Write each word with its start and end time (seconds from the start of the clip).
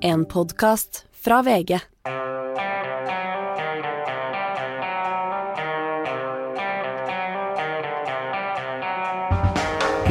En 0.00 0.24
podkast 0.24 1.04
fra 1.24 1.40
VG. 1.42 1.78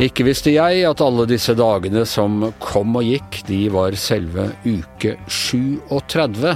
Ikke 0.04 0.26
visste 0.28 0.52
jeg 0.52 0.84
at 0.84 1.02
alle 1.02 1.24
disse 1.30 1.56
dagene 1.56 2.04
som 2.04 2.50
kom 2.60 3.00
og 3.00 3.08
gikk, 3.08 3.40
de 3.48 3.62
var 3.72 3.96
selve 3.96 4.50
uke 4.66 5.16
37. 5.26 6.52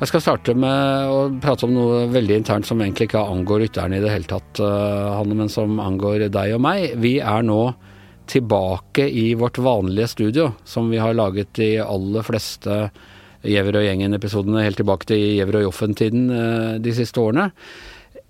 Jeg 0.00 0.10
skal 0.10 0.24
starte 0.24 0.56
med 0.58 1.12
å 1.12 1.22
prate 1.38 1.68
om 1.68 1.76
noe 1.76 2.02
veldig 2.10 2.40
internt 2.40 2.66
som 2.66 2.82
egentlig 2.82 3.12
ikke 3.12 3.22
angår 3.30 3.66
rytterne 3.66 4.00
i 4.00 4.02
det 4.02 4.10
hele 4.10 4.26
tatt, 4.26 4.58
eh, 4.58 5.14
Hanne, 5.20 5.38
men 5.38 5.52
som 5.52 5.78
angår 5.78 6.26
deg 6.32 6.56
og 6.56 6.66
meg. 6.66 6.98
Vi 6.98 7.20
er 7.20 7.46
nå 7.46 7.62
tilbake 8.30 9.06
i 9.10 9.26
vårt 9.38 9.58
vanlige 9.62 10.08
studio, 10.14 10.50
som 10.64 10.90
vi 10.92 11.00
har 11.02 11.16
laget 11.18 11.52
de 11.58 11.72
aller 11.84 12.26
fleste 12.26 12.82
Gjever 13.40 13.78
og 13.80 13.84
gjengen-episodene 13.86 14.60
helt 14.66 14.76
tilbake 14.76 15.06
til 15.08 15.22
Gjever 15.38 15.56
og 15.62 15.62
Joffen-tiden 15.70 16.26
eh, 16.28 16.74
de 16.84 16.92
siste 16.92 17.22
årene. 17.22 17.46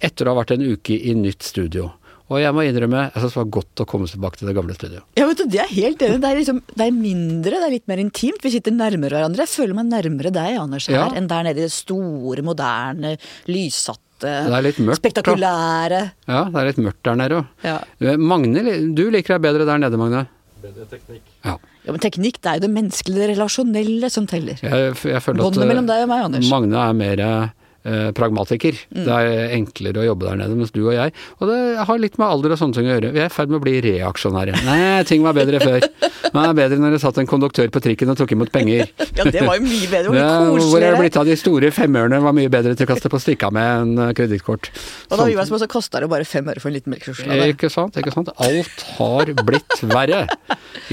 Etter 0.00 0.28
å 0.28 0.34
ha 0.36 0.38
vært 0.38 0.52
en 0.54 0.62
uke 0.70 0.95
i 0.95 1.16
nytt 1.18 1.42
studio. 1.42 1.88
Og 2.30 2.38
jeg 2.38 2.54
må 2.54 2.62
innrømme, 2.62 3.09
jeg 3.09 3.18
synes 3.24 3.34
det 3.34 3.40
var 3.40 3.48
godt 3.56 3.80
å 3.82 3.86
komme 3.90 4.06
tilbake 4.06 4.38
til 4.38 4.46
det 4.46 4.54
gamle 4.54 4.76
studioet. 4.76 5.02
Ja, 5.18 5.24
vet 5.26 5.40
du, 5.42 5.48
Det 5.50 5.59
er 5.64 5.73
helt 5.74 6.04
enig. 6.06 6.20
Det 6.23 6.28
er, 6.30 6.38
liksom, 6.38 6.60
det 6.78 6.84
er 6.87 6.95
mindre, 6.95 7.56
det 7.59 7.66
er 7.66 7.74
litt 7.74 7.88
mer 7.90 7.98
intimt. 8.04 8.38
Vi 8.46 8.52
sitter 8.54 8.76
nærmere 8.76 9.16
hverandre. 9.18 9.42
Jeg 9.48 9.51
føler 9.56 9.74
meg 9.80 9.88
nærmere 9.90 10.30
deg, 10.37 10.60
Anders, 10.62 10.87
her, 10.87 10.95
Ja. 11.01 11.09
enn 11.18 11.26
der 11.26 11.42
nede 11.48 11.59
i 11.59 11.66
det 11.66 11.74
store, 11.74 12.45
moderne, 12.46 13.16
lyssatte, 13.51 14.06
Det 14.24 14.59
er 14.59 14.66
litt 14.66 14.80
mørkt. 14.83 14.98
da. 14.98 15.01
spektakulære. 15.01 16.02
Ja, 16.29 16.42
det 16.51 16.60
er 16.60 16.69
litt 16.70 16.83
mørkt 16.84 17.02
der 17.06 17.16
nede 17.20 17.41
òg. 17.41 17.56
Ja. 17.65 17.79
Magne, 18.16 18.65
du 18.96 19.06
liker 19.12 19.37
deg 19.37 19.46
bedre 19.48 19.69
der 19.69 19.83
nede, 19.83 20.01
Magne? 20.01 20.27
Ja. 21.45 21.55
ja, 21.56 21.93
men 21.93 22.01
teknikk, 22.02 22.41
det 22.45 22.51
er 22.51 22.59
jo 22.59 22.66
det 22.66 22.73
menneskelige, 22.74 23.23
det 23.23 23.29
relasjonelle 23.33 24.10
som 24.12 24.27
teller. 24.29 24.60
Jeg, 24.60 24.93
jeg 24.93 25.23
føler 25.24 25.41
at 25.41 25.46
Båndet 25.46 25.70
mellom 25.70 25.87
eh, 25.87 25.93
deg 25.95 26.05
og 26.05 26.10
meg, 26.10 26.24
Anders. 26.29 26.51
Magne 26.52 26.82
er 26.85 26.99
mer 26.99 27.23
eh, 27.24 27.54
pragmatiker. 28.16 28.76
Mm. 28.92 29.04
Det 29.06 29.18
er 29.18 29.54
enklere 29.56 30.02
å 30.02 30.06
jobbe 30.10 30.28
der 30.28 30.40
nede, 30.42 30.56
mens 30.59 30.73
du 30.74 30.82
og 30.82 30.92
jeg 30.92 31.14
Og 31.40 31.48
det 31.48 31.59
har 31.88 32.00
litt 32.02 32.18
med 32.20 32.26
alder 32.28 32.54
og 32.54 32.60
sånne 32.60 32.76
ting 32.76 32.88
å 32.88 32.92
gjøre. 32.95 33.12
Vi 33.14 33.22
er 33.22 33.30
i 33.30 33.32
ferd 33.32 33.52
med 33.52 33.60
å 33.60 33.64
bli 33.64 33.76
reaksjonære. 33.87 34.59
Nei, 34.66 34.80
ting 35.09 35.24
var 35.24 35.37
bedre 35.37 35.62
før. 35.62 35.87
Det 36.30 36.42
er 36.45 36.56
bedre 36.56 36.78
når 36.80 36.96
det 36.96 37.00
satt 37.02 37.18
en 37.22 37.28
konduktør 37.30 37.70
på 37.72 37.82
trikken 37.82 38.12
og 38.12 38.18
tok 38.20 38.37
imot 38.37 38.52
penger. 38.54 38.90
Ja, 39.20 39.24
det 39.26 39.42
var 39.45 39.59
jo 39.59 39.66
mye 39.66 39.88
bedre. 39.90 40.12
Ja, 40.16 40.28
var 40.48 40.62
hvor 40.70 40.80
er 40.80 40.95
det 40.95 41.00
blitt 41.02 41.16
av 41.20 41.26
de 41.28 41.34
store 41.37 41.68
femørene? 41.74 42.20
Var 42.24 42.34
mye 42.37 42.50
bedre 42.52 42.76
til 42.78 42.87
å 42.87 42.90
kaste 42.92 43.10
på 43.12 43.18
stikka 43.20 43.50
med 43.52 43.68
enn 43.82 44.04
eh, 44.06 44.12
kredittkort. 44.16 44.70
Og 45.10 45.20
da 45.20 45.26
vi 45.28 45.37
var 45.37 45.48
små, 45.48 45.59
så 45.60 45.68
kosta 45.70 46.00
det 46.00 46.09
bare 46.12 46.24
fem 46.28 46.46
øre 46.48 46.62
for 46.62 46.70
en 46.70 46.76
liten 46.78 46.94
melkesjokolade. 46.94 47.50
Ikke 47.52 47.68
sant, 47.72 47.98
ikke 48.00 48.15
sant. 48.15 48.30
Alt 48.40 48.84
har 48.96 49.32
blitt 49.44 49.82
verre 49.90 50.22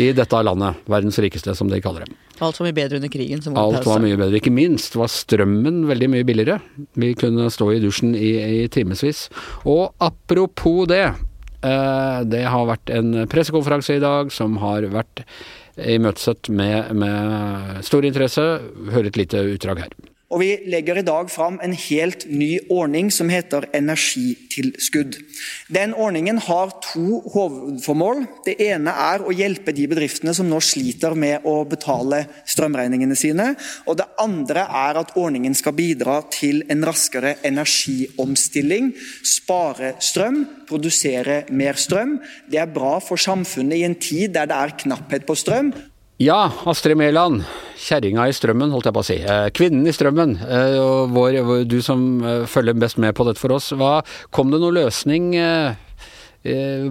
i 0.01 0.09
dette 0.17 0.44
landet. 0.49 0.81
Verdens 0.89 1.22
rikeste, 1.23 1.55
som 1.55 1.72
de 1.72 1.79
kaller 1.83 2.07
det. 2.07 2.17
Alt 2.44 2.59
var 2.59 2.67
mye 2.67 2.75
bedre 2.77 2.99
under 2.99 3.09
krigen. 3.09 3.41
Som 3.41 3.57
Alt 3.57 3.85
var 3.88 4.01
mye 4.03 4.17
bedre. 4.19 4.38
Ikke 4.41 4.53
minst 4.53 4.97
var 4.97 5.09
strømmen 5.09 5.85
veldig 5.89 6.09
mye 6.13 6.27
billigere. 6.27 6.59
Vi 6.97 7.14
kunne 7.20 7.50
stå 7.53 7.72
i 7.73 7.80
dusjen 7.83 8.16
i, 8.16 8.33
i 8.64 8.67
timevis. 8.73 9.28
Og 9.66 9.94
apropos 10.03 10.88
det. 10.89 11.06
Eh, 11.66 12.19
det 12.30 12.44
har 12.45 12.67
vært 12.69 12.92
en 12.94 13.23
pressekonferanse 13.30 13.97
i 13.97 14.03
dag 14.03 14.34
som 14.34 14.59
har 14.61 14.86
vært 14.94 15.23
imøtesett 15.78 16.50
med, 16.50 16.94
med 16.97 17.81
stor 17.86 18.06
interesse. 18.06 18.45
Hør 18.94 19.09
et 19.09 19.19
lite 19.19 19.44
utdrag 19.56 19.86
her. 19.86 19.97
Og 20.28 20.42
vi 20.42 20.50
legger 20.67 21.00
i 21.00 21.06
dag 21.08 21.30
fram 21.31 21.56
en 21.64 21.72
helt 21.72 22.25
ny 22.28 22.58
ordning 22.73 23.08
som 23.16 23.30
heter 23.31 23.70
energitilskudd. 23.78 25.16
Den 25.72 25.94
ordningen 25.95 26.42
har 26.44 26.73
to 26.84 27.22
hovedformål. 27.31 28.25
Det 28.44 28.58
ene 28.66 28.92
er 28.92 29.23
å 29.23 29.31
hjelpe 29.31 29.72
de 29.72 29.88
bedriftene 29.88 30.36
som 30.36 30.50
nå 30.52 30.59
sliter 30.59 31.16
med 31.16 31.47
å 31.47 31.61
betale 31.69 32.25
strømregningene 32.44 33.16
sine. 33.16 33.53
Og 33.88 34.02
det 34.02 34.09
andre 34.19 34.67
er 34.67 35.00
at 35.00 35.16
ordningen 35.16 35.56
skal 35.56 35.78
bidra 35.80 36.19
til 36.34 36.66
en 36.67 36.84
raskere 36.84 37.38
energiomstilling. 37.47 38.91
Spare 39.23 39.96
strøm, 40.03 40.44
produsere 40.68 41.46
mer 41.56 41.80
strøm. 41.80 42.18
Det 42.51 42.59
er 42.59 42.75
bra 42.75 42.97
for 43.00 43.16
samfunnet 43.16 43.80
i 43.80 43.88
en 43.88 43.96
tid 43.96 44.35
der 44.35 44.51
det 44.51 44.59
er 44.59 44.81
knapphet 44.84 45.24
på 45.24 45.40
strøm. 45.40 45.72
Ja, 46.17 46.47
Astrid 46.66 46.97
Mæland. 46.97 47.44
Kjerringa 47.78 48.23
i 48.25 48.33
strømmen, 48.33 48.72
holdt 48.73 48.88
jeg 48.89 48.95
på 48.95 49.01
å 49.03 49.05
si. 49.05 49.17
Eh, 49.22 49.50
Kvinnen 49.53 49.85
i 49.85 49.94
strømmen. 49.94 50.31
eh, 50.41 50.78
vår, 51.13 51.67
du 51.69 51.78
som 51.85 52.23
eh, 52.25 52.45
følger 52.50 52.73
best 52.73 52.97
med 52.97 53.13
på 53.13 53.23
dette 53.28 53.38
for 53.38 53.53
oss. 53.53 53.69
Hva, 53.69 54.01
kom 54.33 54.50
det 54.50 54.59
noen 54.63 54.79
løsning 54.79 55.35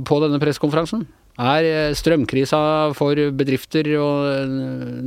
på 0.06 0.20
denne 0.22 0.38
pressekonferansen? 0.38 1.06
Er 1.42 1.94
strømkrisa 1.96 2.94
for 2.94 3.18
bedrifter 3.34 3.88
og 3.98 4.46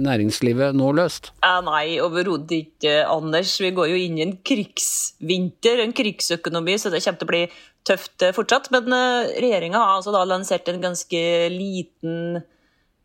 næringslivet 0.03 0.75
nå 0.75 0.91
løst? 0.99 1.31
Nei, 1.63 1.99
overhodet 2.03 2.57
ikke, 2.57 2.99
Anders. 3.07 3.55
Vi 3.61 3.71
går 3.71 3.91
jo 3.93 4.03
inn 4.03 4.19
i 4.19 4.25
en 4.27 4.35
krigsvinter, 4.43 5.79
en 5.79 5.95
krigsøkonomi, 5.95 6.75
så 6.75 6.91
det 6.91 7.03
kommer 7.05 7.23
til 7.23 7.29
å 7.29 7.33
bli 7.33 7.43
tøft 7.87 8.29
fortsatt. 8.35 8.71
Men 8.75 8.91
regjeringa 9.39 9.79
har 9.79 9.99
altså 10.01 10.27
lansert 10.27 10.67
en 10.67 10.81
ganske 10.83 11.25
liten 11.55 12.41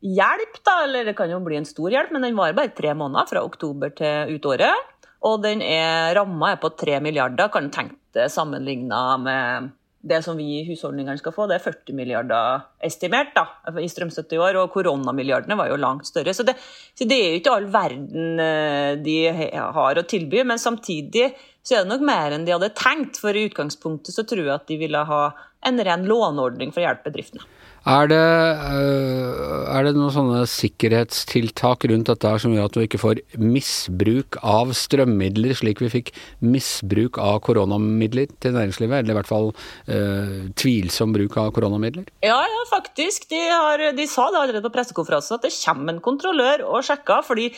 hjelp, 0.05 0.59
da. 0.65 0.81
Eller 0.85 1.09
det 1.09 1.17
kan 1.19 1.31
jo 1.33 1.41
bli 1.45 1.59
en 1.61 1.69
stor 1.69 1.93
hjelp, 1.93 2.13
men 2.15 2.27
den 2.27 2.37
varer 2.39 2.57
bare 2.57 2.75
tre 2.77 2.93
måneder, 2.99 3.31
fra 3.31 3.45
oktober 3.47 3.95
til 3.97 4.37
ut 4.37 4.51
året. 4.53 4.91
Og 5.25 5.41
den 5.45 5.65
er, 5.65 6.13
ramma 6.19 6.53
på 6.61 6.75
tre 6.77 7.01
milliarder, 7.01 7.49
kan 7.53 7.69
du 7.69 7.75
tenke 7.75 7.97
deg 8.15 8.31
sammenligna 8.31 9.07
med 9.19 9.73
det 10.05 10.21
som 10.23 10.37
vi 10.37 10.45
i 10.59 10.65
husholdningene 10.69 11.17
skal 11.17 11.33
få, 11.33 11.47
det 11.49 11.57
er 11.57 11.65
40 11.65 11.97
milliarder 11.97 12.67
estimert 12.85 13.33
da, 13.37 13.47
i 13.81 13.89
strømstøtte 13.89 14.37
i 14.37 14.41
år, 14.43 14.59
og 14.61 14.73
koronamilliardene 14.75 15.57
var 15.57 15.71
jo 15.71 15.81
langt 15.81 16.09
større. 16.09 16.35
Så 16.37 16.45
det, 16.45 16.59
så 16.93 17.09
det 17.09 17.17
er 17.17 17.31
jo 17.31 17.41
ikke 17.41 17.55
all 17.57 17.71
verden 17.73 18.43
eh, 18.45 18.91
de 19.01 19.17
har 19.57 20.01
å 20.01 20.07
tilby, 20.09 20.43
men 20.45 20.61
samtidig 20.61 21.31
så 21.65 21.79
er 21.79 21.87
det 21.87 21.95
nok 21.95 22.05
mer 22.05 22.37
enn 22.37 22.45
de 22.45 22.53
hadde 22.53 22.75
tenkt. 22.77 23.17
For 23.23 23.33
i 23.33 23.47
utgangspunktet 23.49 24.13
så 24.13 24.27
tror 24.29 24.45
jeg 24.45 24.55
at 24.59 24.69
de 24.69 24.81
ville 24.83 25.07
ha 25.09 25.23
en 25.65 25.85
ren 25.89 26.05
låneordning 26.05 26.75
for 26.75 26.85
å 26.85 26.89
hjelpe 26.91 27.09
bedriftene. 27.09 27.49
Er 27.85 28.09
det, 28.09 28.17
eh, 28.17 29.65
er 29.77 29.85
det 29.85 29.93
noen 29.93 30.13
sånne 30.13 30.45
sikkerhetstiltak 30.49 31.85
rundt 31.91 32.09
dette 32.09 32.31
her 32.33 32.41
som 32.41 32.55
gjør 32.55 32.71
at 32.71 32.77
du 32.77 32.81
ikke 32.81 33.01
får 33.03 33.21
misbruk 33.37 34.39
av 34.41 34.73
strømmidler, 34.73 35.53
slik 35.53 35.83
vi 35.85 35.91
fikk 35.93 36.13
misbruk 36.41 37.21
av 37.21 37.43
koronamidler 37.45 38.33
til 38.41 38.57
næringslivet? 38.57 39.05
Eller 39.05 39.13
i 39.13 39.19
hvert 39.19 39.29
fall 39.29 39.51
eh, 39.85 40.49
tvilsom 40.57 41.13
bruk 41.13 41.37
av 41.43 41.53
koronamidler? 41.57 42.09
Ja, 42.25 42.41
ja, 42.41 42.63
faktisk. 42.73 43.29
De, 43.29 43.43
har, 43.53 43.85
de 43.93 44.07
sa 44.09 44.31
det 44.33 44.41
allerede 44.41 44.65
på 44.65 44.73
pressekonferansen 44.79 45.37
at 45.37 45.45
det 45.45 45.53
kommer 45.59 45.93
en 45.93 46.05
kontrollør 46.05 46.65
og 46.71 46.81
sjekker. 46.89 47.21
fordi 47.27 47.51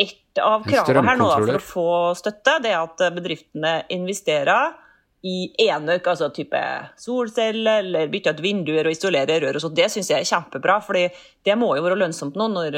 et 0.00 0.40
av 0.40 0.64
kravene 0.64 1.04
her 1.06 1.20
nå 1.20 1.28
da, 1.28 1.36
for 1.44 1.60
å 1.60 1.66
få 1.68 1.90
støtte, 2.18 2.56
det 2.64 2.72
er 2.72 2.80
at 2.80 3.04
bedriftene 3.14 3.76
investerer 3.92 4.72
i 5.24 5.48
enøk, 5.70 6.06
altså 6.12 6.28
type 6.36 6.60
solceller, 7.00 7.80
eller 7.80 8.12
bytte 8.12 8.34
ut 8.36 8.42
vinduer 8.44 8.84
og 8.84 8.92
isolere 8.92 9.38
rør 9.40 9.56
og 9.56 9.64
sånt. 9.64 9.76
Det 9.78 9.88
syns 9.92 10.12
jeg 10.12 10.20
er 10.20 10.28
kjempebra, 10.28 10.78
fordi 10.84 11.06
det 11.46 11.56
må 11.56 11.70
jo 11.78 11.84
være 11.86 11.96
lønnsomt 12.02 12.36
nå 12.36 12.50
når, 12.52 12.76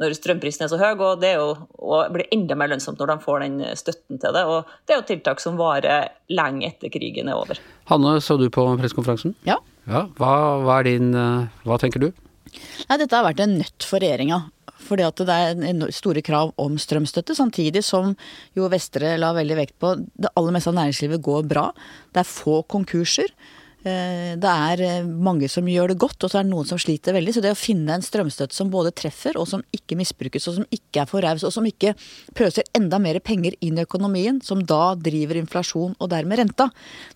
når 0.00 0.16
strømprisen 0.18 0.66
er 0.66 0.72
så 0.72 0.80
høy, 0.80 0.92
og 0.98 1.22
det 1.22 1.32
er 1.32 1.40
jo, 1.40 1.54
og 1.80 2.12
blir 2.12 2.28
enda 2.36 2.58
mer 2.58 2.72
lønnsomt 2.74 3.00
når 3.00 3.14
de 3.14 3.18
får 3.24 3.44
den 3.46 3.58
støtten 3.80 4.20
til 4.20 4.36
det. 4.36 4.44
Og 4.44 4.68
det 4.84 4.94
er 4.96 5.00
jo 5.00 5.08
tiltak 5.08 5.40
som 5.40 5.56
varer 5.60 6.12
lenge 6.28 6.68
etter 6.68 6.92
krigen 6.92 7.32
er 7.32 7.40
over. 7.40 7.60
Hanne, 7.88 8.18
så 8.20 8.36
du 8.36 8.50
på 8.52 8.66
pressekonferansen? 8.80 9.36
Ja. 9.48 9.56
Ja, 9.88 10.04
hva, 10.20 10.34
hva 10.60 10.74
er 10.78 10.86
din 10.86 11.14
eh, 11.16 11.48
Hva 11.66 11.78
tenker 11.80 12.02
du? 12.02 12.10
Nei, 12.88 12.98
dette 12.98 13.14
har 13.14 13.26
vært 13.26 13.44
en 13.44 13.58
nøtt 13.60 13.86
for 13.86 14.02
regjeringa. 14.02 14.42
Fordi 14.80 15.04
at 15.06 15.22
det 15.28 15.36
er 15.36 15.92
store 15.94 16.22
krav 16.24 16.54
om 16.58 16.78
strømstøtte, 16.80 17.36
samtidig 17.36 17.82
som 17.86 18.14
jo 18.56 18.68
Vestre 18.72 19.14
la 19.20 19.30
veldig 19.36 19.58
vekt 19.58 19.76
på 19.82 19.94
det 20.00 20.32
aller 20.34 20.56
meste 20.56 20.72
av 20.72 20.78
næringslivet 20.80 21.22
går 21.22 21.48
bra. 21.50 21.68
Det 22.10 22.24
er 22.24 22.30
få 22.30 22.62
konkurser. 22.70 23.30
Eh, 23.80 24.36
Det 24.36 24.50
er 24.50 24.82
eh, 24.84 25.04
mange 25.04 25.48
som 25.48 25.64
gjør 25.68 25.92
det 25.92 25.98
godt, 26.00 26.24
og 26.24 26.30
så 26.30 26.40
er 26.40 26.44
det 26.44 26.52
noen 26.52 26.68
som 26.68 26.80
sliter 26.80 27.14
veldig. 27.16 27.34
Så 27.34 27.42
det 27.44 27.54
å 27.54 27.58
finne 27.58 27.94
en 27.96 28.04
strømstøtte 28.04 28.56
som 28.56 28.72
både 28.72 28.92
treffer, 28.92 29.38
og 29.40 29.48
som 29.48 29.62
ikke 29.72 29.96
misbrukes, 29.96 30.48
og 30.48 30.58
som 30.58 30.66
ikke 30.70 31.04
er 31.04 31.08
for 31.08 31.24
raus, 31.24 31.44
og 31.44 31.54
som 31.54 31.64
ikke 31.68 31.94
pøser 32.36 32.68
enda 32.76 33.00
mer 33.00 33.20
penger 33.24 33.56
inn 33.60 33.78
i 33.78 33.86
økonomien, 33.86 34.42
som 34.44 34.64
da 34.64 34.94
driver 34.96 35.40
inflasjon 35.40 35.96
og 35.98 36.10
dermed 36.12 36.42
renta, 36.42 36.70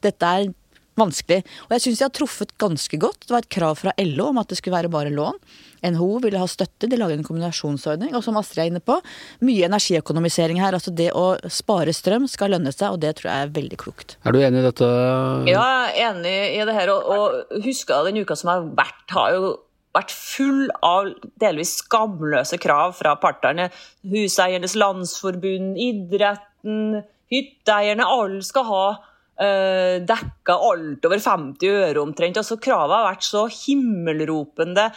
dette 0.05 0.25
er 0.25 0.53
vanskelig. 1.01 1.43
Og 1.67 1.75
jeg 1.75 1.85
syns 1.85 2.03
jeg 2.03 2.09
har 2.09 2.17
truffet 2.17 2.55
ganske 2.61 2.99
godt. 3.03 3.27
Det 3.27 3.35
var 3.35 3.45
et 3.45 3.55
krav 3.57 3.79
fra 3.81 3.95
LO 4.01 4.31
om 4.33 4.41
at 4.43 4.51
det 4.51 4.59
skulle 4.61 4.77
være 4.77 4.93
bare 4.93 5.13
lån. 5.15 5.39
NHO 5.85 6.21
ville 6.25 6.41
ha 6.41 6.49
støtte, 6.49 6.89
de 6.89 6.97
laget 6.97 7.21
en 7.21 7.27
kombinasjonsordning. 7.27 8.15
Og 8.17 8.25
som 8.25 8.39
Astrid 8.41 8.63
er 8.63 8.71
inne 8.73 8.83
på, 8.85 8.97
mye 9.45 9.69
energiøkonomisering 9.69 10.63
her. 10.63 10.77
Altså 10.77 10.95
det 10.97 11.11
å 11.17 11.35
spare 11.53 11.93
strøm 11.97 12.29
skal 12.31 12.55
lønne 12.55 12.73
seg, 12.73 12.95
og 12.95 13.03
det 13.05 13.17
tror 13.19 13.31
jeg 13.31 13.49
er 13.49 13.55
veldig 13.59 13.81
klokt. 13.81 14.17
Er 14.25 14.35
du 14.35 14.41
enig 14.41 14.63
i 14.63 14.67
dette? 14.71 14.91
Ja, 15.51 15.67
jeg 15.93 16.07
er 16.07 16.11
enig 16.11 16.35
i 16.55 16.65
det 16.65 16.77
her. 16.79 16.95
Og, 16.95 17.13
og 17.15 17.65
husker 17.67 18.09
den 18.09 18.23
uka 18.25 18.39
som 18.39 18.53
har 18.55 18.67
vært, 18.79 19.05
har 19.13 19.37
jo 19.37 19.55
vært 19.95 20.15
full 20.15 20.69
av 20.83 21.13
delvis 21.43 21.77
skamløse 21.85 22.59
krav 22.63 22.97
fra 22.99 23.15
partene. 23.23 23.69
Huseiernes 24.11 24.75
landsforbund, 24.79 25.77
idretten, 25.79 27.03
hytteeierne. 27.33 28.07
Alle 28.07 28.43
skal 28.47 28.67
ha 28.71 28.87
uh, 29.41 29.97
dekka 30.07 30.59
alt 30.69 31.09
over 31.09 31.25
50 31.25 31.83
øre 31.89 32.03
omtrent. 32.03 32.41
Altså, 32.41 32.61
kravet 32.63 32.97
har 32.99 33.11
vært 33.11 33.27
så 33.27 33.47
himmelropende 33.51 34.91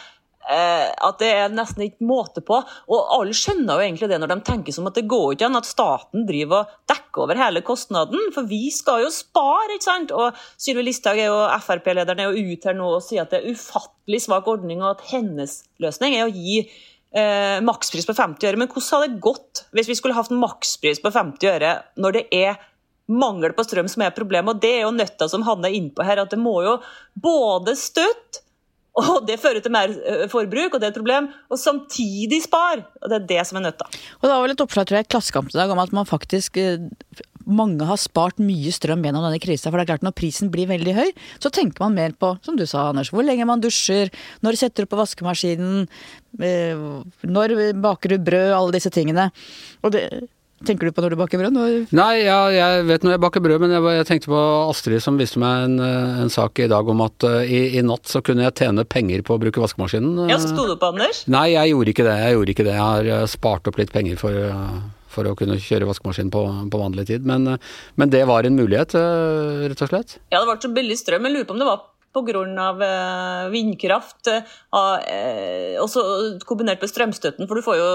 eh, 0.47 0.87
at 0.89 1.19
det 1.21 1.29
er 1.29 1.53
nesten 1.53 1.85
ikke 1.87 2.07
måte 2.07 2.43
på. 2.45 2.59
Og 2.93 3.13
alle 3.17 3.35
skjønner 3.37 3.77
jo 3.77 3.85
egentlig 3.85 4.09
det 4.11 4.19
når 4.21 4.33
de 4.33 4.39
tenker 4.47 4.75
som 4.75 4.87
at 4.89 4.97
det 4.97 5.07
går 5.09 5.35
ikke 5.35 5.49
an 5.49 5.59
at 5.59 5.69
staten 5.69 6.27
driver 6.29 6.63
og 6.63 6.91
dekker 6.91 7.25
over 7.25 7.41
hele 7.41 7.63
kostnaden, 7.65 8.29
for 8.35 8.49
vi 8.49 8.67
skal 8.73 9.03
jo 9.05 9.13
spare, 9.13 9.75
ikke 9.75 9.87
sant? 9.87 10.13
Og 10.15 10.37
Sylvi 10.59 10.85
Listhaug 10.87 11.19
er 11.21 11.31
jo 11.31 11.41
Frp-lederen 11.63 12.23
er 12.23 12.29
jo 12.31 12.53
ute 12.53 12.71
her 12.71 12.77
nå 12.77 12.91
og 12.97 13.03
sier 13.05 13.25
at 13.25 13.33
det 13.33 13.41
er 13.41 13.57
ufattelig 13.57 14.23
svak 14.27 14.47
ordning, 14.51 14.83
og 14.83 14.95
at 14.95 15.07
hennes 15.11 15.59
løsning 15.83 16.17
er 16.17 16.27
å 16.27 16.31
gi 16.33 16.61
eh, 16.63 17.59
makspris 17.65 18.07
på 18.07 18.15
50 18.17 18.51
øre. 18.51 18.61
Men 18.61 18.71
hvordan 18.71 18.89
hadde 18.93 19.13
det 19.13 19.25
gått 19.27 19.65
hvis 19.75 19.91
vi 19.91 19.99
skulle 19.99 20.17
hatt 20.17 20.33
makspris 20.33 21.03
på 21.03 21.13
50 21.13 21.53
øre 21.55 21.77
når 21.99 22.19
det 22.19 22.27
er 22.35 22.59
mangel 23.07 23.53
på 23.55 23.65
strøm 23.67 23.87
som 23.91 24.03
er 24.05 24.15
problemet? 24.15 24.55
Og 24.55 24.63
det 24.63 24.73
er 24.79 24.83
jo 24.85 24.95
nøtta 24.95 25.29
som 25.31 25.45
Hanne 25.47 25.69
er 25.69 25.79
innpå 25.79 26.05
her, 26.07 26.23
at 26.23 26.33
det 26.33 26.41
må 26.41 26.59
jo 26.65 26.77
både 27.23 27.77
støtte 27.79 28.43
og 28.97 29.27
det 29.27 29.35
fører 29.37 29.61
til 29.61 29.73
mer 29.73 29.91
forbruk, 30.31 30.73
og 30.73 30.81
det 30.81 30.87
er 30.87 30.93
et 30.93 30.97
problem. 30.97 31.27
Og 31.53 31.59
samtidig 31.61 32.39
spar. 32.47 32.81
Og 33.03 33.11
det 33.11 33.19
er 33.19 33.27
det 33.29 33.43
som 33.45 33.59
er 33.59 33.67
nøtta. 33.67 33.85
Og 34.17 34.25
det 34.25 34.31
var 34.31 34.41
vel 34.41 34.53
et 34.55 34.63
oppslag 34.63 34.87
tror 34.89 34.97
jeg, 34.97 35.05
i 35.05 35.11
Klassekampen 35.13 35.53
i 35.53 35.59
dag 35.59 35.73
om 35.73 35.81
at 35.83 35.93
man 35.93 36.07
faktisk 36.09 36.57
mange 37.47 37.85
har 37.87 37.99
spart 38.01 38.41
mye 38.43 38.73
strøm 38.75 39.05
gjennom 39.05 39.23
denne 39.23 39.39
krisa. 39.39 39.69
For 39.69 39.79
det 39.79 39.85
er 39.85 39.91
klart 39.93 40.05
når 40.05 40.15
prisen 40.17 40.49
blir 40.53 40.67
veldig 40.69 40.95
høy, 40.97 41.11
så 41.39 41.51
tenker 41.53 41.85
man 41.85 41.95
mer 41.95 42.15
på, 42.19 42.33
som 42.43 42.57
du 42.59 42.65
sa 42.67 42.89
Anders, 42.89 43.13
hvor 43.13 43.25
lenge 43.25 43.47
man 43.47 43.63
dusjer, 43.63 44.11
når 44.43 44.55
du 44.55 44.61
setter 44.63 44.83
du 44.83 44.91
på 44.91 44.99
vaskemaskinen, 44.99 45.85
når 46.37 47.55
baker 47.85 48.13
du 48.13 48.25
brød, 48.31 48.49
alle 48.57 48.75
disse 48.75 48.91
tingene. 48.93 49.29
Og 49.85 49.95
det, 49.95 50.03
Tenker 50.65 50.89
du 50.89 50.93
på 50.95 51.03
når 51.03 51.13
du 51.13 51.19
baker 51.19 51.37
brød? 51.37 51.53
Når... 51.53 51.73
Nei, 51.93 52.23
ja, 52.25 52.37
jeg 52.49 52.85
vet 52.87 53.03
når 53.05 53.13
jeg 53.13 53.21
baker 53.21 53.43
brød, 53.45 53.59
men 53.61 53.75
jeg, 53.75 53.83
jeg, 53.99 54.05
tenkte 54.09 54.31
på 54.31 54.39
Astrid 54.71 55.03
som 55.03 55.19
viste 55.19 55.41
meg 55.41 55.67
en, 55.67 55.75
eh, 55.85 56.21
en 56.23 56.31
sak 56.33 56.57
i 56.63 56.69
dag 56.71 56.87
om 56.89 57.03
at 57.05 57.25
uh, 57.29 57.43
i, 57.45 57.59
i, 57.77 57.83
natt 57.85 58.09
så 58.09 58.23
kunne 58.25 58.47
jeg 58.47 58.55
tjene 58.63 58.85
penger 58.89 59.21
på 59.27 59.35
å 59.35 59.41
bruke 59.41 59.61
vaskemaskinen. 59.61 60.23
Ja, 60.31 60.39
Sto 60.41 60.65
du 60.65 60.73
på, 60.73 60.89
Anders? 60.89 61.21
Nei, 61.29 61.51
jeg 61.53 61.75
gjorde 61.75 61.93
ikke 61.93 62.05
det. 62.07 62.15
Jeg 62.23 62.37
gjorde 62.37 62.55
ikke 62.55 62.65
det. 62.65 62.73
Jeg 62.73 63.11
har 63.13 63.29
spart 63.29 63.69
opp 63.69 63.77
litt 63.77 63.93
penger 63.93 64.17
for, 64.17 64.33
for 65.13 65.29
å 65.29 65.35
kunne 65.37 65.59
kjøre 65.61 65.89
vaskemaskin 65.91 66.33
på, 66.33 66.41
på 66.73 66.81
vanlig 66.81 67.05
tid. 67.11 67.27
Men, 67.29 67.59
men, 67.93 68.13
det 68.13 68.23
var 68.29 68.47
en 68.47 68.57
mulighet, 68.57 68.95
rett 69.67 69.83
og 69.85 69.91
slett. 69.91 70.17
Ja, 70.33 70.39
det 70.41 70.47
var 70.49 70.57
så 70.63 70.73
billig 70.73 70.97
strøm. 70.97 71.29
Jeg 71.29 71.35
lurer 71.35 71.45
på 71.51 71.53
om 71.53 71.61
det 71.61 71.69
var 71.69 71.85
pga. 72.17 72.73
vindkraft. 73.53 74.31
Også 75.85 76.07
kombinert 76.49 76.81
med 76.81 76.89
strømstøtten, 76.89 77.45
for 77.45 77.61
du 77.61 77.67
får 77.67 77.77
jo 77.77 77.91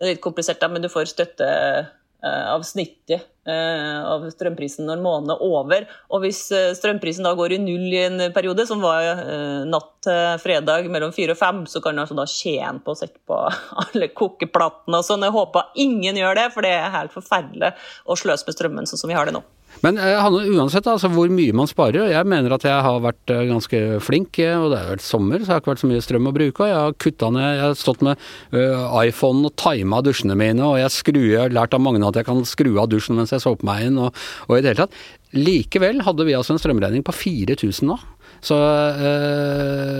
det 0.00 0.06
er 0.06 0.14
litt 0.14 0.24
komplisert, 0.24 0.60
da, 0.62 0.70
men 0.72 0.80
du 0.80 0.88
får 0.88 1.10
støtte 1.10 1.46
eh, 1.46 2.44
av 2.48 2.62
snittet 2.64 3.20
eh, 3.44 3.98
av 4.00 4.24
strømprisen 4.32 4.88
når 4.88 5.02
måneden 5.04 5.34
er 5.34 5.42
over. 5.44 5.84
Og 6.08 6.24
hvis 6.24 6.40
eh, 6.56 6.70
strømprisen 6.76 7.28
da 7.28 7.34
går 7.36 7.52
i 7.52 7.60
null 7.60 7.84
i 7.92 8.00
en 8.06 8.24
periode, 8.32 8.64
som 8.64 8.80
var 8.80 9.20
natt 9.68 9.92
til 10.06 10.40
fredag 10.40 10.88
mellom 10.88 11.12
fire 11.12 11.36
og 11.36 11.40
fem, 11.42 11.62
så 11.68 11.84
kan 11.84 12.00
du 12.00 12.06
altså 12.06 12.16
da 12.16 12.24
tjene 12.32 12.80
på 12.80 12.94
å 12.94 13.00
sette 13.02 13.20
på 13.28 13.42
alle 13.84 14.08
kokeplatene 14.16 15.02
og 15.02 15.04
sånn. 15.04 15.28
Jeg 15.28 15.36
håper 15.36 15.82
ingen 15.84 16.22
gjør 16.22 16.40
det, 16.40 16.48
for 16.56 16.64
det 16.64 16.72
er 16.78 16.96
helt 16.96 17.12
forferdelig 17.12 17.74
å 18.08 18.16
sløse 18.16 18.48
med 18.48 18.56
strømmen 18.56 18.88
sånn 18.88 19.04
som 19.04 19.12
vi 19.12 19.20
har 19.20 19.28
det 19.28 19.36
nå. 19.36 19.44
Men 19.84 19.98
eh, 20.00 20.18
Hanne, 20.18 20.42
uansett 20.52 20.88
altså, 20.90 21.08
hvor 21.12 21.30
mye 21.32 21.54
man 21.56 21.68
sparer, 21.70 22.10
jeg 22.12 22.28
mener 22.28 22.52
at 22.54 22.64
jeg 22.66 22.84
har 22.84 22.98
vært 23.04 23.32
eh, 23.32 23.46
ganske 23.48 23.80
flink. 24.04 24.38
Eh, 24.42 24.56
og 24.58 24.72
det 24.72 24.80
har 24.80 24.92
vært 24.96 25.06
sommer, 25.06 25.40
så 25.40 25.46
det 25.46 25.54
har 25.54 25.62
ikke 25.62 25.72
vært 25.72 25.84
så 25.84 25.92
mye 25.92 26.04
strøm 26.04 26.30
å 26.30 26.36
bruke. 26.36 26.64
og 26.64 26.70
Jeg 26.70 26.78
har 26.78 26.98
kutta 27.06 27.30
ned, 27.34 27.46
jeg 27.46 27.64
har 27.64 27.78
stått 27.78 28.04
med 28.04 28.26
uh, 28.54 29.00
iPhone 29.00 29.48
og 29.48 29.56
tima 29.60 30.02
dusjene 30.04 30.36
mine. 30.38 30.66
Og 30.66 30.80
jeg, 30.82 30.90
har 31.38 31.54
lært 31.54 31.76
av 31.76 31.84
mange 31.84 32.06
at 32.06 32.20
jeg 32.20 32.28
kan 32.28 32.48
skru 32.48 32.72
av 32.80 32.90
dusjen 32.92 33.18
mens 33.18 33.34
jeg 33.34 33.44
sover 33.44 33.66
meg 33.66 33.88
inn. 33.88 34.00
Og, 34.00 34.22
og 34.48 34.56
i 34.56 34.62
det 34.62 34.74
hele 34.74 34.84
tatt. 34.84 35.02
Likevel 35.36 36.02
hadde 36.02 36.26
vi 36.26 36.34
altså 36.34 36.56
en 36.56 36.62
strømregning 36.62 37.04
på 37.06 37.14
4000 37.14 37.86
nå. 37.86 37.96
Så 38.40 38.56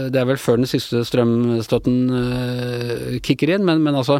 det 0.08 0.16
er 0.16 0.24
vel 0.24 0.40
før 0.40 0.56
den 0.56 0.70
siste 0.70 1.02
strømstøtten 1.04 3.18
kicker 3.26 3.52
inn, 3.52 3.66
men, 3.68 3.84
men 3.84 3.98
altså 4.00 4.16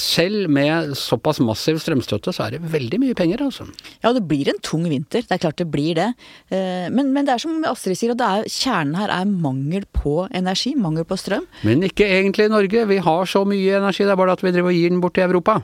selv 0.00 0.50
med 0.52 0.94
såpass 0.98 1.40
massiv 1.44 1.80
strømstøtte, 1.82 2.34
så 2.34 2.46
er 2.46 2.56
det 2.56 2.72
veldig 2.72 3.00
mye 3.02 3.16
penger, 3.18 3.44
altså. 3.46 3.66
Ja, 4.04 4.12
det 4.16 4.24
blir 4.28 4.50
en 4.52 4.60
tung 4.64 4.86
vinter. 4.90 5.24
Det 5.26 5.36
er 5.36 5.42
klart 5.42 5.60
det 5.60 5.68
blir 5.72 5.98
det. 5.98 6.08
Eh, 6.50 6.88
men, 6.92 7.12
men 7.14 7.28
det 7.28 7.36
er 7.36 7.44
som 7.44 7.60
Astrid 7.68 7.98
sier, 7.98 8.14
at 8.16 8.50
kjernen 8.52 8.96
her 8.98 9.12
er 9.12 9.28
mangel 9.30 9.86
på 9.96 10.26
energi. 10.30 10.74
Mangel 10.78 11.06
på 11.08 11.18
strøm. 11.20 11.46
Men 11.66 11.86
ikke 11.86 12.08
egentlig 12.08 12.48
i 12.48 12.54
Norge. 12.56 12.88
Vi 12.90 13.00
har 13.08 13.30
så 13.30 13.44
mye 13.48 13.80
energi, 13.80 14.04
det 14.04 14.14
er 14.14 14.20
bare 14.20 14.36
at 14.36 14.44
vi 14.44 14.54
driver 14.54 14.72
og 14.74 14.78
gir 14.80 14.92
den 14.92 15.02
bort 15.04 15.18
til 15.18 15.28
Europa. 15.28 15.60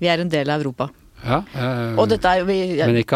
Vi 0.00 0.08
er 0.12 0.20
en 0.20 0.32
del 0.32 0.52
av 0.52 0.62
Europa. 0.64 0.90
Ja, 1.24 1.40
øh, 1.42 1.96
og 1.98 2.10
dette 2.10 2.28
er 2.28 2.42
jo, 2.42 2.46
vi, 2.46 2.58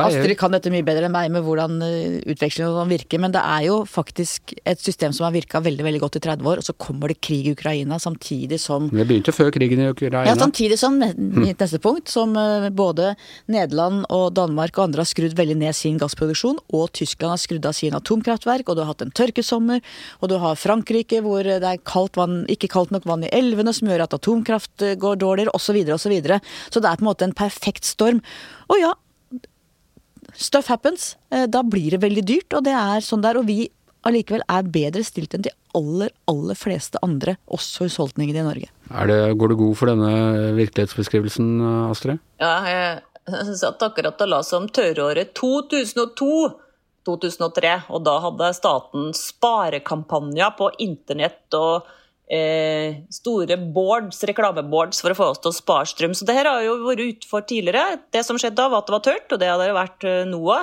Astrid 0.01 0.35
kan 0.41 0.55
dette 0.55 0.71
mye 0.73 0.85
bedre 0.87 1.07
enn 1.07 1.15
meg 1.15 1.29
med 1.33 1.45
hvordan 1.47 1.77
eh, 1.85 2.17
utvekslingen 2.33 2.91
virker, 2.91 3.21
men 3.23 3.35
det 3.35 3.43
er 3.45 3.67
jo 3.69 3.77
faktisk 3.87 4.55
et 4.65 4.81
system 4.83 5.13
som 5.15 5.27
har 5.27 5.35
virka 5.35 5.61
veldig 5.63 5.85
veldig 5.87 6.01
godt 6.03 6.19
i 6.19 6.23
30 6.25 6.49
år, 6.51 6.63
og 6.63 6.67
så 6.67 6.75
kommer 6.81 7.13
det 7.13 7.21
krig 7.23 7.47
i 7.47 7.55
Ukraina 7.55 8.01
samtidig 8.03 8.59
som 8.63 8.89
Det 8.91 9.07
begynte 9.07 9.35
før 9.37 9.53
krigen 9.55 9.83
i 9.85 9.91
Ukraina? 9.93 10.25
Ja, 10.27 10.35
samtidig 10.39 10.81
som 10.81 10.99
mitt 10.99 11.61
neste 11.61 11.81
punkt, 11.83 12.11
som 12.11 12.35
eh, 12.41 12.71
både 12.75 13.13
Nederland 13.53 14.09
og 14.09 14.33
Danmark 14.39 14.79
og 14.79 14.89
andre 14.89 15.05
har 15.05 15.11
skrudd 15.11 15.37
veldig 15.39 15.59
ned 15.61 15.77
sin 15.77 16.01
gassproduksjon, 16.01 16.59
og 16.75 16.91
Tyskland 16.97 17.37
har 17.37 17.43
skrudd 17.43 17.69
av 17.69 17.77
sin 17.79 17.95
atomkraftverk, 17.99 18.67
og 18.67 18.79
du 18.79 18.85
har 18.85 18.91
hatt 18.95 19.07
en 19.07 19.15
tørkesommer, 19.15 19.85
og 20.19 20.33
du 20.33 20.39
har 20.43 20.59
Frankrike 20.59 21.23
hvor 21.23 21.47
det 21.47 21.61
er 21.61 21.85
kaldt 21.87 22.19
vann, 22.19 22.43
ikke 22.51 22.73
kaldt 22.73 22.97
nok 22.97 23.07
vann 23.07 23.29
i 23.29 23.33
elvene 23.37 23.75
som 23.77 23.93
gjør 23.93 24.09
at 24.09 24.19
atomkraft 24.19 24.89
går 24.99 25.23
dårligere, 25.23 25.55
osv., 25.55 25.77
osv. 25.85 25.99
Så, 26.01 26.11
videre, 26.11 26.41
og 26.41 26.73
så, 26.73 26.81
så 26.81 26.83
det 26.83 26.91
er 26.91 26.99
på 26.99 27.05
en 27.05 27.11
måte 27.11 27.27
en 27.29 27.37
perfekt 27.37 27.90
storm. 27.91 28.23
Og 28.71 28.81
ja, 28.81 28.95
stuff 30.35 30.71
happens. 30.71 31.15
Eh, 31.31 31.47
da 31.51 31.63
blir 31.67 31.97
det 31.97 32.03
veldig 32.05 32.25
dyrt, 32.27 32.57
og 32.57 32.65
det 32.67 32.75
er 32.77 33.05
sånn 33.05 33.25
der. 33.25 33.41
Og 33.41 33.49
vi 33.51 33.65
allikevel 34.09 34.45
er 34.49 34.71
bedre 34.73 35.05
stilt 35.05 35.35
enn 35.37 35.45
de 35.45 35.53
aller, 35.77 36.11
aller 36.31 36.59
fleste 36.59 37.01
andre, 37.05 37.37
også 37.53 37.87
husholdningene 37.87 38.41
i 38.43 38.47
Norge. 38.47 38.73
Det, 39.11 39.19
går 39.39 39.53
du 39.53 39.59
god 39.61 39.77
for 39.79 39.93
denne 39.93 40.55
virkelighetsbeskrivelsen, 40.57 41.53
Astrid? 41.91 42.23
Ja, 42.41 42.55
jeg 42.67 43.61
satt 43.61 43.83
akkurat 43.87 44.25
og 44.25 44.33
la 44.33 44.41
seg 44.47 44.65
om 44.65 44.73
tørråret 44.73 45.37
2002. 45.39 46.33
2003, 47.09 47.71
og 47.97 48.03
da 48.05 48.19
hadde 48.21 48.51
staten 48.53 49.07
sparekampanjer 49.17 50.51
på 50.59 50.67
internett 50.85 51.57
og 51.57 51.89
eh, 52.31 53.01
store 53.13 53.59
boards, 53.75 54.23
reklameboards 54.31 55.03
for 55.03 55.13
å 55.13 55.19
få 55.19 55.33
oss 55.33 55.43
til 55.43 55.53
å 55.53 55.57
spare 55.57 55.89
strøm. 55.91 56.15
Så 56.17 56.29
det 56.29 56.37
her 56.39 56.49
har 56.51 56.63
jo 56.65 56.79
vært 56.87 57.03
utfor 57.09 57.45
tidligere. 57.49 57.99
Det 58.15 58.23
som 58.27 58.39
skjedde 58.41 58.61
da, 58.61 58.69
var 58.71 58.85
at 58.85 58.91
det 58.91 58.97
var 58.97 59.05
tørt, 59.09 59.35
og 59.35 59.43
det 59.43 59.51
hadde 59.51 59.69
jo 59.71 59.81
vært 59.81 60.09
eh, 60.09 60.23
noe. 60.31 60.61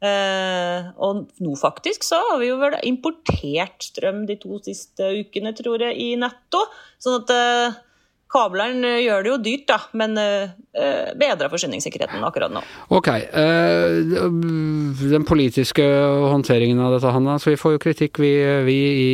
Eh, 0.00 0.86
og 1.04 1.26
nå 1.44 1.54
faktisk 1.60 2.06
så 2.06 2.22
har 2.30 2.38
vi 2.40 2.48
jo 2.48 2.56
vel 2.62 2.78
importert 2.88 3.84
strøm 3.84 4.24
de 4.28 4.38
to 4.40 4.56
siste 4.64 5.12
ukene, 5.20 5.52
tror 5.56 5.84
jeg, 5.84 5.98
i 6.00 6.16
netto. 6.20 6.64
Sånn 7.02 7.20
at 7.20 7.34
eh, 7.36 7.80
Kableren 8.30 8.84
eh, 8.86 9.00
gjør 9.02 9.24
det 9.24 9.30
jo 9.32 9.38
dyrt, 9.42 9.64
da, 9.66 9.78
men 9.98 10.14
uh, 10.14 10.52
bedrer 11.18 11.50
forsyningssikkerheten 11.50 12.22
akkurat 12.22 12.52
nå. 12.54 12.62
Ok. 12.94 13.08
Den 15.00 15.24
politiske 15.26 15.82
håndteringen 15.82 16.78
av 16.78 16.94
dette, 16.94 17.10
Hanna. 17.10 17.40
Så 17.42 17.50
vi 17.50 17.58
får 17.58 17.74
jo 17.74 17.82
kritikk, 17.82 18.20
vi, 18.22 18.30
vi 18.68 18.78
i 19.00 19.10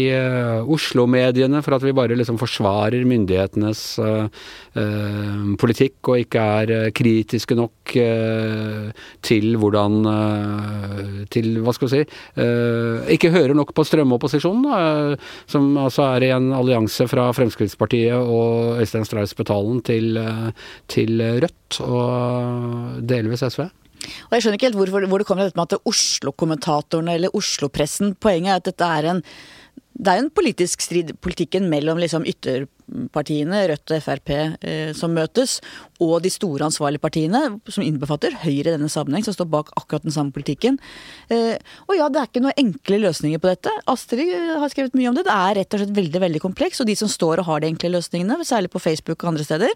Oslo-mediene, 0.77 1.63
for 1.65 1.79
at 1.79 1.87
vi 1.87 1.95
bare 1.97 2.19
liksom 2.19 2.37
forsvarer 2.41 3.09
myndighetenes 3.09 3.87
politikk 5.57 6.11
og 6.11 6.21
ikke 6.21 6.43
er 6.61 6.73
kritiske 6.93 7.57
nok 7.57 7.95
til 9.25 9.57
hvordan 9.57 9.95
Til, 11.33 11.49
hva 11.65 11.73
skal 11.73 11.89
vi 11.89 11.95
si 11.95 12.03
Ikke 13.15 13.33
hører 13.33 13.57
nok 13.57 13.73
på 13.77 13.87
strømopposisjonen, 13.89 14.67
da, 14.69 15.17
som 15.49 15.71
altså 15.81 16.05
er 16.11 16.29
i 16.29 16.33
en 16.37 16.51
allianse 16.57 17.09
fra 17.09 17.31
Fremskrittspartiet 17.37 18.13
og 18.17 18.83
Øystein 18.83 19.06
Strauss-Betalen 19.07 19.83
til, 19.87 20.17
eh, 20.21 20.71
til 20.93 21.23
Rødt 21.43 21.81
og 21.87 23.03
delvis 23.07 23.45
SV. 23.47 23.67
Og 24.07 24.33
Jeg 24.37 24.43
skjønner 24.43 24.59
ikke 24.59 24.69
helt 24.71 24.79
hvor, 24.79 25.07
hvor 25.11 25.23
det 25.23 25.27
kommer 25.27 25.47
dette 25.47 25.59
med 25.59 25.73
at 25.73 25.89
Oslo-kommentatorene 25.89 27.17
eller 27.17 27.35
Oslo-pressen 27.35 28.15
Poenget 28.23 28.53
er 28.53 28.61
at 28.61 28.69
dette 28.69 28.91
er 28.99 29.11
en 29.11 29.23
det 29.97 30.13
er 30.13 30.19
jo 30.19 30.27
en 30.27 30.35
politisk 30.35 30.83
strid, 30.85 31.15
politikken 31.25 31.71
mellom 31.73 31.97
liksom 32.01 32.27
ytterpartiene, 32.29 33.63
Rødt 33.71 33.95
og 33.97 34.03
Frp, 34.05 34.33
eh, 34.61 34.91
som 34.97 35.15
møtes, 35.17 35.57
og 36.05 36.19
de 36.25 36.33
store 36.33 36.67
ansvarlige 36.69 37.01
partiene, 37.01 37.41
som 37.73 37.85
innbefatter 37.85 38.37
Høyre 38.43 38.75
i 38.75 38.75
denne 38.75 38.91
sammenheng, 38.93 39.25
som 39.25 39.37
står 39.37 39.49
bak 39.55 39.73
akkurat 39.81 40.05
den 40.05 40.13
samme 40.13 40.37
politikken. 40.37 40.77
Eh, 41.33 41.57
og 41.89 41.97
ja, 41.97 42.11
det 42.13 42.21
er 42.21 42.29
ikke 42.29 42.45
noen 42.45 42.61
enkle 42.61 43.01
løsninger 43.07 43.41
på 43.41 43.53
dette. 43.55 43.73
Astrid 43.89 44.35
har 44.61 44.73
skrevet 44.73 44.99
mye 44.99 45.09
om 45.09 45.17
det. 45.17 45.25
Det 45.31 45.39
er 45.39 45.59
rett 45.63 45.79
og 45.79 45.83
slett 45.83 45.97
veldig 45.97 46.25
veldig 46.27 46.45
kompleks, 46.45 46.85
og 46.85 46.91
de 46.91 46.99
som 47.01 47.11
står 47.11 47.41
og 47.41 47.49
har 47.49 47.65
de 47.65 47.73
enkle 47.73 47.95
løsningene, 47.97 48.43
særlig 48.45 48.75
på 48.75 48.83
Facebook 48.85 49.23
og 49.23 49.33
andre 49.33 49.49
steder, 49.49 49.73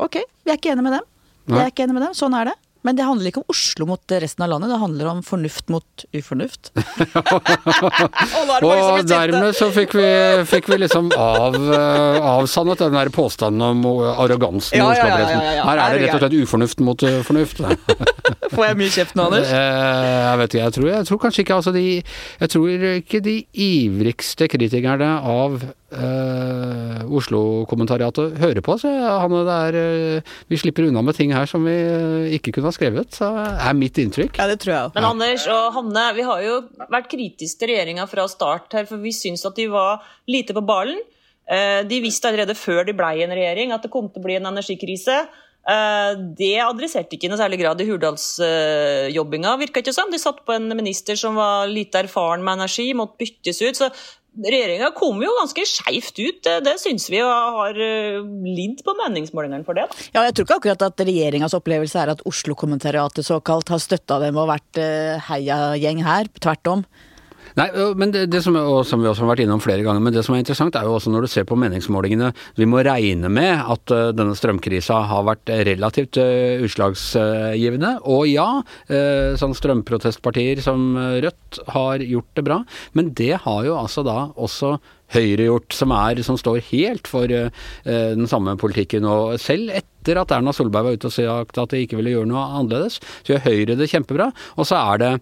ok, 0.00 0.22
vi 0.46 0.54
er 0.54 0.60
ikke 0.60 0.72
enige 0.72 0.88
med 0.88 1.00
dem. 1.00 1.08
Vi 1.50 1.58
er 1.58 1.68
ikke 1.68 1.84
enige 1.84 1.98
med 1.98 2.08
dem, 2.08 2.16
Sånn 2.16 2.36
er 2.38 2.52
det. 2.52 2.56
Men 2.82 2.96
det 2.96 3.04
handler 3.04 3.28
ikke 3.28 3.42
om 3.42 3.52
Oslo 3.52 3.86
mot 3.90 4.14
resten 4.24 4.44
av 4.44 4.50
landet, 4.54 4.70
det 4.72 4.78
handler 4.80 5.10
om 5.10 5.22
fornuft 5.24 5.68
mot 5.72 6.04
ufornuft. 6.16 6.70
og 8.64 9.04
dermed 9.08 9.56
så 9.58 9.68
fikk 9.74 9.96
vi, 9.98 10.08
fikk 10.48 10.70
vi 10.72 10.80
liksom 10.80 11.10
av, 11.12 11.58
uh, 11.60 12.30
avsannet 12.38 12.80
den 12.80 12.96
der 12.96 13.12
påstanden 13.12 13.60
om 13.66 13.84
arrogansen 14.14 14.78
i 14.78 14.80
ja, 14.80 14.88
Oslo-pressen. 14.94 15.44
Ja, 15.44 15.52
ja, 15.58 15.68
Her 15.68 15.82
er 15.84 15.92
det 15.92 16.00
rett 16.06 16.16
og 16.16 16.24
slett 16.24 16.38
ufornuft 16.40 16.84
mot 16.88 17.04
uh, 17.04 17.20
fornuft. 17.26 17.60
Får 18.50 18.64
jeg 18.66 18.78
mye 18.80 18.90
kjeft 18.92 19.14
nå, 19.18 19.24
Anders? 19.30 19.50
Eh, 19.54 20.22
Jeg 20.30 20.38
vet 20.40 20.54
ikke, 20.54 20.64
jeg 20.64 20.74
tror, 20.76 20.88
jeg 20.90 21.06
tror 21.08 21.20
kanskje 21.22 21.42
ikke 21.44 21.56
altså 21.60 21.72
de 21.74 21.84
Jeg 22.40 22.50
tror 22.54 22.86
ikke 22.90 23.20
de 23.24 23.34
ivrigste 23.66 24.48
kritikerne 24.50 25.10
av 25.30 25.60
eh, 25.64 27.04
Oslo-kommentariatet 27.20 28.38
hører 28.42 28.62
på. 28.66 28.76
Så 28.80 28.90
han 28.90 29.34
det 29.34 29.56
er 29.56 29.78
eh, 29.80 30.34
Vi 30.50 30.58
slipper 30.60 30.88
unna 30.88 31.02
med 31.06 31.16
ting 31.18 31.32
her 31.34 31.46
som 31.50 31.64
vi 31.66 31.76
ikke 32.38 32.54
kunne 32.56 32.70
ha 32.70 32.74
skrevet, 32.76 33.14
så 33.16 33.30
er 33.54 33.76
mitt 33.78 33.98
inntrykk. 34.02 34.38
Ja, 34.40 34.48
det 34.50 34.60
tror 34.62 34.74
jeg 34.74 34.82
også. 34.88 34.96
Men 34.98 35.08
Anders 35.12 35.46
og 35.50 35.70
Hanne, 35.78 36.06
vi 36.18 36.26
har 36.26 36.42
jo 36.44 36.58
vært 36.90 37.10
kritiske 37.12 37.60
til 37.62 37.72
regjeringa 37.74 38.06
fra 38.10 38.26
start 38.30 38.76
her, 38.76 38.86
for 38.88 39.02
vi 39.02 39.12
syns 39.14 39.44
at 39.48 39.56
de 39.58 39.68
var 39.72 40.02
lite 40.30 40.56
på 40.56 40.64
ballen. 40.66 41.00
Eh, 41.50 41.82
De 41.90 42.00
visste 42.04 42.28
allerede 42.30 42.54
før 42.58 42.84
de 42.86 42.94
ble 42.96 43.14
en 43.24 43.34
regjering 43.36 43.72
at 43.74 43.82
det 43.86 43.90
kom 43.94 44.10
til 44.10 44.22
å 44.22 44.26
bli 44.26 44.36
en 44.38 44.50
energikrise. 44.52 45.22
Eh, 45.70 46.12
Det 46.38 46.54
adresserte 46.64 47.16
ikke 47.16 47.28
i 47.28 47.32
noe 47.32 47.40
særlig 47.40 47.60
grad 47.62 47.82
i 47.82 47.88
Hurdalsjobbinga, 47.88 49.56
virka 49.60 49.82
ikke 49.84 49.94
som. 49.96 50.10
De 50.10 50.20
satt 50.20 50.42
på 50.46 50.56
en 50.56 50.70
minister 50.74 51.18
som 51.20 51.38
var 51.38 51.70
lite 51.70 52.02
erfaren 52.04 52.42
med 52.44 52.60
energi, 52.60 52.90
måtte 52.96 53.20
byttes 53.22 53.62
ut. 53.62 53.78
så 53.78 53.90
Regjeringa 54.30 54.92
kom 54.94 55.18
jo 55.24 55.30
ganske 55.40 55.64
skeivt 55.66 56.14
ut, 56.20 56.36
det, 56.46 56.52
det 56.62 56.76
syns 56.78 57.08
vi, 57.10 57.18
og 57.18 57.32
har 57.56 57.78
eh, 57.82 58.20
lidd 58.46 58.78
på 58.86 58.94
meningsmålingene 59.00 59.66
for 59.66 59.74
det. 59.74 59.88
da. 59.90 60.04
Ja, 60.14 60.22
jeg 60.28 60.36
tror 60.36 60.46
ikke 60.46 60.58
akkurat 60.60 60.84
at 60.86 61.02
regjeringas 61.02 61.56
opplevelse 61.58 61.98
er 61.98 62.12
at 62.14 62.22
Oslo-kommentariatet 62.30 63.26
såkalt 63.26 63.72
har 63.74 63.82
støtta 63.82 64.20
dem 64.22 64.38
og 64.38 64.46
vært 64.52 64.78
eh, 64.78 65.18
heiagjeng 65.26 66.04
her. 66.06 66.30
Tvert 66.38 66.70
om. 66.70 66.86
Nei, 67.58 67.66
men 67.98 68.12
det, 68.14 68.26
det 68.30 68.42
som, 68.44 68.56
og 68.58 68.82
som 68.86 69.02
vi 69.02 69.08
også 69.10 69.24
har 69.24 69.32
vært 69.32 69.44
innom 69.44 69.62
flere 69.62 69.82
ganger, 69.86 70.02
men 70.04 70.14
det 70.14 70.22
som 70.26 70.36
er 70.36 70.42
interessant 70.44 70.76
er 70.78 70.86
jo 70.86 70.96
også 70.98 71.12
når 71.12 71.26
du 71.26 71.30
ser 71.32 71.46
på 71.48 71.58
meningsmålingene, 71.58 72.30
vi 72.58 72.68
må 72.68 72.82
regne 72.86 73.30
med 73.32 73.52
at 73.58 73.94
uh, 73.94 74.10
denne 74.14 74.36
strømkrisa 74.38 75.00
har 75.10 75.26
vært 75.26 75.50
relativt 75.70 76.20
uh, 76.20 76.62
utslagsgivende. 76.66 77.96
Og 78.10 78.28
ja, 78.30 78.48
uh, 78.62 79.32
sånn 79.40 79.56
strømprotestpartier 79.58 80.62
som 80.64 80.94
Rødt 81.20 81.60
har 81.74 82.04
gjort 82.04 82.30
det 82.38 82.46
bra, 82.46 82.62
men 82.96 83.12
det 83.18 83.34
har 83.44 83.66
jo 83.66 83.76
altså 83.80 84.06
da 84.06 84.18
også 84.38 84.76
Høyre 85.14 85.48
gjort, 85.48 85.74
som, 85.74 85.94
som 86.26 86.38
står 86.40 86.60
helt 86.70 87.10
for 87.10 87.26
uh, 87.30 87.48
den 87.84 88.28
samme 88.30 88.56
politikken. 88.60 89.06
Og 89.08 89.40
selv 89.42 89.72
etter 89.74 90.20
at 90.20 90.32
Erna 90.32 90.52
Solberg 90.56 90.86
var 90.86 90.96
ute 90.96 91.10
og 91.10 91.14
sagt 91.14 91.58
at 91.60 91.74
de 91.74 91.82
ikke 91.84 91.98
ville 91.98 92.14
gjøre 92.14 92.30
noe 92.30 92.44
annerledes, 92.60 93.00
så 93.22 93.34
gjør 93.34 93.46
Høyre 93.48 93.78
det 93.80 93.90
kjempebra. 93.92 94.30
Og 94.56 94.64
så 94.68 94.78
er 94.78 95.02
det 95.02 95.12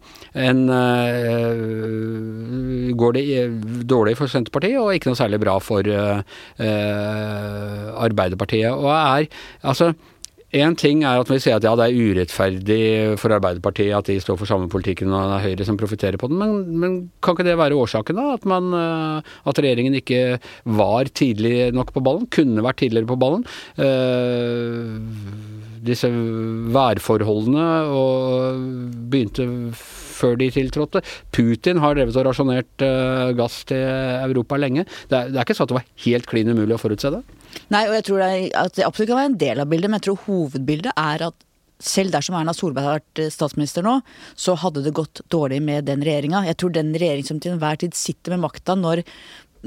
en 0.48 0.60
uh, 0.68 1.56
Går 2.98 3.12
det 3.14 3.24
dårlig 3.88 4.16
for 4.18 4.30
Senterpartiet, 4.30 4.78
og 4.80 4.94
ikke 4.94 5.10
noe 5.10 5.18
særlig 5.18 5.40
bra 5.42 5.58
for 5.62 5.82
uh, 5.88 6.20
Arbeiderpartiet. 8.04 8.72
Og 8.72 8.92
er 8.92 9.28
altså 9.62 9.92
en 10.56 10.76
ting 10.80 11.02
er 11.04 11.20
at 11.20 11.28
vi 11.28 11.36
sier 11.42 11.58
at 11.58 11.64
ja, 11.66 11.74
det 11.76 11.90
er 11.90 11.98
urettferdig 12.08 12.80
for 13.20 13.34
Arbeiderpartiet 13.36 13.92
at 13.92 14.08
de 14.08 14.16
står 14.22 14.38
for 14.40 14.48
samme 14.48 14.70
politikken 14.72 15.12
og 15.12 15.26
det 15.28 15.34
er 15.36 15.44
Høyre 15.44 15.66
som 15.68 15.76
profitterer 15.80 16.16
på 16.20 16.30
den, 16.30 16.40
men, 16.40 16.78
men 16.80 16.96
kan 17.20 17.36
ikke 17.36 17.44
det 17.50 17.58
være 17.60 17.76
årsaken, 17.76 18.16
da? 18.16 18.32
At, 18.38 18.48
man, 18.48 18.72
øh, 18.72 19.20
at 19.44 19.60
regjeringen 19.60 19.98
ikke 20.00 20.38
var 20.64 21.12
tidlig 21.12 21.68
nok 21.76 21.92
på 21.92 22.00
ballen? 22.04 22.24
Kunne 22.32 22.64
vært 22.64 22.80
tidligere 22.80 23.10
på 23.10 23.18
ballen? 23.20 23.44
Uh, 23.76 24.96
disse 25.84 26.08
værforholdene 26.74 27.68
og 27.92 28.64
begynte 29.12 29.46
før 30.18 30.38
de 30.40 30.50
tiltrådte. 30.54 31.02
Putin 31.34 31.82
har 31.82 31.96
drevet 31.98 32.18
og 32.18 32.28
rasjonert 32.28 32.84
uh, 32.84 33.32
gass 33.38 33.62
til 33.68 33.82
Europa 34.28 34.58
lenge. 34.60 34.86
Det 35.08 35.18
er, 35.18 35.32
det 35.32 35.40
er 35.40 35.46
ikke 35.46 35.58
sånn 35.58 35.68
at 35.68 35.74
det 35.74 35.80
var 35.80 35.90
helt 36.06 36.30
klin 36.30 36.52
umulig 36.52 36.76
å 36.76 36.82
forutse 36.82 37.12
det. 37.14 37.24
Nei, 37.72 37.84
og 37.88 37.98
jeg 37.98 38.08
tror 38.08 38.22
det, 38.22 38.32
at 38.58 38.76
det 38.76 38.86
absolutt 38.86 39.12
kan 39.12 39.20
være 39.22 39.32
en 39.32 39.42
del 39.42 39.62
av 39.62 39.70
bildet, 39.70 39.90
men 39.90 40.00
jeg 40.00 40.08
tror 40.10 40.24
hovedbildet 40.26 40.94
er 40.94 41.28
at 41.30 41.44
selv 41.78 42.14
dersom 42.14 42.36
Erna 42.38 42.54
Solberg 42.56 42.88
har 42.88 42.98
vært 42.98 43.22
eh, 43.22 43.32
statsminister 43.32 43.86
nå, 43.86 43.98
så 44.38 44.56
hadde 44.58 44.82
det 44.84 44.96
gått 44.96 45.22
dårlig 45.32 45.60
med 45.64 45.86
den 45.88 46.02
regjeringa. 46.04 46.44
Jeg 46.48 46.58
tror 46.60 46.74
den 46.74 46.94
regjering 46.96 47.26
som 47.26 47.40
til 47.42 47.54
enhver 47.54 47.78
tid 47.80 47.96
sitter 47.98 48.34
med 48.34 48.46
makta 48.48 48.76
når, 48.78 49.04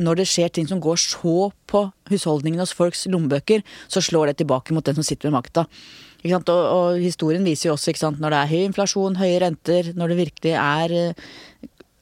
når 0.02 0.22
det 0.22 0.28
skjer 0.30 0.52
ting 0.56 0.68
som 0.70 0.82
går 0.84 1.00
så 1.02 1.52
på 1.72 1.86
husholdningene 2.12 2.66
hos 2.66 2.76
folks 2.76 3.06
lommebøker, 3.12 3.64
så 3.92 4.04
slår 4.04 4.32
det 4.32 4.42
tilbake 4.42 4.76
mot 4.76 4.86
den 4.88 5.00
som 5.00 5.08
sitter 5.08 5.32
med 5.32 5.40
makta. 5.40 5.66
Og, 6.22 6.50
og 6.52 7.00
historien 7.02 7.46
viser 7.46 7.70
jo 7.70 7.78
også 7.78 7.96
sant? 7.98 8.20
når 8.22 8.34
det 8.34 8.42
er 8.42 8.52
høy 8.52 8.66
inflasjon, 8.68 9.18
høye 9.18 9.40
renter, 9.42 9.94
når 9.98 10.14
det 10.14 10.20
virkelig 10.20 10.54
er 10.54 10.96
eh, 10.98 11.30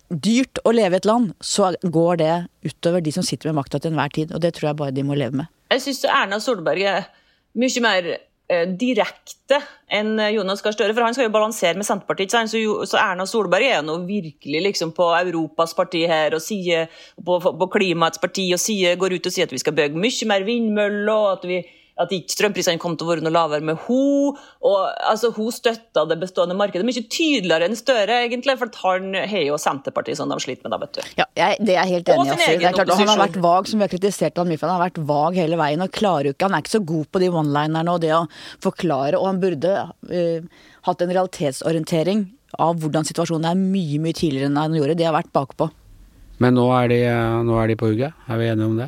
dyrt 0.10 0.60
å 0.66 0.74
leve 0.76 0.98
i 0.98 1.00
et 1.00 1.08
land, 1.08 1.32
så 1.40 1.72
går 1.84 2.24
det 2.24 2.34
utover 2.68 3.04
de 3.06 3.14
som 3.16 3.24
sitter 3.26 3.52
med 3.52 3.62
makta 3.62 3.80
til 3.80 3.94
enhver 3.94 4.12
tid. 4.16 4.34
Og 4.36 4.44
det 4.44 4.56
tror 4.58 4.72
jeg 4.72 4.82
bare 4.82 4.96
de 4.96 5.06
må 5.08 5.18
leve 5.20 5.44
med. 5.44 5.54
Jeg 5.72 5.86
syns 5.86 6.04
Erna 6.10 6.42
Solberg 6.44 6.84
er 6.84 7.08
mye 7.60 7.86
mer 7.86 8.12
eh, 8.12 8.66
direkte 8.82 9.62
enn 9.94 10.20
Jonas 10.34 10.66
Gahr 10.66 10.76
Støre, 10.76 10.94
for 10.98 11.06
han 11.06 11.16
skal 11.16 11.30
jo 11.30 11.34
balansere 11.34 11.80
med 11.80 11.88
Senterpartiet. 11.88 12.36
Så, 12.52 12.60
så 12.90 13.00
Erna 13.00 13.28
Solberg 13.30 13.70
er 13.70 13.86
nå 13.86 14.02
virkelig 14.10 14.66
liksom 14.68 14.92
på 14.98 15.14
Europas 15.22 15.78
parti 15.78 16.04
her, 16.10 16.36
og 16.36 16.44
sier, 16.44 16.92
på, 17.16 17.40
på 17.40 17.72
klimaets 17.78 18.20
parti, 18.22 18.50
og 18.52 18.60
sier, 18.60 19.00
går 19.00 19.16
ut 19.16 19.32
og 19.32 19.38
sier 19.38 19.48
at 19.48 19.56
vi 19.56 19.64
skal 19.64 19.78
bygge 19.80 20.02
mye 20.02 20.32
mer 20.34 20.50
vindmøller, 20.50 21.38
at 21.38 21.48
vi 21.48 21.64
at 22.00 22.14
strømprisene 22.32 22.80
kom 22.80 22.96
til 22.98 23.08
å 23.08 23.12
være 23.12 23.24
noe 23.26 23.34
lavere 23.36 23.66
med 23.66 23.80
henne. 23.86 24.34
og 24.66 24.78
altså, 25.10 25.32
Hun 25.36 25.52
støtta 25.52 26.06
det 26.08 26.20
bestående 26.22 26.56
markedet 26.58 26.88
mye 26.88 27.04
tydeligere 27.04 27.68
enn 27.68 27.78
Støre, 27.80 28.22
egentlig, 28.26 28.56
for 28.60 28.72
han 28.84 29.14
har 29.20 29.46
jo 29.46 29.60
Senterpartiet 29.60 30.20
som 30.20 30.32
de 30.32 30.40
sliter 30.40 30.68
med. 30.68 30.74
da, 30.76 30.80
vet 30.84 31.00
du. 31.00 31.14
Ja, 31.20 31.28
jeg, 31.36 31.60
det 31.60 31.76
er 31.76 31.82
jeg 31.84 31.96
helt 31.98 32.12
enig 32.14 32.34
i. 32.34 32.40
Det 32.60 32.70
er 32.72 32.78
klart, 32.78 32.96
Han 32.96 33.12
har 33.12 33.24
vært 33.26 33.40
vag, 33.44 33.70
som 33.70 33.80
vi 33.80 33.88
har 33.88 33.92
kritisert 33.92 34.40
han 34.40 34.50
mye 34.50 34.60
for. 34.62 34.72
Han 34.72 34.80
har 34.80 34.88
vært 34.88 35.02
vag 35.12 35.40
hele 35.42 35.60
veien 35.60 35.84
og 35.86 35.94
klarer 35.96 36.30
jo 36.30 36.36
ikke 36.36 36.50
Han 36.50 36.58
er 36.58 36.66
ikke 36.66 36.78
så 36.78 36.84
god 36.94 37.10
på 37.12 37.24
de 37.24 37.32
one-linerne 37.34 37.96
og 37.96 38.04
det 38.04 38.14
å 38.16 38.26
forklare, 38.64 39.20
og 39.20 39.28
han 39.30 39.42
burde 39.44 39.74
uh, 39.90 40.68
hatt 40.88 41.04
en 41.04 41.12
realitetsorientering 41.12 42.28
av 42.60 42.80
hvordan 42.82 43.06
situasjonen 43.06 43.50
er 43.52 43.60
mye, 43.60 44.00
mye 44.02 44.16
tidligere 44.16 44.50
enn 44.50 44.58
han 44.60 44.78
gjorde. 44.78 44.98
Det 44.98 45.08
har 45.08 45.16
vært 45.16 45.34
bakpå. 45.36 45.70
Men 46.40 46.56
nå 46.56 46.66
er 46.72 46.88
de, 46.92 47.02
nå 47.46 47.60
er 47.60 47.70
de 47.70 47.78
på 47.80 47.92
hugget. 47.92 48.16
Er 48.32 48.40
vi 48.40 48.48
enige 48.48 48.70
om 48.72 48.80
det? 48.80 48.88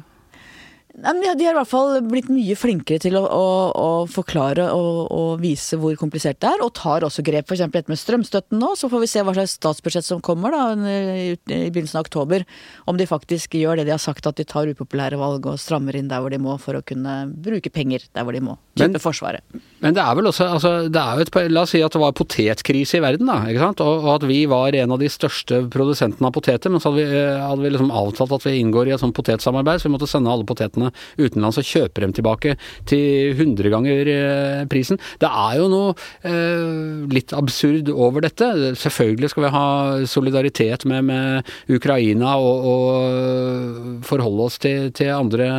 De, 0.91 1.07
har- 1.27 1.39
i 1.39 1.53
hvert 1.55 1.69
fall 1.69 2.01
blitt 2.03 2.27
mye 2.29 2.55
flinkere 2.59 2.99
til 2.99 3.15
å, 3.15 3.21
å, 3.23 3.45
å 3.71 3.89
forklare 4.11 4.65
og, 4.75 5.07
og 5.15 5.29
vise 5.41 5.77
hvor 5.79 5.95
komplisert 5.99 6.39
det 6.43 6.49
er, 6.51 6.63
og 6.65 6.73
tar 6.77 7.05
også 7.07 7.23
grep. 7.25 7.47
F.eks. 7.47 7.63
dette 7.71 7.91
med 7.91 7.99
strømstøtten 8.01 8.59
nå, 8.59 8.73
så 8.77 8.89
får 8.91 9.03
vi 9.05 9.09
se 9.11 9.23
hva 9.23 9.33
slags 9.37 9.55
statsbudsjett 9.59 10.05
som 10.07 10.21
kommer 10.25 10.51
da, 10.51 10.63
i 10.75 11.31
i 11.31 11.69
begynnelsen 11.71 11.99
av 12.01 12.05
oktober. 12.07 12.43
Om 12.91 12.99
de 12.99 13.07
faktisk 13.09 13.55
gjør 13.55 13.79
det 13.81 13.87
de 13.87 13.93
har 13.95 14.01
sagt, 14.03 14.27
at 14.27 14.35
de 14.39 14.45
tar 14.47 14.67
upopulære 14.71 15.17
valg 15.19 15.45
og 15.47 15.59
strammer 15.61 15.95
inn 15.99 16.09
der 16.11 16.21
hvor 16.23 16.33
de 16.33 16.39
må 16.41 16.57
for 16.61 16.77
å 16.79 16.83
kunne 16.85 17.15
bruke 17.31 17.71
penger 17.73 18.03
der 18.15 18.27
hvor 18.27 18.35
de 18.35 18.43
må. 18.43 18.57
Men- 18.79 18.97
Forsvaret. 19.01 19.41
Men 19.81 19.95
det 19.97 20.01
er 20.03 20.15
vel 20.15 20.27
også 20.29 20.45
altså, 20.53 20.69
det 20.93 20.99
er 21.01 21.17
jo 21.17 21.23
et, 21.25 21.37
La 21.51 21.63
oss 21.65 21.71
si 21.73 21.79
at 21.83 21.91
det 21.95 21.99
var 22.01 22.13
potetkrise 22.15 22.99
i 22.99 23.01
verden, 23.03 23.25
da. 23.31 23.39
ikke 23.49 23.63
sant? 23.63 23.81
Og, 23.83 24.03
og 24.05 24.11
at 24.19 24.25
vi 24.29 24.43
var 24.49 24.75
en 24.77 24.93
av 24.95 24.99
de 25.01 25.09
største 25.11 25.63
produsentene 25.73 26.27
av 26.29 26.35
poteter. 26.35 26.69
Men 26.71 26.83
så 26.83 26.91
hadde 26.91 27.01
vi, 27.01 27.17
eh, 27.17 27.39
hadde 27.41 27.63
vi 27.65 27.71
liksom 27.73 27.89
avtalt 27.95 28.35
at 28.37 28.45
vi 28.45 28.53
inngår 28.61 28.91
i 28.91 28.93
et 28.95 29.01
sånt 29.01 29.15
potetsamarbeid, 29.17 29.81
så 29.81 29.89
vi 29.89 29.93
måtte 29.95 30.09
sende 30.11 30.31
alle 30.31 30.45
potetene 30.47 30.80
utenlands 31.19 31.59
og 31.61 31.67
kjøper 31.67 32.05
dem 32.05 32.15
tilbake 32.17 32.55
til 32.89 33.35
100 33.35 33.71
ganger 33.73 34.11
eh, 34.11 34.65
prisen. 34.71 34.99
Det 35.21 35.29
er 35.29 35.59
jo 35.59 35.69
noe 35.71 35.95
eh, 36.27 37.07
litt 37.11 37.33
absurd 37.37 37.91
over 37.93 38.25
dette. 38.25 38.51
Selvfølgelig 38.79 39.31
skal 39.33 39.47
vi 39.47 39.55
ha 39.55 39.65
solidaritet 40.09 40.85
med, 40.89 41.07
med 41.09 41.51
Ukraina 41.71 42.37
og, 42.41 42.69
og 42.73 44.05
forholde 44.07 44.47
oss 44.47 44.61
til, 44.61 44.91
til 44.95 45.11
andre 45.13 45.49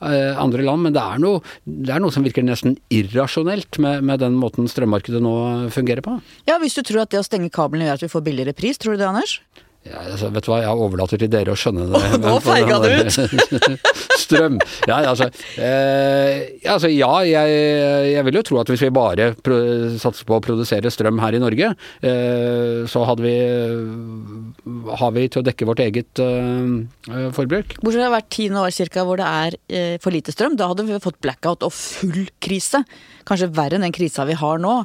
eh, 0.00 0.32
andre 0.36 0.64
land, 0.66 0.86
men 0.86 0.96
det 0.96 1.02
er, 1.02 1.20
noe, 1.22 1.42
det 1.64 1.94
er 1.94 2.02
noe 2.02 2.14
som 2.14 2.26
virker 2.26 2.44
nesten 2.46 2.76
irrasjonelt 2.92 3.80
med, 3.82 4.04
med 4.06 4.22
den 4.24 4.36
måten 4.40 4.68
strømmarkedet 4.70 5.22
nå 5.24 5.36
fungerer 5.74 6.04
på. 6.04 6.18
Ja, 6.48 6.60
hvis 6.62 6.76
du 6.76 6.84
tror 6.86 7.04
at 7.04 7.14
det 7.14 7.22
å 7.22 7.26
stenge 7.26 7.52
kablene 7.54 7.88
gjør 7.88 8.00
at 8.00 8.06
vi 8.06 8.12
får 8.12 8.26
billigere 8.26 8.56
pris, 8.56 8.80
tror 8.80 8.96
du 8.96 9.02
det, 9.02 9.08
Anders? 9.08 9.38
Ja, 9.86 10.02
altså, 10.12 10.30
vet 10.34 10.46
du 10.46 10.50
hva, 10.50 10.60
jeg 10.64 10.82
overlater 10.86 11.20
til 11.20 11.30
dere 11.30 11.54
å 11.54 11.58
skjønne 11.58 11.86
det. 11.92 12.00
Nå 12.18 12.32
men 12.34 12.44
feiga 12.44 12.78
det 12.82 12.92
ut. 13.06 13.80
Strøm. 14.26 14.58
Ja, 14.88 15.00
altså, 15.12 15.28
eh, 15.62 16.56
altså 16.72 16.90
ja, 16.90 17.12
jeg, 17.28 17.58
jeg 18.12 18.26
vil 18.26 18.40
jo 18.40 18.44
tro 18.48 18.60
at 18.62 18.72
hvis 18.72 18.82
vi 18.86 18.92
bare 18.94 19.30
satser 20.02 20.26
på 20.26 20.38
å 20.38 20.42
produsere 20.44 20.90
strøm 20.92 21.20
her 21.22 21.36
i 21.36 21.42
Norge, 21.42 21.72
eh, 22.02 22.82
så 22.90 23.04
hadde 23.06 23.26
vi 23.26 23.36
har 25.00 25.12
vi 25.14 25.26
til 25.30 25.42
å 25.42 25.46
dekke 25.46 25.68
vårt 25.68 25.82
eget 25.84 26.22
eh, 26.22 27.28
forbruk. 27.36 27.76
Bortsett 27.82 28.02
fra 28.02 28.12
hvert 28.16 28.32
tiende 28.34 28.64
år 28.66 28.74
cirka 28.74 29.04
hvor 29.06 29.20
det 29.20 29.28
er 29.28 29.58
eh, 29.68 29.94
for 30.02 30.14
lite 30.14 30.34
strøm. 30.34 30.58
Da 30.58 30.70
hadde 30.72 30.86
vi 30.88 30.98
fått 31.02 31.20
blackout 31.24 31.66
og 31.66 31.74
full 31.74 32.26
krise. 32.42 32.82
Kanskje 33.28 33.52
verre 33.54 33.78
enn 33.78 33.86
den 33.86 33.94
krisa 33.94 34.26
vi 34.28 34.38
har 34.38 34.60
nå. 34.62 34.80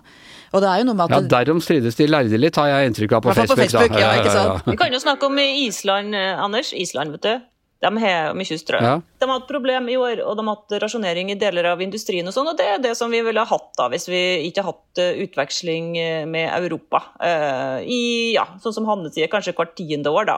Og 0.52 0.64
det 0.64 0.68
er 0.68 0.82
jo 0.82 0.90
noe 0.90 0.98
med 1.00 1.08
at... 1.08 1.16
Ja, 1.16 1.30
derom 1.40 1.62
strides 1.64 1.96
de 1.96 2.10
lærde 2.10 2.40
litt, 2.40 2.58
har 2.60 2.68
jeg 2.68 2.92
inntrykk 2.92 3.16
av 3.18 3.24
på 3.24 3.36
Facebook. 3.38 3.56
på 3.56 3.64
Facebook. 3.64 4.00
Ja, 4.00 4.12
ikke 4.20 4.34
sant? 4.36 4.68
Vi 4.68 4.76
kan 4.80 4.92
jo 4.92 5.00
snakke 5.00 5.30
om 5.30 5.40
Island, 5.40 6.18
eh, 6.18 6.44
Anders. 6.44 6.74
Island, 6.76 7.16
vet 7.16 7.28
du. 7.28 7.48
De 7.82 7.90
har 7.98 8.36
mye 8.38 8.58
strøm. 8.62 8.84
Ja. 8.86 8.98
De 9.02 9.26
har 9.26 9.40
hatt 9.40 9.48
problem 9.50 9.88
i 9.90 9.98
år, 9.98 10.20
og 10.22 10.36
de 10.38 10.46
har 10.46 10.58
hatt 10.60 10.76
rasjonering 10.84 11.32
i 11.34 11.38
deler 11.42 11.72
av 11.72 11.82
industrien. 11.82 12.28
og 12.28 12.36
sånn, 12.36 12.52
og 12.52 12.58
Det 12.58 12.68
er 12.68 12.82
det 12.84 12.94
som 12.98 13.10
vi 13.10 13.24
ville 13.26 13.42
ha 13.42 13.50
hatt 13.50 13.72
da, 13.78 13.88
hvis 13.90 14.06
vi 14.12 14.22
ikke 14.50 14.62
har 14.62 14.76
hatt 14.76 15.02
eh, 15.02 15.24
utveksling 15.26 15.96
eh, 15.98 16.26
med 16.30 16.52
Europa. 16.60 17.02
Eh, 17.18 17.82
I, 17.90 18.02
ja, 18.36 18.46
sånn 18.62 18.76
som 18.76 18.90
Hanne 18.90 19.10
sier, 19.10 19.32
kanskje 19.32 19.56
hvert 19.58 19.74
tiende 19.80 20.14
år, 20.14 20.30
da. 20.30 20.38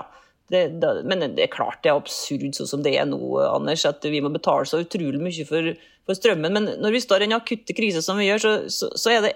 Det, 0.53 0.63
da. 0.79 0.93
Men 1.03 1.35
det 1.35 1.47
er 1.47 1.51
klart 1.51 1.81
det 1.83 1.91
er 1.91 1.99
absurd 1.99 2.55
sånn 2.55 2.69
som 2.69 2.83
det 2.85 2.95
er 2.95 3.07
nå, 3.09 3.19
Anders, 3.49 3.83
at 3.89 4.05
vi 4.07 4.21
må 4.23 4.31
betale 4.31 4.69
så 4.69 4.79
utrolig 4.83 5.19
mye 5.19 5.47
for, 5.49 5.73
for 6.07 6.19
strømmen. 6.19 6.53
Men 6.53 6.69
når 6.79 6.95
vi 6.95 7.03
står 7.03 7.25
i 7.25 7.31
en 7.31 7.39
akutte 7.41 7.75
krise 7.75 8.03
som 8.05 8.21
vi 8.21 8.29
gjør, 8.29 8.43
så, 8.43 8.53
så, 8.71 8.91
så 8.95 9.17
er 9.17 9.27
det 9.27 9.33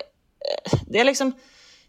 Det 0.87 1.01
er 1.01 1.09
liksom 1.09 1.35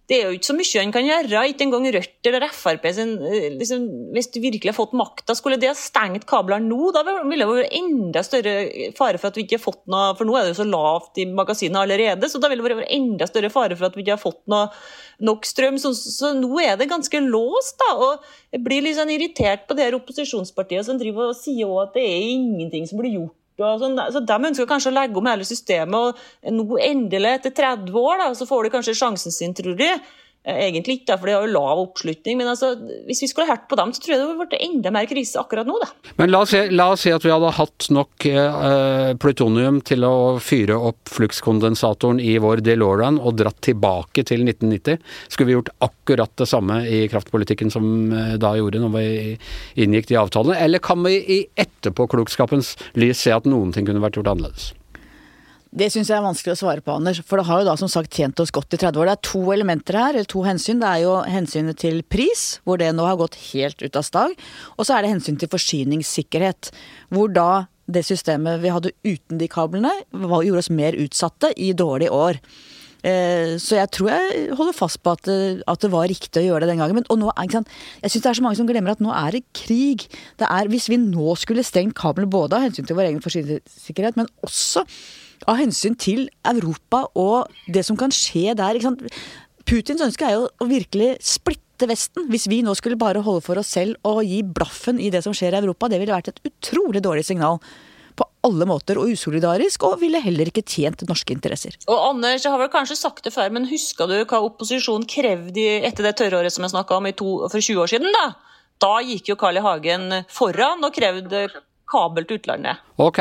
det 0.09 0.17
er 0.17 0.31
jo 0.31 0.37
ikke 0.39 0.49
så 0.49 0.55
mye 0.57 0.81
han 0.81 0.93
kan 0.93 1.05
gjøre. 1.05 1.41
Ikke 1.51 1.67
engang 1.67 1.85
Rødt 1.93 2.29
eller 2.31 2.45
Frp 2.49 2.87
sin, 2.97 3.11
eh, 3.29 3.51
liksom, 3.53 3.83
Hvis 4.15 4.31
du 4.33 4.41
virkelig 4.41 4.73
har 4.73 4.79
fått 4.79 4.95
makta, 4.97 5.35
skulle 5.37 5.59
det 5.61 5.69
ha 5.69 5.75
stengt 5.77 6.25
kablene 6.25 6.65
nå? 6.65 6.93
Da 6.97 7.03
ville 7.05 7.45
det 7.45 7.49
vært 7.49 7.77
enda 7.77 8.23
større 8.25 8.55
fare 8.97 9.21
for 9.21 9.29
at 9.29 9.37
vi 9.37 9.45
ikke 9.45 9.59
har 9.59 9.67
fått 9.67 9.85
noe 9.87 10.15
For 10.17 10.25
nå 10.25 10.37
er 10.39 10.47
det 10.47 10.55
jo 10.55 10.63
så 10.63 10.69
lavt 10.71 11.21
i 11.21 11.27
magasinet 11.29 11.77
allerede, 11.77 12.25
så 12.25 12.41
da 12.41 12.49
ville 12.49 12.65
det 12.65 12.79
vært 12.81 12.97
enda 12.97 13.29
større 13.29 13.53
fare 13.53 13.77
for 13.77 13.91
at 13.91 13.97
vi 13.97 14.07
ikke 14.07 14.17
har 14.17 14.23
fått 14.23 14.41
noe, 14.49 14.71
nok 15.21 15.45
strøm. 15.45 15.77
Så, 15.77 15.93
så, 15.93 16.33
nå 16.33 16.57
er 16.65 16.81
det 16.81 16.89
ganske 16.89 17.21
låst, 17.29 17.77
da. 17.77 17.91
Og 18.01 18.25
jeg 18.57 18.65
blir 18.65 18.87
litt 18.87 18.97
sånn 18.97 19.13
irritert 19.13 19.69
på 19.69 19.77
det 19.77 19.91
her 19.91 19.99
opposisjonspartiet 19.99 20.89
som 20.89 20.97
driver 20.97 21.35
og 21.35 21.37
sier 21.37 21.69
at 21.85 21.93
det 21.93 22.07
er 22.09 22.33
ingenting 22.33 22.89
som 22.89 23.03
blir 23.03 23.13
gjort 23.13 23.37
Sånn. 23.59 23.99
Så 24.15 24.23
De 24.23 24.39
ønsker 24.51 24.69
kanskje 24.71 24.93
å 24.93 24.95
legge 24.95 25.19
om 25.19 25.27
hele 25.27 25.47
systemet, 25.47 25.99
og 25.99 26.55
nå 26.55 26.79
endelig, 26.85 27.35
etter 27.41 27.55
30 27.59 27.99
år, 27.99 28.23
da, 28.23 28.31
så 28.39 28.47
får 28.47 28.67
de 28.69 28.75
kanskje 28.77 28.99
sjansen 29.01 29.35
sin, 29.35 29.55
tror 29.57 29.75
de. 29.79 29.91
Eh, 30.47 30.69
egentlig 30.69 31.01
ikke, 31.01 31.17
for 31.19 31.29
de 31.29 31.35
har 31.35 31.45
jo 31.45 31.53
lav 31.53 31.81
oppslutning. 31.83 32.39
Men 32.41 32.49
altså, 32.53 32.71
hvis 33.09 33.21
vi 33.25 33.29
skulle 33.31 33.49
hørt 33.51 33.67
på 33.69 33.77
dem, 33.79 33.93
så 33.93 34.01
tror 34.01 34.15
jeg 34.15 34.21
det 34.21 34.29
hadde 34.29 34.45
vært 34.45 34.57
enda 34.65 34.93
mer 34.95 35.09
krise 35.11 35.41
akkurat 35.41 35.69
nå. 35.69 35.77
Da. 35.83 36.13
Men 36.21 36.33
la 36.33 36.43
oss, 36.45 36.55
si, 36.55 36.63
la 36.73 36.89
oss 36.95 37.05
si 37.05 37.13
at 37.13 37.27
vi 37.27 37.33
hadde 37.35 37.53
hatt 37.59 37.89
nok 37.95 38.29
eh, 38.31 39.11
plutonium 39.21 39.83
til 39.89 40.07
å 40.09 40.15
fyre 40.43 40.79
opp 40.79 41.13
flukskondensatoren 41.13 42.23
i 42.23 42.37
vår 42.43 42.63
DeLorean 42.65 43.21
og 43.21 43.37
dratt 43.43 43.61
tilbake 43.67 44.25
til 44.31 44.47
1990. 44.47 45.03
Skulle 45.29 45.51
vi 45.51 45.59
gjort 45.59 45.75
akkurat 45.85 46.35
det 46.41 46.49
samme 46.49 46.81
i 46.87 47.05
kraftpolitikken 47.13 47.75
som 47.75 47.91
eh, 48.15 48.35
da 48.41 48.55
gjorde 48.57 48.85
når 48.85 48.95
vi 48.97 49.07
inngikk 49.85 50.13
de 50.13 50.21
avtalene? 50.23 50.61
Eller 50.63 50.83
kan 50.85 51.03
vi 51.05 51.19
i 51.19 51.41
etterpåklokskapens 51.59 52.77
lys 52.97 53.27
se 53.27 53.35
at 53.35 53.49
noen 53.49 53.75
ting 53.75 53.89
kunne 53.89 54.05
vært 54.05 54.21
gjort 54.21 54.33
annerledes? 54.33 54.73
Det 55.69 55.91
syns 55.93 56.09
jeg 56.09 56.17
er 56.17 56.25
vanskelig 56.25 56.55
å 56.55 56.61
svare 56.63 56.83
på, 56.85 56.95
Anders. 56.97 57.21
For 57.29 57.41
det 57.41 57.47
har 57.49 57.61
jo 57.61 57.69
da 57.69 57.75
som 57.77 57.91
sagt 57.93 58.15
tjent 58.17 58.41
oss 58.41 58.53
godt 58.55 58.73
i 58.73 58.81
30 58.81 59.03
år. 59.03 59.11
Det 59.11 59.17
er 59.17 59.27
to 59.29 59.43
elementer 59.53 59.99
her, 60.01 60.15
eller 60.15 60.29
to 60.29 60.45
hensyn. 60.47 60.81
Det 60.81 60.89
er 60.89 61.03
jo 61.05 61.17
hensynet 61.29 61.81
til 61.83 62.01
pris, 62.09 62.47
hvor 62.65 62.81
det 62.81 62.89
nå 62.97 63.05
har 63.05 63.19
gått 63.21 63.37
helt 63.51 63.85
ut 63.85 63.99
av 64.01 64.07
stag. 64.07 64.33
Og 64.79 64.89
så 64.89 64.97
er 64.97 65.05
det 65.05 65.13
hensyn 65.13 65.37
til 65.41 65.53
forsyningssikkerhet, 65.53 66.73
hvor 67.13 67.29
da 67.33 67.67
det 67.89 68.05
systemet 68.05 68.63
vi 68.65 68.73
hadde 68.73 68.95
uten 69.05 69.41
de 69.41 69.49
kablene, 69.49 69.93
gjorde 70.13 70.65
oss 70.65 70.73
mer 70.73 70.97
utsatte 70.97 71.53
i 71.57 71.71
dårlige 71.77 72.13
år. 72.13 72.41
Eh, 73.07 73.55
så 73.63 73.79
jeg 73.79 73.93
tror 73.95 74.11
jeg 74.11 74.57
holder 74.59 74.75
fast 74.75 74.99
på 75.05 75.13
at, 75.15 75.29
at, 75.31 75.81
det 75.85 75.91
var 75.93 76.09
riktig 76.11 76.43
å 76.43 76.47
gjøre 76.49 76.65
det 76.65 76.73
den 76.73 76.83
gangen. 76.83 76.99
Men, 76.99 77.07
og 77.13 77.21
nå, 77.21 77.31
jeg 77.39 78.11
syns 78.11 78.25
det 78.25 78.33
er 78.33 78.41
så 78.41 78.45
mange 78.45 78.59
som 78.59 78.69
glemmer 78.69 78.97
at 78.97 79.05
nå 79.05 79.13
er 79.15 79.39
det 79.39 79.45
krig. 79.57 80.09
Det 80.41 80.49
er, 80.49 80.73
hvis 80.73 80.89
vi 80.91 80.99
nå 81.01 81.37
skulle 81.39 81.67
stengt 81.67 81.97
kablene 81.99 82.31
både 82.31 82.59
av 82.59 82.67
hensyn 82.67 82.89
til 82.89 82.99
vår 82.99 83.13
egen 83.13 83.25
forsyningssikkerhet, 83.25 84.19
men 84.19 84.31
også 84.45 84.85
av 85.47 85.61
hensyn 85.61 85.95
til 85.99 86.27
Europa 86.49 87.05
og 87.19 87.53
det 87.71 87.85
som 87.87 87.99
kan 88.01 88.13
skje 88.15 88.57
der. 88.59 88.81
Putins 89.69 90.03
ønske 90.05 90.27
er 90.27 90.39
jo 90.39 90.47
å 90.49 90.69
virkelig 90.69 91.17
splitte 91.25 91.87
Vesten. 91.87 92.25
Hvis 92.27 92.49
vi 92.51 92.63
nå 92.67 92.73
skulle 92.75 92.99
bare 92.99 93.23
holde 93.23 93.45
for 93.45 93.61
oss 93.61 93.71
selv 93.77 94.01
og 94.09 94.25
gi 94.27 94.41
blaffen 94.43 94.99
i 94.99 95.13
det 95.15 95.23
som 95.23 95.37
skjer 95.37 95.55
i 95.55 95.61
Europa, 95.61 95.87
det 95.87 96.01
ville 96.01 96.17
vært 96.17 96.33
et 96.33 96.41
utrolig 96.49 97.05
dårlig 97.05 97.23
signal 97.29 97.61
på 98.19 98.27
alle 98.49 98.67
måter 98.67 98.99
og 98.99 99.13
usolidarisk, 99.15 99.85
og 99.87 100.01
ville 100.03 100.19
heller 100.19 100.51
ikke 100.51 100.65
tjent 100.67 101.05
norske 101.07 101.35
interesser. 101.37 101.77
Og 101.87 102.01
Anders, 102.09 102.43
jeg 102.43 102.51
har 102.51 102.59
vel 102.59 102.73
kanskje 102.73 102.99
sagt 102.99 103.23
det 103.27 103.31
før, 103.35 103.53
men 103.55 103.69
husker 103.71 104.11
du 104.11 104.17
hva 104.19 104.43
opposisjonen 104.43 105.07
krevde 105.07 105.69
etter 105.87 106.09
det 106.09 106.17
tørråret 106.19 106.55
som 106.55 106.67
jeg 106.67 106.75
snakka 106.75 106.99
om 106.99 107.07
to, 107.15 107.37
for 107.47 107.63
20 107.63 107.85
år 107.85 107.95
siden? 107.95 108.15
Da 108.17 108.27
Da 108.79 109.01
gikk 109.03 109.33
jo 109.33 109.35
Carl 109.39 109.59
I. 109.59 109.63
Hagen 109.63 110.13
foran 110.31 110.85
og 110.87 110.95
krevde 110.95 111.49
kabel 111.89 112.27
til 112.29 112.39
utlandet. 112.41 112.83
Ok. 113.01 113.21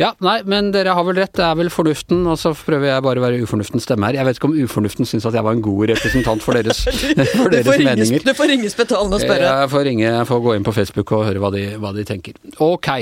Ja, 0.00 0.12
nei, 0.24 0.38
men 0.48 0.70
dere 0.74 0.94
har 0.96 1.04
vel 1.06 1.18
rett, 1.20 1.32
det 1.36 1.44
er 1.46 1.56
vel 1.58 1.70
fornuften, 1.72 2.22
og 2.30 2.38
så 2.40 2.52
prøver 2.56 2.90
jeg 2.90 3.04
bare 3.06 3.22
å 3.22 3.24
være 3.24 3.40
ufornuftens 3.44 3.86
stemme 3.86 4.08
her. 4.08 4.18
Jeg 4.20 4.28
vet 4.28 4.40
ikke 4.40 4.50
om 4.50 4.56
ufornuften 4.58 5.08
syns 5.08 5.28
at 5.28 5.36
jeg 5.36 5.46
var 5.46 5.56
en 5.56 5.64
god 5.64 5.92
representant 5.92 6.44
for 6.44 6.58
deres, 6.58 6.82
for 7.36 7.52
deres 7.52 7.68
du 7.68 7.86
meninger. 7.86 8.26
Du 8.26 8.32
får 8.36 8.52
ringe 8.54 8.70
Spetalen 8.72 9.16
og 9.16 9.24
spørre. 9.24 9.48
Jeg 9.48 9.72
får 9.74 9.86
ringe, 9.90 10.06
jeg 10.08 10.30
får 10.30 10.44
gå 10.46 10.54
inn 10.56 10.66
på 10.66 10.76
Facebook 10.76 11.16
og 11.16 11.26
høre 11.28 11.42
hva 11.42 11.52
de, 11.54 11.66
hva 11.80 11.94
de 11.96 12.06
tenker. 12.08 12.38
Ok. 12.64 12.92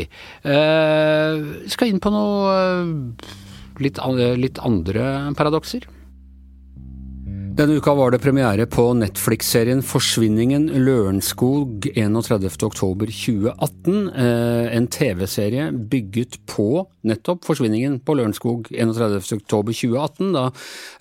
Uh, 0.46 1.68
skal 1.70 1.92
inn 1.92 2.02
på 2.02 2.12
noe 2.14 2.56
uh, 2.56 3.36
litt, 3.84 4.02
litt 4.42 4.60
andre 4.64 5.12
paradokser. 5.38 5.88
Denne 7.58 7.74
uka 7.74 7.90
var 7.98 8.12
det 8.14 8.20
premiere 8.22 8.68
på 8.70 8.84
Netflix-serien 8.94 9.80
Forsvinningen 9.82 10.68
Lørenskog 10.78 11.88
31.10.2018. 11.90 13.96
Eh, 14.14 14.76
en 14.76 14.86
TV-serie 14.86 15.72
bygget 15.74 16.38
på 16.46 16.86
nettopp 17.10 17.42
forsvinningen 17.48 17.98
på 18.06 18.14
Lørenskog 18.14 18.70
31.10.2018, 18.70 20.30
da 20.36 20.44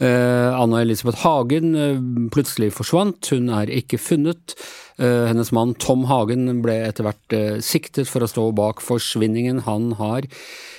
eh, 0.01 0.49
Anna 0.58 0.81
Elisabeth 0.81 1.21
Hagen 1.21 1.77
eh, 1.77 2.01
plutselig 2.34 2.73
forsvant. 2.73 3.21
Hun 3.29 3.53
er 3.53 3.69
ikke 3.77 4.01
funnet. 4.01 4.58
Hennes 4.97 5.53
mann 5.53 5.77
Tom 5.77 6.10
Hagen 6.10 6.63
ble 6.65 6.73
etter 6.88 7.05
hvert 7.05 7.62
siktet 7.62 8.10
for 8.10 8.25
å 8.25 8.31
stå 8.31 8.47
bak 8.58 8.81
forsvinningen. 8.81 9.62
Han 9.69 9.93
har 9.99 10.25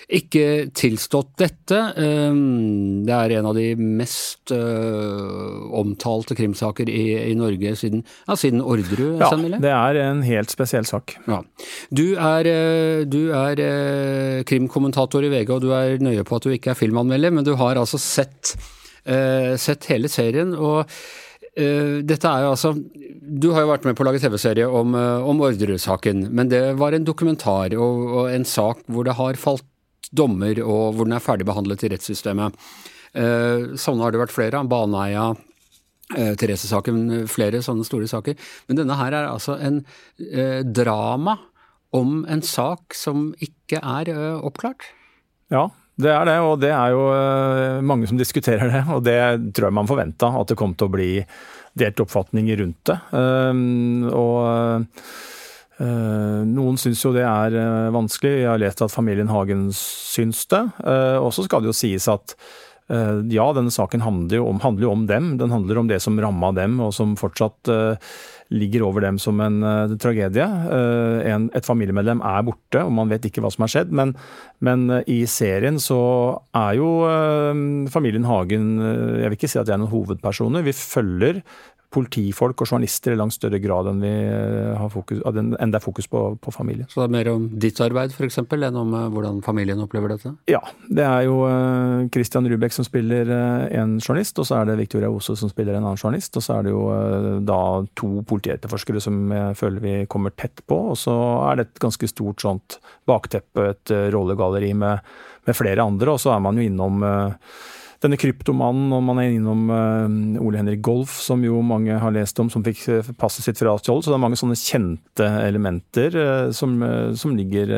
ikke 0.09 0.71
tilstått 0.77 1.35
dette. 1.41 1.79
Ehm, 2.01 3.05
det 3.05 3.13
er 3.13 3.35
en 3.39 3.49
av 3.51 3.59
de 3.59 3.67
mest 3.77 4.53
uh, 4.57 5.69
omtalte 5.77 6.37
krimsaker 6.39 6.89
i, 6.89 7.05
i 7.29 7.35
Norge 7.37 7.75
siden, 7.77 8.05
ja, 8.25 8.39
siden 8.41 8.65
Orderud, 8.65 9.21
ja, 9.21 9.31
det 9.61 9.75
er 9.75 10.01
en 10.07 10.25
helt 10.25 10.53
spesiell 10.53 10.89
sak. 10.89 11.19
Ja. 11.29 11.43
Du 11.93 12.07
er, 12.17 12.49
eh, 12.49 13.05
du 13.05 13.35
er 13.37 13.61
uh, 13.61 14.41
krimkommentator 14.49 15.29
i 15.29 15.33
VG, 15.35 15.55
og 15.59 15.65
du 15.67 15.71
er 15.77 16.01
nøye 16.01 16.25
på 16.25 16.41
at 16.41 16.49
du 16.49 16.57
ikke 16.57 16.73
er 16.73 16.81
filmanmelder, 16.81 17.35
men 17.35 17.45
du 17.45 17.55
har 17.61 17.81
altså 17.81 18.01
sett, 18.01 18.57
sett 19.09 19.87
hele 19.89 20.09
serien. 20.13 20.51
og 20.53 20.85
dette 21.57 22.29
er 22.29 22.43
jo 22.45 22.51
altså 22.53 22.71
Du 22.77 23.49
har 23.55 23.65
jo 23.65 23.71
vært 23.71 23.87
med 23.87 23.97
på 23.97 24.05
å 24.05 24.07
lage 24.07 24.21
TV-serie 24.21 24.67
om, 24.69 24.93
om 24.95 25.41
Orderud-saken, 25.43 26.27
men 26.29 26.51
det 26.53 26.61
var 26.79 26.93
en 26.95 27.07
dokumentar 27.09 27.73
og, 27.75 28.05
og, 28.05 28.29
en 28.31 28.45
sak 28.47 28.85
hvor 28.87 29.09
det 29.09 29.17
har 29.19 29.41
falt 29.41 29.65
dommer, 30.15 30.61
og 30.65 30.97
hvor 30.97 31.09
den 31.09 31.17
er 31.17 31.25
ferdigbehandlet 31.25 31.85
i 31.85 31.93
rettssystemet. 31.95 32.57
Eh, 33.17 33.75
sånne 33.81 34.05
har 34.05 34.15
det 34.15 34.21
vært 34.23 34.35
flere. 34.35 34.63
Baneheia, 34.69 35.31
eh, 36.17 36.35
Therese-saken, 36.39 37.27
flere 37.31 37.63
sånne 37.65 37.87
store 37.87 38.09
saker. 38.11 38.37
Men 38.69 38.83
denne 38.83 38.99
her 38.99 39.13
er 39.13 39.29
altså 39.31 39.59
en 39.61 39.85
eh, 40.19 40.63
drama 40.63 41.39
om 41.97 42.25
en 42.29 42.43
sak 42.45 42.95
som 42.97 43.31
ikke 43.41 43.81
er 43.81 44.13
oppklart. 44.45 44.91
Ja, 45.49 45.71
det 45.99 46.11
er 46.13 46.27
det, 46.29 46.35
og 46.45 46.59
det 46.61 46.71
er 46.71 46.93
jo 46.93 47.07
mange 47.83 48.07
som 48.07 48.19
diskuterer 48.21 48.69
det. 48.69 48.83
Og 48.93 49.01
det 49.07 49.19
tror 49.57 49.71
jeg 49.71 49.79
man 49.79 49.89
forventa, 49.89 50.29
at 50.29 50.53
det 50.53 50.59
kom 50.61 50.77
til 50.77 50.91
å 50.91 50.93
bli 50.93 51.09
delt 51.79 52.03
oppfatninger 52.05 52.61
rundt 52.61 52.91
det. 52.91 52.99
Og 54.13 54.93
noen 55.79 56.79
syns 56.81 57.05
jo 57.05 57.13
det 57.15 57.27
er 57.27 57.55
eh, 57.55 57.91
vanskelig. 57.95 58.41
Jeg 58.41 58.51
har 58.51 58.63
lest 58.63 58.83
at 58.83 58.95
familien 58.95 59.31
Hagen 59.31 59.69
syns 59.77 60.43
det. 60.51 60.65
Eh, 60.83 61.19
og 61.21 61.31
så 61.35 61.47
skal 61.47 61.63
det 61.63 61.71
jo 61.73 61.79
sies 61.85 62.11
at 62.11 62.39
ja, 62.89 63.45
denne 63.53 63.69
saken 63.69 64.01
handler 64.01 64.39
jo, 64.39 64.45
om, 64.49 64.63
handler 64.63 64.87
jo 64.87 64.91
om, 64.95 65.03
dem. 65.05 65.27
Den 65.37 65.51
handler 65.53 65.77
om 65.77 65.91
det 65.91 65.99
som 66.01 66.15
ramma 66.25 66.49
dem, 66.57 66.79
og 66.81 66.95
som 66.97 67.11
fortsatt 67.21 67.69
ligger 68.49 68.87
over 68.87 69.05
dem 69.05 69.19
som 69.21 69.43
en 69.45 69.59
tragedie. 70.01 70.47
En, 71.29 71.51
et 71.53 71.69
familiemedlem 71.69 72.23
er 72.25 72.47
borte, 72.47 72.81
og 72.81 72.95
man 72.97 73.13
vet 73.13 73.29
ikke 73.29 73.45
hva 73.45 73.51
som 73.53 73.67
har 73.67 73.75
skjedd. 73.75 73.93
Men, 73.93 74.15
men 74.65 74.89
i 75.05 75.19
serien 75.29 75.77
så 75.85 76.01
er 76.57 76.79
jo 76.81 76.89
familien 77.93 78.25
Hagen 78.25 78.79
Jeg 78.81 79.27
vil 79.27 79.37
ikke 79.37 79.53
si 79.53 79.61
at 79.61 79.69
de 79.69 79.77
er 79.77 79.85
noen 79.85 79.93
hovedpersoner. 79.93 80.65
Vi 80.65 80.73
følger 80.73 81.43
politifolk 81.95 82.61
og 82.61 82.69
journalister 82.69 83.15
i 83.15 83.17
langt 83.17 83.33
større 83.33 83.61
grad 83.63 83.89
enn, 83.89 84.03
vi 84.05 84.11
eh, 84.13 84.75
har 84.77 84.91
fokus, 84.93 85.23
enn 85.25 85.55
det 85.57 85.79
er 85.79 85.85
fokus 85.85 86.09
på, 86.11 86.21
på 86.43 86.53
familie. 86.53 86.85
Så 86.91 87.01
det 87.01 87.07
er 87.07 87.15
mer 87.15 87.31
om 87.33 87.47
ditt 87.61 87.81
arbeid 87.81 88.13
f.eks., 88.13 88.43
enn 88.43 88.77
om 88.77 88.93
uh, 88.93 89.07
hvordan 89.13 89.41
familien 89.45 89.81
opplever 89.81 90.13
dette? 90.13 90.35
Ja. 90.51 90.61
Det 90.85 91.07
er 91.07 91.25
jo 91.25 91.39
uh, 91.49 92.05
Christian 92.13 92.49
Rubek 92.51 92.77
som 92.77 92.85
spiller 92.85 93.31
en 93.33 93.97
journalist, 94.03 94.37
og 94.41 94.49
så 94.51 94.59
er 94.59 94.69
det 94.69 94.77
Victoria 94.83 95.09
Ose 95.13 95.37
som 95.39 95.53
spiller 95.53 95.79
en 95.79 95.87
annen 95.87 96.01
journalist. 96.01 96.37
Og 96.37 96.45
så 96.45 96.59
er 96.59 96.69
det 96.69 96.75
jo 96.75 96.85
da 97.49 97.63
to 97.97 98.11
politietterforskere 98.29 99.01
som 99.03 99.33
jeg 99.33 99.57
føler 99.59 99.85
vi 99.85 99.97
kommer 100.13 100.37
tett 100.37 100.61
på. 100.69 100.81
Og 100.93 101.01
så 101.01 101.17
er 101.49 101.59
det 101.59 101.69
et 101.69 101.83
ganske 101.87 102.13
stort 102.13 102.45
sånt 102.45 102.79
bakteppe, 103.09 103.71
et 103.73 103.97
rollegalleri 104.13 104.75
med, 104.77 105.09
med, 105.49 105.57
flere 105.57 105.89
andre. 105.89 106.13
Og 106.13 106.21
så 106.21 106.35
er 106.37 106.45
man 106.45 106.61
jo 106.61 106.69
innom 106.69 107.01
denne 108.05 108.19
kryptomannen, 108.21 108.93
og 108.95 109.03
man 109.09 109.21
er 109.23 109.33
innom 109.35 109.65
uh, 109.73 110.45
Ole 110.45 110.61
Henrik 110.61 110.83
Golf, 110.87 111.17
som 111.25 111.43
jo 111.45 111.59
mange 111.67 111.97
har 111.99 112.15
lest 112.15 112.39
om, 112.39 112.51
som 112.53 112.63
fikk 112.67 112.85
eh, 112.93 113.11
passet 113.19 113.47
sitt 113.47 113.59
frastjålet. 113.59 114.07
Så 114.07 114.13
det 114.13 114.19
er 114.19 114.23
mange 114.23 114.39
sånne 114.39 114.59
kjente 114.59 115.27
elementer 115.43 116.15
uh, 116.15 116.47
som, 116.55 116.79
som 117.19 117.35
ligger, 117.39 117.73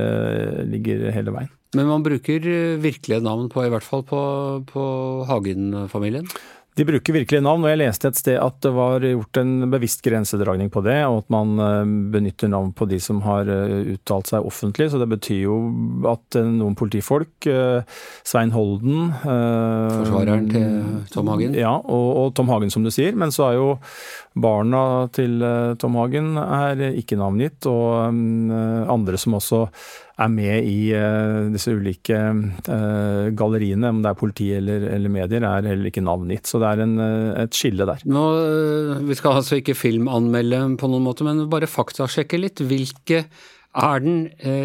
ligger, 0.68 1.08
hele 1.16 1.34
veien. 1.34 1.50
Men 1.78 1.86
man 1.86 2.02
bruker 2.02 2.44
virkelige 2.82 3.22
navn 3.22 3.46
på, 3.52 3.62
i 3.62 3.70
hvert 3.70 3.86
fall 3.86 4.02
på, 4.06 4.20
på 4.68 4.86
Hagen-familien? 5.28 6.26
De 6.80 6.84
bruker 6.88 7.12
virkelig 7.12 7.42
navn, 7.44 7.66
og 7.66 7.68
jeg 7.68 7.78
leste 7.82 8.08
et 8.08 8.16
sted 8.16 8.38
at 8.40 8.54
det 8.64 8.70
var 8.72 9.04
gjort 9.04 9.36
en 9.36 9.66
bevisst 9.68 10.00
grensedragning 10.00 10.70
på 10.72 10.80
det, 10.86 10.96
og 11.04 11.18
at 11.20 11.34
man 11.34 11.60
eh, 11.60 11.90
benytter 12.14 12.48
navn 12.48 12.70
på 12.72 12.88
de 12.88 12.96
som 13.04 13.18
har 13.26 13.50
eh, 13.52 13.90
uttalt 13.98 14.30
seg 14.30 14.48
offentlig. 14.48 14.86
Så 14.88 15.00
det 15.02 15.10
betyr 15.10 15.42
jo 15.42 15.58
at 16.08 16.40
eh, 16.40 16.48
noen 16.48 16.78
politifolk, 16.80 17.50
Svein 18.24 18.54
Holden 18.54 19.12
Forsvareren 19.20 20.48
til 20.48 21.04
Tom 21.12 21.28
Hagen? 21.34 21.52
Ja, 21.58 21.74
og, 21.76 22.08
og, 22.22 22.32
Tom 22.38 22.48
Hagen, 22.48 22.72
som 22.72 22.86
du 22.86 22.88
sier. 22.94 23.12
Men 23.12 23.34
så 23.34 23.50
er 23.50 23.58
jo 23.58 23.70
barna 24.40 24.82
til 25.12 25.36
Tom 25.82 26.00
Hagen 26.00 26.38
er 26.40 26.80
ikke 26.94 27.20
navngitt, 27.20 27.68
og 27.68 28.08
andre 28.88 29.20
som 29.20 29.36
også 29.36 29.66
er 30.20 30.30
med 30.32 30.66
i 30.68 30.90
uh, 30.94 31.48
disse 31.52 31.72
ulike 31.74 32.16
uh, 32.16 33.30
galleriene, 33.36 33.92
om 33.92 34.02
det 34.04 34.10
er 34.10 34.18
politi 34.18 34.50
eller, 34.56 34.84
eller, 34.90 35.12
medier, 35.12 35.46
er 35.46 35.68
heller 35.70 35.90
ikke 35.90 36.04
navngitt. 36.04 36.50
Så 36.50 36.60
det 36.62 36.70
er 36.70 36.84
en, 36.84 36.96
uh, 37.00 37.38
et 37.44 37.56
skille 37.56 37.86
der. 37.88 38.04
Nå, 38.08 38.24
vi 39.08 39.18
skal 39.18 39.40
altså 39.40 39.60
ikke 39.60 39.78
filmanmelde 39.78 40.62
på 40.80 40.90
noen 40.90 41.06
måte, 41.06 41.26
men 41.26 41.46
bare 41.52 41.70
faktasjekke 41.70 42.42
litt. 42.42 42.60
Hvilke 42.60 43.24
er 43.80 44.02
den 44.02 44.24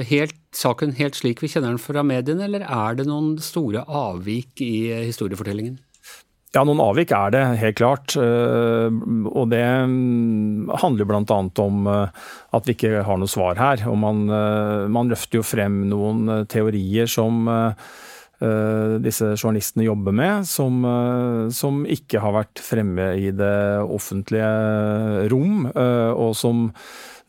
helt, 0.09 0.37
saken 0.55 0.95
helt 0.97 1.17
slik 1.17 1.43
vi 1.43 1.51
kjenner 1.51 1.75
den 1.75 1.81
fra 1.81 2.01
mediene, 2.05 2.47
eller 2.47 2.65
er 2.65 2.97
det 2.97 3.05
noen 3.09 3.35
store 3.43 3.85
avvik 3.85 4.63
i 4.65 4.89
historiefortellingen? 5.05 5.77
Ja, 6.55 6.61
noen 6.63 6.79
avvik 6.79 7.11
er 7.11 7.33
det, 7.35 7.43
helt 7.59 7.75
klart. 7.75 8.13
Eh, 8.15 8.87
og 9.27 9.49
det 9.51 9.59
mm, 9.91 10.71
handler 10.79 11.09
bl.a. 11.09 11.39
om 11.59 11.89
eh, 11.91 12.23
at 12.55 12.69
vi 12.69 12.77
ikke 12.77 13.03
har 13.03 13.19
noe 13.19 13.31
svar 13.31 13.59
her. 13.59 13.83
Og 13.91 13.97
man, 13.99 14.23
eh, 14.31 14.85
man 14.87 15.11
løfter 15.11 15.41
jo 15.41 15.45
frem 15.45 15.83
noen 15.91 16.47
teorier 16.51 17.11
som 17.11 17.47
disse 18.35 19.29
journalistene 19.39 19.85
jobber 19.85 20.11
med, 20.13 20.43
som, 20.45 20.81
som, 21.55 21.77
ikke 21.87 22.19
har 22.19 22.33
vært 22.35 22.59
fremme 22.59 23.05
i 23.15 23.29
det 23.31 23.79
offentlige 23.79 24.49
rom, 25.31 25.63
og 25.71 26.33
som 26.35 26.65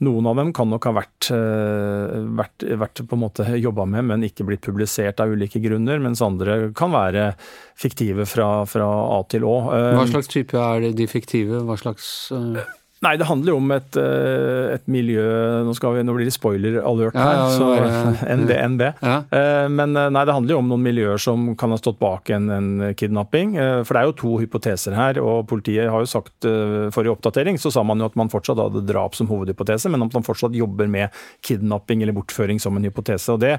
noen 0.05 0.27
av 0.29 0.37
dem 0.37 0.53
kan 0.53 0.69
nok 0.69 0.85
ha 0.89 0.93
vært, 0.99 1.31
eh, 1.33 2.17
vært, 2.37 2.65
vært 2.83 3.01
på 3.09 3.17
en 3.17 3.23
måte 3.23 3.47
jobba 3.57 3.87
med, 3.89 4.05
men 4.11 4.27
ikke 4.27 4.45
blitt 4.45 4.65
publisert 4.67 5.21
av 5.21 5.33
ulike 5.33 5.61
grunner. 5.65 6.01
Mens 6.03 6.21
andre 6.25 6.73
kan 6.77 6.93
være 6.93 7.31
fiktive 7.79 8.27
fra, 8.29 8.67
fra 8.69 8.89
A 9.17 9.23
til 9.31 9.47
Å. 9.49 9.57
Hva 9.71 10.03
eh, 10.03 10.11
slags 10.13 10.29
type 10.33 10.61
er 10.61 10.91
de 10.93 11.09
fiktive? 11.09 11.65
Hva 11.65 11.79
slags 11.81 12.31
uh... 12.37 12.61
Nei, 13.05 13.13
det 13.21 13.27
handler 13.29 13.53
jo 13.53 13.57
om 13.61 13.73
et, 13.75 13.97
eh, 14.01 14.71
et 14.73 14.87
miljø 14.89 15.25
Nå, 15.67 15.75
vi, 15.77 16.05
nå, 16.07 16.15
blir 16.17 16.25
det 16.25 16.33
spoiler-alert 16.33 17.19
her, 17.19 17.35
ja, 17.37 17.43
ja, 17.43 17.51
så 17.53 18.31
NB, 18.41 18.53
NB. 18.73 18.85
Ja. 19.03 19.17
Eh, 19.37 19.67
men 19.69 19.93
eh, 19.93 20.09
nei, 20.15 20.23
det 20.25 20.37
handler 20.37 20.55
jo 20.55 20.61
om 20.63 20.71
noen 20.73 20.87
miljøer 20.87 21.21
som 21.21 21.51
kan 21.61 21.75
ha 21.75 21.79
stått 21.81 21.99
bak 22.01 22.33
en, 22.33 22.49
en, 22.49 22.71
kidnapping. 22.97 23.53
For 23.85 23.93
det 23.93 24.01
er 24.01 24.09
jo 24.09 24.17
to 24.23 24.33
hypoteser 24.41 24.97
her, 24.97 25.21
og 25.21 25.45
politiet 25.51 25.91
har 25.93 26.05
jo 26.05 26.09
sagt 26.09 26.47
Forrige 26.95 27.13
oppdatering 27.13 27.61
så 27.61 27.73
sa 27.75 27.85
man 27.87 28.01
jo 28.01 28.09
at 28.09 28.17
man 28.19 28.31
fortsatt 28.33 28.61
hadde 28.61 28.85
drap 28.89 29.17
som 29.19 29.29
hovedhypotese, 29.29 29.93
men 29.93 30.07
at 30.07 30.17
man 30.17 30.25
fortsatt 30.27 30.57
jobber 30.57 30.89
med 30.91 31.13
kidnapping 31.45 32.03
eller 32.05 32.17
bortføring 32.17 32.61
som 32.63 32.79
en 32.79 32.89
hypotese. 32.89 33.29
og 33.35 33.45
det 33.45 33.59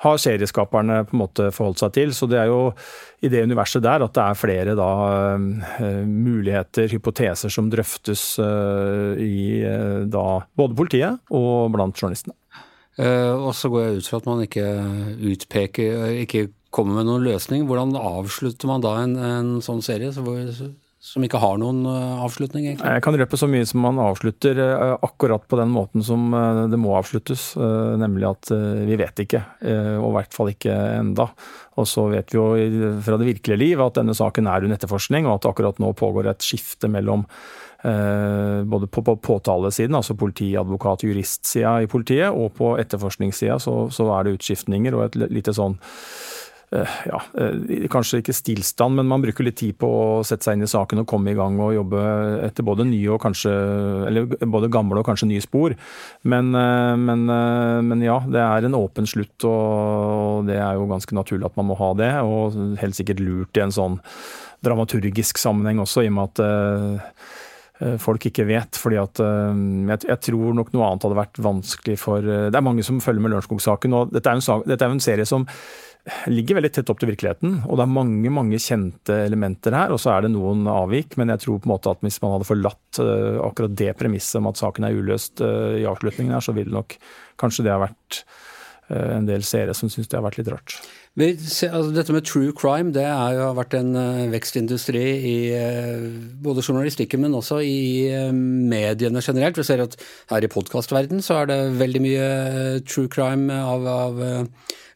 har 0.00 0.20
serieskaperne 0.20 1.02
på 1.08 1.16
en 1.16 1.22
måte 1.22 1.48
forholdt 1.52 1.82
seg 1.82 1.94
til. 1.96 2.12
Så 2.16 2.28
det 2.30 2.38
er 2.40 2.48
jo 2.48 2.70
i 3.20 3.30
det 3.32 3.42
universet 3.44 3.84
der 3.84 4.04
at 4.04 4.14
det 4.16 4.24
er 4.24 4.38
flere 4.38 4.76
da, 4.78 4.90
uh, 5.36 6.04
muligheter, 6.08 6.88
hypoteser, 6.92 7.52
som 7.52 7.68
drøftes 7.72 8.24
uh, 8.40 9.12
i 9.20 9.60
uh, 9.64 10.06
da, 10.08 10.24
både 10.56 10.78
politiet 10.78 11.34
og 11.36 11.72
blant 11.76 12.00
journalistene. 12.00 12.36
og 13.00 13.52
så 13.56 13.68
går 13.72 13.84
jeg 13.84 14.00
ut 14.00 14.08
fra 14.10 14.18
at 14.20 14.26
man 14.28 14.42
ikke 14.44 14.64
utpeker, 15.30 16.08
ikke 16.24 16.48
kommer 16.74 16.98
med 16.98 17.08
noen 17.08 17.24
løsning. 17.24 17.66
Hvordan 17.68 17.94
avslutter 17.96 18.68
man 18.70 18.84
da 18.84 18.96
en, 19.02 19.16
en 19.16 19.52
sånn 19.64 19.82
serie? 19.84 20.12
Så 20.12 20.24
som 21.00 21.24
ikke 21.24 21.40
har 21.40 21.56
noen 21.56 21.80
eh, 21.88 22.18
avslutning, 22.26 22.66
egentlig? 22.66 22.90
Jeg 22.92 23.02
kan 23.06 23.16
røpe 23.16 23.38
så 23.40 23.46
mye 23.48 23.64
som 23.68 23.80
man 23.80 23.98
avslutter 24.04 24.58
eh, 24.60 24.92
akkurat 25.06 25.46
på 25.48 25.56
den 25.56 25.72
måten 25.72 26.04
som 26.04 26.26
eh, 26.36 26.64
det 26.68 26.80
må 26.80 26.92
avsluttes. 26.98 27.54
Nemlig 28.00 28.26
at 28.28 28.50
vi 28.86 28.96
vet 29.00 29.22
ikke, 29.24 29.40
og 30.00 30.06
i 30.10 30.14
hvert 30.14 30.34
fall 30.36 30.50
ikke 30.52 30.74
enda. 30.98 31.26
Og 31.80 31.88
så 31.88 32.04
vet 32.12 32.32
vi 32.32 32.38
jo 32.38 32.90
fra 33.04 33.16
det 33.20 33.28
virkelige 33.28 33.58
liv 33.60 33.82
at 33.82 33.96
denne 33.96 34.14
saken 34.16 34.48
er 34.50 34.66
under 34.66 34.76
etterforskning, 34.76 35.26
og 35.28 35.38
at 35.38 35.48
akkurat 35.50 35.80
nå 35.82 35.92
pågår 35.98 36.30
et 36.30 36.44
skifte 36.44 36.90
mellom 36.90 37.24
både 37.80 38.90
på, 38.92 39.02
påtalesiden, 39.24 39.96
altså 39.96 40.16
politi, 40.20 40.50
advokat, 40.60 41.06
juristsida 41.06 41.78
i 41.80 41.88
politiet, 41.88 42.28
og 42.28 42.52
på 42.58 42.74
etterforskningssida 42.82 43.56
så, 43.62 43.76
så 43.94 44.10
er 44.18 44.26
det 44.26 44.34
utskiftninger 44.36 44.96
og 44.98 45.06
et 45.06 45.16
lite 45.32 45.56
sånn 45.56 45.78
ja, 46.70 47.18
eh, 47.34 47.86
kanskje 47.90 48.20
ikke 48.20 48.34
stillstand, 48.34 48.94
men 48.94 49.08
man 49.10 49.22
bruker 49.24 49.42
litt 49.42 49.56
tid 49.58 49.74
på 49.80 49.88
å 49.90 50.02
sette 50.26 50.46
seg 50.46 50.54
inn 50.54 50.66
i 50.68 50.70
saken 50.70 51.02
og 51.02 51.08
komme 51.10 51.32
i 51.32 51.38
gang 51.38 51.58
og 51.58 51.74
jobbe 51.74 52.02
etter 52.46 52.66
både 52.66 52.86
kanskje 53.18 53.54
både 54.46 54.70
gamle 54.70 55.02
og 55.02 55.08
kanskje 55.08 55.32
nye 55.32 55.42
spor. 55.42 55.74
Men, 56.22 56.54
eh, 56.54 56.94
men, 56.94 57.26
men 57.26 58.06
ja, 58.06 58.20
det 58.22 58.38
er 58.44 58.68
en 58.68 58.78
åpen 58.78 59.08
slutt, 59.10 59.42
og 59.50 60.46
det 60.46 60.60
er 60.60 60.78
jo 60.78 60.86
ganske 60.90 61.16
naturlig 61.18 61.50
at 61.50 61.58
man 61.58 61.72
må 61.72 61.78
ha 61.80 61.90
det. 61.98 62.12
Og 62.22 62.78
helt 62.78 62.98
sikkert 62.98 63.24
lurt 63.24 63.58
i 63.58 63.66
en 63.66 63.74
sånn 63.74 63.98
dramaturgisk 64.62 65.40
sammenheng 65.40 65.82
også, 65.82 66.04
i 66.04 66.10
og 66.12 66.18
med 66.20 66.42
at 66.44 67.06
folk 67.98 68.26
ikke 68.28 68.44
vet. 68.44 68.76
fordi 68.76 68.98
at 69.00 69.18
jeg, 70.04 70.18
tror 70.28 70.54
nok 70.54 70.74
noe 70.74 70.86
annet 70.86 71.06
hadde 71.06 71.16
vært 71.16 71.38
vanskelig 71.40 71.96
for 71.98 72.20
Det 72.20 72.52
er 72.52 72.66
mange 72.66 72.84
som 72.84 73.00
følger 73.00 73.24
med 73.24 73.32
Lørenskog-saken, 73.32 73.94
og 73.96 74.12
dette 74.12 74.28
er, 74.36 74.76
er 74.76 74.90
en 74.90 75.00
serie 75.00 75.24
som 75.26 75.48
ligger 76.32 76.58
veldig 76.58 76.72
tett 76.74 76.90
opp 76.92 77.00
til 77.00 77.10
virkeligheten. 77.12 77.60
Og 77.68 77.78
det 77.78 77.84
er 77.84 77.92
mange 77.92 78.32
mange 78.32 78.60
kjente 78.62 79.16
elementer 79.26 79.76
her, 79.76 79.94
og 79.94 80.00
så 80.02 80.14
er 80.14 80.26
det 80.26 80.34
noen 80.34 80.66
avvik. 80.70 81.16
Men 81.20 81.32
jeg 81.34 81.44
tror 81.44 81.60
på 81.60 81.68
en 81.68 81.74
måte 81.74 81.92
at 81.92 82.04
hvis 82.04 82.20
man 82.24 82.36
hadde 82.36 82.48
forlatt 82.48 83.02
uh, 83.02 83.40
akkurat 83.44 83.76
det 83.76 83.92
premisset 84.00 84.40
om 84.40 84.48
at 84.50 84.60
saken 84.60 84.88
er 84.88 84.96
uløst 84.96 85.44
uh, 85.44 85.76
i 85.76 85.88
avslutningen 85.88 86.36
her, 86.36 86.44
så 86.44 86.56
ville 86.56 86.74
nok 86.74 86.96
kanskje 87.40 87.66
det 87.66 87.74
ha 87.74 87.82
vært 87.84 88.22
uh, 88.90 89.18
en 89.18 89.28
del 89.28 89.44
seere 89.46 89.76
som 89.76 89.92
syns 89.92 90.08
det 90.08 90.18
har 90.18 90.24
vært 90.24 90.40
litt 90.40 90.50
rart. 90.52 90.80
Altså, 91.20 91.90
dette 91.92 92.14
med 92.14 92.24
true 92.24 92.54
crime 92.56 92.94
det 92.94 93.04
har 93.04 93.34
jo 93.34 93.48
vært 93.58 93.74
en 93.76 93.96
vekstindustri 94.30 95.02
i 95.26 95.34
både 96.40 96.62
journalistikken, 96.62 97.20
men 97.26 97.34
også 97.36 97.58
i 97.66 98.06
mediene 98.30 99.20
generelt. 99.20 99.58
Vi 99.58 99.66
ser 99.66 99.82
at 99.82 99.98
her 100.30 100.46
i 100.46 100.52
podkastverdenen 100.54 101.20
så 101.26 101.42
er 101.42 101.50
det 101.50 101.58
veldig 101.82 102.04
mye 102.06 102.28
true 102.86 103.10
crime 103.10 103.58
av, 103.58 103.90
av 103.90 104.22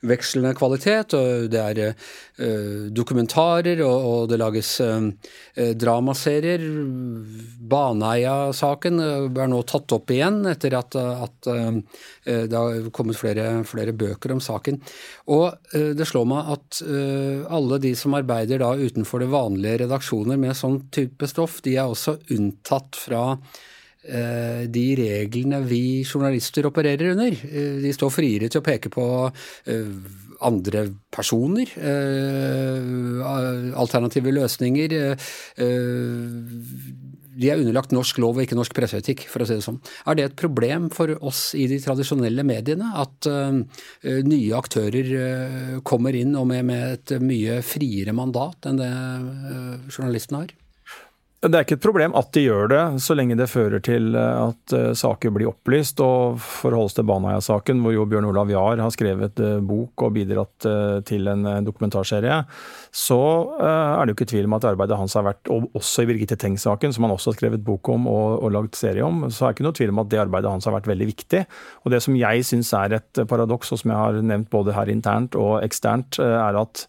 vekslende 0.08 0.54
kvalitet. 0.56 1.14
og 1.16 1.48
Det 1.52 1.60
er 1.60 1.80
uh, 1.90 2.86
dokumentarer, 2.94 3.82
og, 3.84 4.08
og, 4.10 4.28
det 4.30 4.38
lages 4.40 4.70
uh, 4.84 5.10
dramaserier. 5.80 6.64
Baneheia-saken 7.74 9.02
er 9.04 9.50
nå 9.50 9.62
tatt 9.68 9.96
opp 9.96 10.14
igjen 10.14 10.42
etter 10.50 10.78
at, 10.78 10.96
at 10.96 11.50
uh, 11.50 11.80
det 12.24 12.54
har 12.56 12.88
kommet 12.94 13.18
flere, 13.18 13.48
flere, 13.68 13.94
bøker 13.94 14.34
om 14.34 14.40
saken. 14.42 14.80
Og 15.30 15.52
det 15.72 16.06
slår 16.08 16.24
meg 16.26 16.48
at 16.54 16.80
alle 17.54 17.78
de 17.82 17.92
som 17.98 18.16
arbeider 18.16 18.62
da 18.62 18.72
utenfor 18.74 19.22
det 19.22 19.28
vanlige 19.32 19.84
redaksjoner 19.84 20.40
med 20.40 20.56
sånn 20.58 20.80
type 20.94 21.28
stoff, 21.30 21.60
de 21.64 21.76
er 21.76 21.90
også 21.90 22.16
unntatt 22.34 22.98
fra 22.98 23.22
de 24.04 24.84
reglene 24.98 25.62
vi 25.64 26.04
journalister 26.04 26.66
opererer 26.68 27.14
under. 27.14 27.32
Eh, 27.32 27.80
de 27.84 27.94
står 27.94 28.12
friere 28.12 28.50
til 28.50 28.60
å 28.60 28.66
peke 28.66 28.92
på 28.92 29.06
eh, 29.30 29.88
andre 30.44 30.88
personer, 31.14 31.70
alternative 33.78 34.32
løsninger. 34.34 34.94
De 37.34 37.48
er 37.48 37.62
underlagt 37.62 37.94
norsk 37.94 38.18
lov 38.20 38.36
og 38.36 38.42
ikke 38.44 38.58
norsk 38.58 38.74
presseetikk, 38.76 39.22
for 39.30 39.40
å 39.40 39.46
si 39.48 39.56
det 39.56 39.64
sånn. 39.64 39.78
Er 40.10 40.18
det 40.18 40.26
et 40.26 40.36
problem 40.36 40.90
for 40.92 41.14
oss 41.24 41.54
i 41.56 41.64
de 41.70 41.78
tradisjonelle 41.80 42.44
mediene 42.44 42.90
at 43.00 43.30
nye 44.26 44.58
aktører 44.58 45.80
kommer 45.86 46.18
inn 46.18 46.34
og 46.36 46.50
med, 46.50 46.74
et 46.98 47.16
mye 47.24 47.62
friere 47.64 48.12
mandat 48.12 48.68
enn 48.68 48.82
det 48.82 48.92
journalistene 49.94 50.42
har? 50.42 50.52
Det 51.44 51.58
er 51.58 51.64
ikke 51.66 51.76
et 51.76 51.84
problem 51.84 52.14
at 52.16 52.30
de 52.32 52.46
gjør 52.46 52.70
det, 52.72 52.82
så 53.04 53.12
lenge 53.16 53.34
det 53.36 53.50
fører 53.52 53.82
til 53.84 54.14
eh, 54.16 54.44
at 54.46 54.72
uh, 54.72 54.92
saker 54.96 55.32
blir 55.34 55.50
opplyst. 55.50 56.00
Og 56.00 56.38
for 56.40 56.72
å 56.72 56.78
holde 56.78 56.88
oss 56.88 56.96
til 56.96 57.04
Baneheia-saken, 57.08 57.82
hvor 57.84 57.92
jo 57.92 58.06
Bjørn 58.08 58.28
Olav 58.30 58.52
Jahr 58.52 58.80
har 58.80 58.94
skrevet 58.94 59.42
uh, 59.44 59.58
bok 59.60 60.06
og 60.06 60.14
bidratt 60.16 60.68
til 61.04 61.28
en 61.28 61.44
dokumentarserie, 61.66 62.38
så 62.94 63.18
er 63.58 64.06
det 64.06 64.12
jo 64.12 64.16
ikke 64.16 64.28
tvil 64.30 64.46
om 64.48 64.56
at 64.56 64.66
arbeidet 64.70 64.96
hans 64.96 65.16
har 65.18 65.26
vært, 65.26 65.50
og 65.52 65.66
også 65.76 66.04
i 66.04 66.08
Birgitte 66.08 66.38
Tengs-saken, 66.40 66.94
som 66.94 67.04
han 67.04 67.12
også 67.12 67.32
har 67.32 67.36
skrevet 67.38 67.64
bok 67.66 67.90
om 67.92 68.06
og, 68.08 68.38
og 68.38 68.54
lagd 68.54 68.78
serie 68.78 69.04
om, 69.04 69.26
så 69.28 69.44
er 69.44 69.52
det 69.52 69.58
ikke 69.58 69.66
noe 69.66 69.76
tvil 69.76 69.92
om 69.92 70.00
at 70.04 70.10
det 70.12 70.22
arbeidet 70.22 70.52
hans 70.54 70.68
har 70.68 70.76
vært 70.76 70.88
veldig 70.88 71.10
viktig. 71.10 71.42
Og 71.84 71.92
det 71.92 72.00
som 72.06 72.16
jeg 72.16 72.46
syns 72.48 72.72
er 72.78 72.96
et 73.00 73.22
paradoks, 73.30 73.74
og 73.74 73.82
som 73.82 73.92
jeg 73.92 74.00
har 74.00 74.20
nevnt 74.32 74.52
både 74.54 74.76
her 74.76 74.92
internt 74.92 75.36
og 75.38 75.58
eksternt, 75.66 76.20
er 76.22 76.62
at 76.62 76.86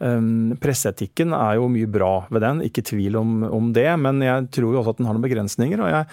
presseetikken 0.00 1.34
er 1.36 1.58
jo 1.58 1.68
mye 1.68 1.88
bra 1.92 2.12
ved 2.32 2.40
den, 2.44 2.62
ikke 2.64 2.84
tvil 2.88 3.18
om, 3.20 3.42
om, 3.44 3.72
det. 3.76 3.88
Men 4.00 4.22
jeg 4.24 4.48
tror 4.56 4.72
jo 4.72 4.80
også 4.80 4.94
at 4.94 5.00
den 5.00 5.08
har 5.08 5.16
noen 5.16 5.26
begrensninger. 5.26 5.82
Og 5.84 5.90
jeg 5.92 6.06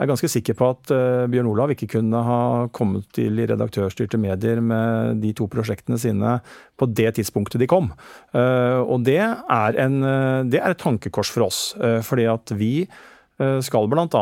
er 0.00 0.08
ganske 0.08 0.30
sikker 0.30 0.56
på 0.58 0.70
at 0.72 0.92
uh, 0.94 1.30
Bjørn 1.30 1.50
Olav 1.50 1.72
ikke 1.74 1.90
kunne 1.94 2.22
ha 2.26 2.40
kommet 2.74 3.08
til 3.16 3.38
i 3.42 3.46
redaktørstyrte 3.50 4.20
medier 4.20 4.62
med 4.64 5.20
de 5.22 5.32
to 5.36 5.48
prosjektene 5.52 5.98
sine 6.00 6.38
på 6.80 6.88
det 6.90 7.14
tidspunktet 7.18 7.62
de 7.62 7.70
kom. 7.70 7.92
Uh, 8.34 8.80
og 8.82 9.04
det 9.06 9.20
er, 9.20 9.80
en, 9.84 9.98
uh, 10.02 10.42
det 10.48 10.62
er 10.62 10.74
et 10.74 10.82
tankekors 10.82 11.32
for 11.32 11.48
oss. 11.48 11.62
fordi 12.06 12.28
at 12.30 12.52
vi 12.56 12.74
skal 13.64 13.88
bl.a. 13.90 14.20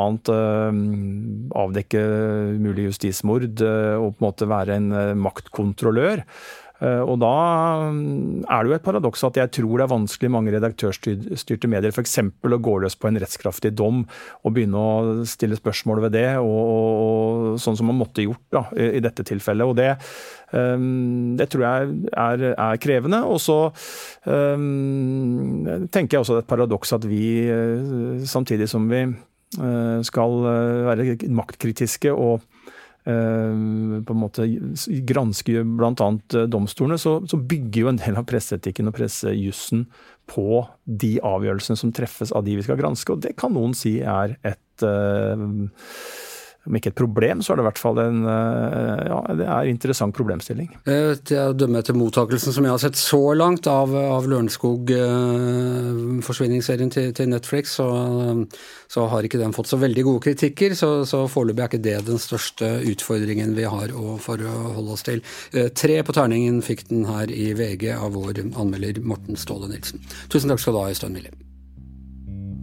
avdekke 1.61 2.02
mulig 2.62 2.87
justismord 2.87 3.42
og 3.61 4.06
på 4.14 4.22
en 4.22 4.24
måte 4.24 4.46
være 4.48 4.78
en 4.78 4.87
maktkontrollør. 5.20 6.22
Eh, 6.80 7.02
og 7.04 7.18
da 7.20 7.30
mm, 7.92 8.46
er 8.48 8.64
det 8.64 8.70
jo 8.70 8.76
et 8.78 8.86
paradoks 8.86 9.24
at 9.28 9.36
jeg 9.36 9.52
tror 9.58 9.74
det 9.74 9.84
er 9.84 9.92
vanskelig 9.92 10.30
i 10.30 10.32
mange 10.32 10.54
redaktørstyrte 10.54 11.68
medier 11.70 11.92
f.eks. 11.92 12.16
å 12.24 12.60
gå 12.64 12.76
løs 12.80 12.96
på 12.96 13.10
en 13.10 13.20
rettskraftig 13.20 13.74
dom 13.76 14.02
og 14.40 14.54
begynne 14.56 14.80
å 14.80 15.24
stille 15.28 15.58
spørsmål 15.58 16.04
ved 16.06 16.16
det, 16.16 16.28
og, 16.40 16.60
og, 16.60 17.58
sånn 17.60 17.76
som 17.76 17.90
man 17.90 18.00
måtte 18.00 18.24
gjort 18.24 18.46
da, 18.52 18.64
i, 18.80 19.02
dette 19.04 19.26
tilfellet. 19.28 19.68
Og 19.68 19.76
det, 19.76 19.90
um, 20.56 21.36
det 21.38 21.50
tror 21.52 21.66
jeg 21.66 21.90
er, 22.10 22.46
er 22.54 22.80
krevende. 22.80 23.22
Og 23.28 23.40
så 23.44 23.58
um, 24.24 25.66
tenker 25.92 26.16
jeg 26.16 26.24
også 26.24 26.38
det 26.38 26.42
er 26.42 26.46
et 26.46 26.54
paradoks 26.54 26.96
at 26.96 27.08
vi, 27.08 27.24
eh, 27.50 28.24
samtidig 28.28 28.70
som 28.70 28.88
vi 28.90 29.04
skal 30.06 30.36
være 30.86 31.16
maktkritiske 31.34 32.12
og 32.14 32.38
Eh, 32.38 32.49
på 33.04 34.14
en 34.14 34.20
måte 34.20 34.46
granske 35.08 35.64
bl.a. 35.64 36.08
Eh, 36.34 36.48
domstolene, 36.52 36.98
så, 37.00 37.18
så, 37.30 37.38
bygger 37.40 37.84
jo 37.84 37.92
en 37.92 38.00
del 38.00 38.18
av 38.20 38.26
presseetikken 38.28 38.90
og 38.90 38.96
pressejussen 38.98 39.86
på 40.30 40.64
de 40.84 41.14
avgjørelsene 41.26 41.80
som 41.80 41.94
treffes 41.96 42.34
av 42.36 42.44
de 42.46 42.58
vi 42.58 42.66
skal 42.66 42.78
granske. 42.80 43.14
Og 43.14 43.22
det 43.24 43.34
kan 43.40 43.54
noen 43.56 43.72
si 43.74 43.98
er 44.04 44.36
et 44.46 44.84
uh, 44.84 45.42
om 46.68 46.76
ikke 46.76 46.90
et 46.92 46.98
problem, 46.98 47.40
så 47.40 47.52
er 47.52 47.56
det 47.58 47.62
i 47.64 47.68
hvert 47.70 47.78
fall 47.80 47.98
en 48.02 48.18
eh, 48.28 49.06
ja, 49.08 49.20
det 49.38 49.46
er 49.48 49.68
interessant 49.70 50.16
problemstilling. 50.16 50.68
Eh, 50.84 51.14
til 51.24 51.38
å 51.40 51.56
dømme 51.56 51.78
etter 51.80 51.94
mottakelsen 51.96 52.52
som 52.52 52.64
jeg 52.66 52.74
har 52.74 52.82
sett 52.82 52.98
så 53.00 53.34
langt 53.38 53.66
av, 53.70 53.94
av 53.96 54.26
Lørenskog-forsvinningsserien 54.28 56.90
til, 56.92 57.14
til, 57.16 57.28
Netflix, 57.32 57.72
så, 57.80 57.88
så, 58.92 59.00
har 59.08 59.24
ikke 59.24 59.40
den 59.40 59.56
fått 59.56 59.72
så 59.72 59.80
veldig 59.80 60.04
gode 60.04 60.20
kritikker. 60.28 60.76
Så, 60.76 61.08
så 61.08 61.24
foreløpig 61.32 61.64
er 61.64 61.68
ikke 61.72 61.88
det 61.88 62.04
den 62.10 62.20
største 62.20 62.84
utfordringen 62.92 63.56
vi 63.56 63.64
har 63.64 63.88
å, 63.96 64.20
for 64.20 64.36
å 64.44 64.76
holde 64.76 64.92
oss 64.98 65.04
til. 65.08 65.24
Eh, 65.56 65.72
tre 65.72 66.04
på 66.04 66.12
terningen 66.16 66.60
fikk 66.66 66.88
den 66.92 67.04
her 67.08 67.32
i 67.32 67.56
VG 67.56 67.96
av 67.96 68.12
vår 68.18 68.44
anmelder 68.50 69.00
Morten 69.00 69.36
Ståle 69.40 69.68
Nilsen. 69.72 70.04
Tusen 70.28 70.52
takk 70.52 70.60
skal 70.60 70.76
du 70.76 70.80
ha, 70.84 70.92
Øystein 70.92 71.16
Millie. 71.16 71.49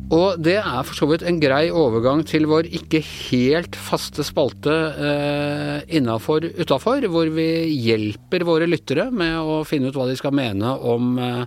Og 0.07 0.39
det 0.39 0.55
er 0.61 0.85
for 0.87 0.95
så 0.95 1.07
vidt 1.09 1.23
en 1.27 1.39
grei 1.41 1.65
overgang 1.67 2.21
til 2.27 2.45
vår 2.47 2.69
ikke 2.79 3.01
helt 3.03 3.75
faste 3.75 4.23
spalte 4.23 4.71
eh, 5.03 5.81
innafor 5.99 6.47
utafor, 6.55 7.03
hvor 7.11 7.27
vi 7.35 7.47
hjelper 7.75 8.45
våre 8.47 8.69
lyttere 8.71 9.09
med 9.11 9.35
å 9.35 9.59
finne 9.67 9.91
ut 9.91 9.99
hva 9.99 10.07
de 10.07 10.15
skal 10.15 10.35
mene 10.37 10.71
om 10.79 11.19
eh, 11.19 11.43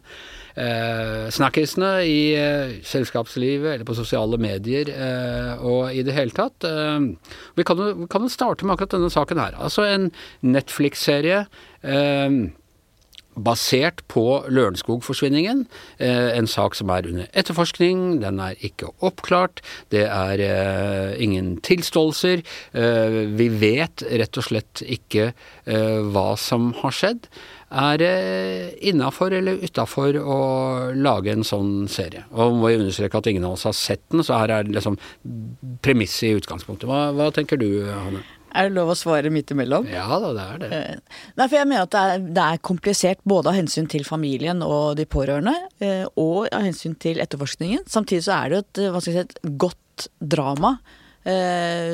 eh 0.61 1.31
snakkisene 1.33 1.90
i 2.05 2.20
eh, 2.37 2.77
selskapslivet 2.85 3.79
eller 3.79 3.88
på 3.88 3.96
sosiale 3.96 4.37
medier 4.37 4.92
eh, 4.92 5.64
og 5.64 5.96
i 5.96 6.05
det 6.05 6.18
hele 6.18 6.37
tatt. 6.37 6.61
Eh, 6.68 7.33
vi 7.57 7.64
kan, 7.64 7.81
jo, 7.81 8.29
starte 8.29 8.68
med 8.68 8.77
akkurat 8.77 8.99
denne 8.99 9.12
saken 9.14 9.40
her. 9.40 9.57
Altså 9.57 9.88
en 9.88 10.11
Netflix-serie. 10.44 11.46
Eh, 11.81 12.40
basert 13.44 14.03
på 14.11 14.24
Lørenskog-forsvinningen. 14.50 15.64
Eh, 15.98 16.31
en 16.38 16.48
sak 16.50 16.76
som 16.79 16.90
er 16.92 17.09
under 17.09 17.29
etterforskning, 17.33 18.20
den 18.22 18.40
er 18.42 18.59
ikke 18.64 18.90
oppklart. 19.05 19.62
Det 19.92 20.07
er 20.07 20.42
eh, 20.44 21.14
ingen 21.22 21.57
tilståelser. 21.66 22.44
Eh, 22.72 23.20
vi 23.38 23.48
vet 23.62 24.05
rett 24.11 24.40
og 24.40 24.46
slett 24.46 24.85
ikke 24.87 25.33
hva 25.70 26.33
som 26.40 26.70
har 26.81 26.94
skjedd. 26.94 27.26
Er 27.70 28.00
det 28.00 28.14
innafor 28.90 29.35
eller 29.37 29.61
utafor 29.62 30.16
å 30.18 30.38
lage 30.96 31.31
en 31.31 31.46
sånn 31.46 31.87
serie? 31.92 32.24
Og 32.35 32.57
må 32.59 32.72
jeg 32.72 32.81
understreke 32.83 33.20
at 33.20 33.29
ingen 33.31 33.46
av 33.46 33.55
oss 33.55 33.68
har 33.68 33.76
sett 33.79 34.03
den, 34.11 34.24
så 34.26 34.40
her 34.40 34.50
er 34.57 34.66
det 34.66 34.74
liksom 34.74 34.98
premisset 35.85 36.33
i 36.33 36.40
utgangspunktet. 36.40 36.88
Hva, 36.90 37.12
hva 37.14 37.31
tenker 37.35 37.61
du, 37.61 37.68
Hanne? 37.87 38.24
Er 38.50 38.68
det 38.68 38.76
lov 38.76 38.92
å 38.92 38.98
svare 38.98 39.30
midt 39.32 39.52
imellom? 39.54 39.88
Ja 39.90 40.06
da, 40.10 40.30
det 40.36 40.44
er 40.44 40.62
det. 40.62 40.70
Eh, 40.76 41.18
nei, 41.38 41.46
for 41.46 41.58
jeg 41.58 41.68
mener 41.70 41.86
at 41.86 41.94
det 41.94 42.02
er, 42.02 42.24
det 42.38 42.46
er, 42.46 42.62
komplisert 42.70 43.20
både 43.28 43.52
av 43.52 43.58
hensyn 43.58 43.86
til 43.90 44.06
familien 44.06 44.64
og 44.66 44.96
de 44.98 45.06
pårørende, 45.10 45.54
eh, 45.82 46.06
og 46.20 46.48
av 46.48 46.66
hensyn 46.66 46.96
til 47.00 47.22
etterforskningen. 47.22 47.86
Samtidig 47.90 48.26
så 48.26 48.38
er 48.40 48.50
det 48.50 48.58
jo 48.58 48.64
et, 48.64 48.82
hva 48.94 49.04
skal 49.04 49.14
jeg 49.14 49.28
si, 49.28 49.38
et 49.38 49.54
godt 49.66 50.08
drama 50.34 50.76
eh, 50.80 50.99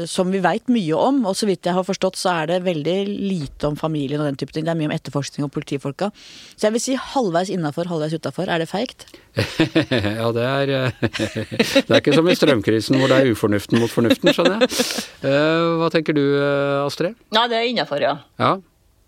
som 0.07 0.29
vi 0.31 0.39
veit 0.39 0.69
mye 0.71 0.95
om. 0.95 1.17
Og 1.27 1.35
så 1.35 1.49
vidt 1.49 1.67
jeg 1.67 1.75
har 1.75 1.87
forstått, 1.87 2.19
så 2.21 2.31
er 2.43 2.51
det 2.51 2.61
veldig 2.67 2.97
lite 3.11 3.67
om 3.67 3.75
familien 3.79 4.23
og 4.23 4.29
den 4.29 4.39
type 4.39 4.55
ting. 4.55 4.67
Det 4.67 4.71
er 4.71 4.79
mye 4.79 4.91
om 4.91 4.95
etterforskning 4.95 5.49
og 5.49 5.53
politifolka. 5.55 6.13
Så 6.55 6.69
jeg 6.69 6.77
vil 6.77 6.85
si 6.85 6.95
halvveis 7.01 7.51
innafor, 7.51 7.91
halvveis 7.91 8.15
utafor. 8.15 8.47
Er 8.47 8.63
det 8.63 8.69
feigt? 8.71 9.09
ja, 10.21 10.29
det 10.33 10.45
er 10.47 10.73
eh, 10.77 11.03
Det 11.03 11.91
er 11.91 11.99
ikke 11.99 12.15
som 12.17 12.31
i 12.31 12.37
strømkrisen 12.39 13.01
hvor 13.01 13.11
det 13.13 13.19
er 13.19 13.35
ufornuften 13.35 13.83
mot 13.83 13.93
fornuften, 13.93 14.33
skjønner 14.33 14.63
jeg. 14.63 14.79
Eh, 15.27 15.67
hva 15.81 15.91
tenker 15.93 16.17
du, 16.17 16.23
eh, 16.39 16.85
Astrid? 16.87 17.19
Nei, 17.35 17.45
det 17.51 17.59
er 17.59 17.69
innafor, 17.73 18.03
ja. 18.03 18.15
ja. 18.41 18.55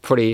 Fordi 0.06 0.32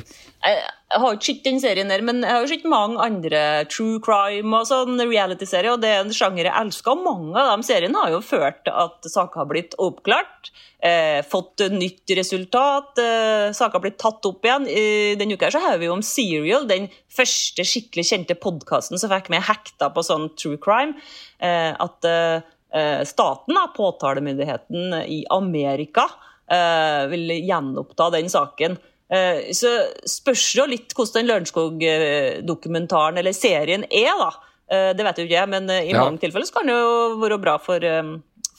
jeg 0.94 1.02
har 1.02 1.16
ikke 1.16 1.26
sett 1.26 1.46
den 1.46 1.56
serien 1.58 1.90
der, 1.90 2.02
men 2.06 2.20
jeg 2.22 2.30
har 2.30 2.44
jo 2.44 2.50
sett 2.52 2.66
mange 2.70 3.02
andre 3.02 3.40
true 3.66 3.98
crime 4.02 4.54
og 4.54 4.68
sånn 4.68 5.00
reality-serier, 5.00 5.74
og 5.74 5.82
det 5.82 5.90
er 5.90 6.04
en 6.04 6.14
sjanger 6.14 6.46
jeg 6.46 6.54
elsker. 6.60 6.94
Og 6.94 7.02
mange 7.02 7.40
av 7.40 7.50
de 7.50 7.66
seriene 7.66 7.98
har 7.98 8.12
jo 8.14 8.20
ført 8.22 8.60
til 8.66 8.76
at 8.84 9.08
saker 9.10 9.42
har 9.42 9.48
blitt 9.50 9.74
oppklart, 9.82 10.52
eh, 10.78 11.18
fått 11.26 11.64
nytt 11.74 12.14
resultat, 12.14 13.02
eh, 13.02 13.50
saker 13.50 13.80
har 13.80 13.84
blitt 13.88 13.98
tatt 13.98 14.30
opp 14.30 14.46
igjen. 14.46 14.68
I 14.70 15.16
denne 15.18 15.34
uka 15.34 15.50
så 15.50 15.58
har 15.66 15.78
vi 15.78 15.90
jo 15.90 15.96
om 15.96 16.02
Serial, 16.02 16.68
den 16.70 16.88
første 17.10 17.66
skikkelig 17.66 18.06
kjente 18.12 18.38
podkasten 18.38 18.98
som 18.98 19.10
fikk 19.10 19.30
meg 19.34 19.42
hekta 19.42 19.90
på 19.90 20.06
sånn 20.06 20.30
true 20.38 20.58
crime. 20.62 20.94
Eh, 21.40 21.74
at 21.74 22.04
eh, 22.04 23.02
staten, 23.02 23.58
påtalemyndigheten 23.74 24.94
i 25.10 25.24
Amerika, 25.30 26.06
eh, 26.46 27.06
vil 27.10 27.34
gjenoppta 27.42 28.12
den 28.14 28.30
saken. 28.30 28.78
Eh, 29.14 29.52
så 29.54 29.70
spørs 30.08 30.44
det 30.50 30.60
jo 30.60 30.66
litt 30.70 30.94
hvordan 30.96 31.20
den 31.20 31.30
Lørenskog-dokumentaren 31.30 33.20
eller 33.20 33.36
serien 33.36 33.86
er, 33.90 34.12
da. 34.18 34.30
Eh, 34.64 34.90
det 34.96 35.06
vet 35.06 35.20
jo 35.20 35.26
ikke 35.28 35.38
jeg, 35.38 35.50
men 35.52 35.70
eh, 35.70 35.90
i 35.90 35.94
ja. 35.94 36.02
mange 36.02 36.22
tilfeller 36.22 36.48
så 36.48 36.56
kan 36.58 36.70
det 36.70 36.76
jo 36.78 36.94
være 37.22 37.40
bra 37.42 37.58
for 37.62 37.84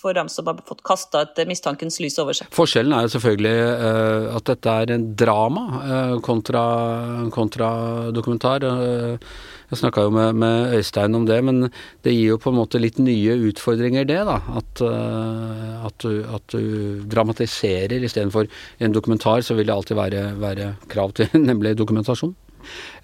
for 0.05 0.13
dem 0.17 0.29
som 0.29 0.45
har 0.49 0.61
fått 0.67 0.83
kasta 0.85 1.23
et 1.25 1.41
mistankens 1.49 1.97
lys 2.03 2.19
over 2.21 2.37
seg. 2.37 2.51
Forskjellen 2.53 2.93
er 2.93 3.07
jo 3.07 3.13
selvfølgelig 3.15 3.55
uh, 3.81 4.29
at 4.37 4.47
dette 4.51 4.77
er 4.83 4.93
en 4.95 5.09
drama 5.17 5.65
uh, 5.81 6.15
kontra, 6.25 6.63
kontra, 7.33 7.69
dokumentar. 8.13 8.65
Uh, 8.65 9.17
jeg 9.71 9.81
snakka 9.81 10.05
jo 10.05 10.13
med, 10.13 10.37
med, 10.37 10.75
Øystein 10.77 11.17
om 11.17 11.25
det, 11.25 11.39
men 11.47 11.65
det 12.05 12.13
gir 12.13 12.35
jo 12.35 12.39
på 12.41 12.53
en 12.53 12.59
måte 12.59 12.81
litt 12.81 12.99
nye 13.01 13.33
utfordringer, 13.49 14.05
det. 14.05 14.21
da, 14.27 14.37
At, 14.61 14.83
at, 14.85 16.05
du, 16.05 16.21
at 16.37 16.53
du, 16.53 17.01
dramatiserer 17.09 18.05
istedenfor 18.05 18.45
en 18.77 18.93
dokumentar, 18.93 19.41
så 19.41 19.57
vil 19.57 19.65
det 19.65 19.73
alltid 19.73 19.97
være, 19.97 20.25
være 20.37 20.75
krav 20.91 21.17
til 21.17 21.33
nemlig 21.49 21.73
dokumentasjon. 21.81 22.35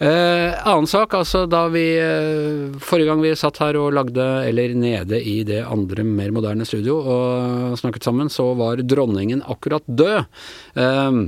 Eh, 0.01 0.67
annen 0.67 0.89
sak, 0.89 1.13
altså 1.17 1.43
da 1.49 1.65
vi 1.73 1.85
eh, 2.01 2.71
Forrige 2.81 3.09
gang 3.11 3.21
vi 3.23 3.33
satt 3.37 3.59
her 3.61 3.77
og 3.79 3.91
lagde, 3.95 4.25
eller 4.49 4.73
nede 4.77 5.21
i 5.21 5.41
det 5.47 5.61
andre, 5.65 6.05
mer 6.07 6.33
moderne 6.35 6.65
studio 6.67 6.97
og 7.01 7.77
snakket 7.81 8.07
sammen, 8.07 8.31
så 8.33 8.51
var 8.57 8.81
dronningen 8.81 9.43
akkurat 9.45 9.85
død. 9.85 10.25
Eh, 10.75 11.21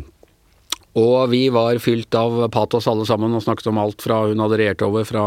og 1.00 1.32
vi 1.32 1.48
var 1.54 1.80
fylt 1.82 2.14
av 2.18 2.36
patos 2.54 2.86
alle 2.90 3.06
sammen 3.10 3.34
og 3.34 3.42
snakket 3.42 3.72
om 3.72 3.80
alt 3.82 4.04
fra 4.06 4.20
hun 4.28 4.42
hadde 4.44 4.60
regjert 4.62 4.84
over 4.86 5.08
fra 5.10 5.24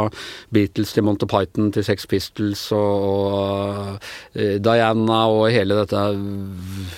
Beatles 0.55 0.95
til 0.95 1.07
Monty 1.07 1.27
Python 1.31 1.73
til 1.75 1.87
Sex 1.87 2.07
Pistols 2.11 2.69
og, 2.77 3.07
og 3.11 4.07
uh, 4.39 4.57
Diana 4.63 5.21
og 5.33 5.49
hele 5.55 5.81
dette 5.81 6.05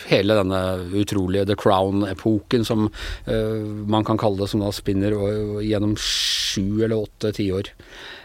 Hele 0.08 0.36
denne 0.36 0.60
utrolige 0.96 1.46
The 1.48 1.56
Crown-epoken 1.58 2.64
som 2.68 2.88
uh, 2.88 3.64
man 3.88 4.04
kan 4.04 4.20
kalle 4.20 4.42
det, 4.42 4.50
som 4.52 4.62
da 4.64 4.72
spinner 4.74 5.16
og, 5.16 5.60
gjennom 5.64 5.96
sju 6.00 6.84
eller 6.84 6.98
åtte 6.98 7.32
tiår. 7.38 7.72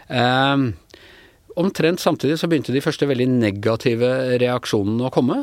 Um, 0.08 0.74
Omtrent 1.60 2.02
samtidig 2.02 2.36
så 2.40 2.48
begynte 2.50 2.74
de 2.74 2.82
første 2.82 3.06
veldig 3.06 3.28
negative 3.30 4.08
reaksjonene 4.42 5.06
å 5.06 5.12
komme. 5.14 5.36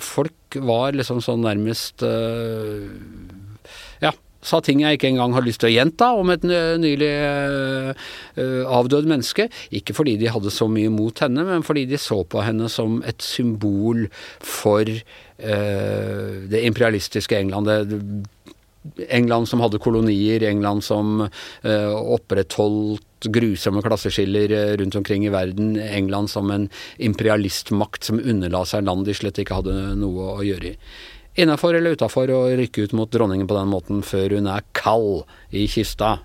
folk 0.00 0.56
var 0.64 0.96
liksom 0.96 1.20
sånn 1.20 1.44
nærmest 1.44 2.00
ja, 2.00 3.25
sa 4.46 4.60
ting 4.62 4.82
jeg 4.84 4.98
ikke 4.98 5.10
engang 5.10 5.34
har 5.36 5.44
lyst 5.46 5.62
til 5.62 5.70
å 5.70 5.74
gjenta 5.74 6.12
om 6.20 6.30
et 6.34 6.44
nylig 6.46 7.10
uh, 7.18 8.06
avdød 8.78 9.08
menneske. 9.10 9.48
Ikke 9.74 9.96
fordi 9.96 10.16
de 10.20 10.30
hadde 10.32 10.54
så 10.54 10.68
mye 10.70 10.92
mot 10.92 11.24
henne, 11.24 11.46
men 11.48 11.66
fordi 11.66 11.86
de 11.90 12.00
så 12.00 12.22
på 12.22 12.44
henne 12.46 12.70
som 12.72 13.00
et 13.06 13.22
symbol 13.24 14.06
for 14.44 14.86
uh, 14.86 16.32
det 16.46 16.62
imperialistiske 16.68 17.38
England. 17.38 17.72
England 19.10 19.50
som 19.50 19.64
hadde 19.64 19.82
kolonier, 19.82 20.44
England 20.46 20.84
som 20.86 21.24
opprettholdt 21.66 23.26
grusomme 23.34 23.82
klasseskiller 23.82 24.76
rundt 24.78 24.94
omkring 25.00 25.24
i 25.26 25.32
verden, 25.34 25.72
England 25.74 26.30
som 26.30 26.52
en 26.54 26.68
imperialistmakt 27.02 28.06
som 28.06 28.22
underla 28.22 28.62
seg 28.62 28.86
land 28.86 29.02
de 29.08 29.16
slett 29.18 29.42
ikke 29.42 29.58
hadde 29.58 29.74
noe 29.98 30.36
å 30.36 30.46
gjøre 30.46 30.70
i. 30.70 30.78
Innafor 31.36 31.76
eller 31.76 31.96
utafor 31.96 32.30
å 32.32 32.38
rykke 32.56 32.86
ut 32.86 32.94
mot 32.96 33.10
dronningen 33.12 33.48
på 33.48 33.56
den 33.58 33.68
måten 33.68 34.00
før 34.06 34.38
hun 34.38 34.48
er 34.48 34.64
kald 34.76 35.26
i 35.52 35.66
kista? 35.68 36.16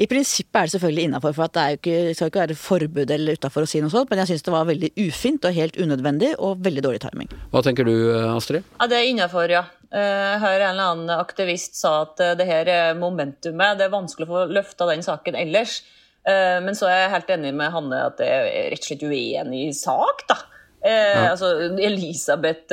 I 0.00 0.08
prinsippet 0.10 0.58
er 0.58 0.66
det 0.66 0.72
selvfølgelig 0.74 1.04
innafor, 1.06 1.34
for 1.36 1.52
det 1.54 1.66
ikke, 1.78 1.94
skal 2.18 2.30
ikke 2.30 2.42
være 2.42 2.56
forbud 2.58 3.12
eller 3.14 3.38
utafor 3.38 3.64
å 3.64 3.68
si 3.70 3.80
noe 3.82 3.92
sånt. 3.92 4.10
Men 4.10 4.22
jeg 4.22 4.32
syns 4.32 4.46
det 4.46 4.54
var 4.54 4.66
veldig 4.68 4.90
ufint 5.06 5.46
og 5.46 5.54
helt 5.56 5.78
unødvendig 5.80 6.32
og 6.38 6.64
veldig 6.66 6.84
dårlig 6.86 7.02
timing. 7.04 7.30
Hva 7.52 7.62
tenker 7.64 7.86
du 7.86 7.94
Astrid? 8.32 8.66
Ja, 8.80 8.90
Det 8.90 8.98
er 8.98 9.12
innafor, 9.12 9.46
ja. 9.52 9.64
Jeg 9.90 10.06
eh, 10.06 10.42
hører 10.42 10.64
en 10.64 10.74
eller 10.74 10.92
annen 10.92 11.14
aktivist 11.16 11.74
sa 11.78 12.04
at 12.04 12.20
eh, 12.22 12.36
det 12.38 12.46
her 12.46 12.68
er 12.70 12.98
momentumet. 12.98 13.78
Det 13.78 13.88
er 13.88 13.94
vanskelig 13.94 14.28
å 14.28 14.34
få 14.34 14.44
løfta 14.50 14.86
den 14.90 15.02
saken 15.02 15.38
ellers. 15.38 15.80
Eh, 16.26 16.58
men 16.62 16.78
så 16.78 16.86
er 16.90 17.04
jeg 17.04 17.14
helt 17.16 17.32
enig 17.34 17.50
med 17.58 17.74
Hanne 17.74 18.04
at 18.06 18.20
det 18.20 18.28
er 18.30 18.50
rett 18.70 18.84
og 18.84 18.90
slett 18.90 19.06
uenig 19.06 19.64
i 19.66 19.74
sak, 19.74 20.26
da. 20.30 20.38
Ja. 20.80 21.32
altså, 21.34 21.50
Elisabeth 21.76 22.72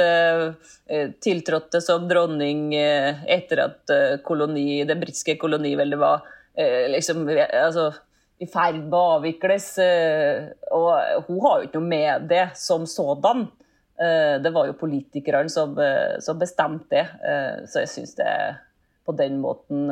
tiltrådte 1.19 1.81
som 1.83 2.05
dronning 2.07 2.69
etter 2.73 3.63
at 3.65 3.93
koloni, 4.23 4.85
det 4.87 4.95
britiske 5.01 5.35
koloniveldet 5.41 5.99
var 5.99 6.21
Eh, 6.57 6.89
liksom, 6.91 7.27
altså, 7.53 7.93
i 8.37 8.47
ferd 8.49 8.79
med 8.81 8.97
å 8.97 9.17
avvikles. 9.17 9.69
Eh, 9.81 10.47
og 10.73 11.27
hun 11.27 11.41
har 11.43 11.59
jo 11.59 11.67
ikke 11.67 11.81
noe 11.81 11.91
med 11.91 12.29
det 12.31 12.45
som 12.57 12.87
sådan. 12.89 13.45
Eh, 14.01 14.37
det 14.41 14.53
var 14.55 14.69
jo 14.69 14.79
politikerne 14.79 15.53
som, 15.53 15.77
som 16.23 16.39
bestemte 16.41 16.89
det, 16.95 17.05
så 17.69 17.83
jeg 17.83 17.93
syns 17.93 18.15
det 18.17 18.25
er 18.29 18.57
på 19.07 19.13
den 19.17 19.37
måten 19.41 19.87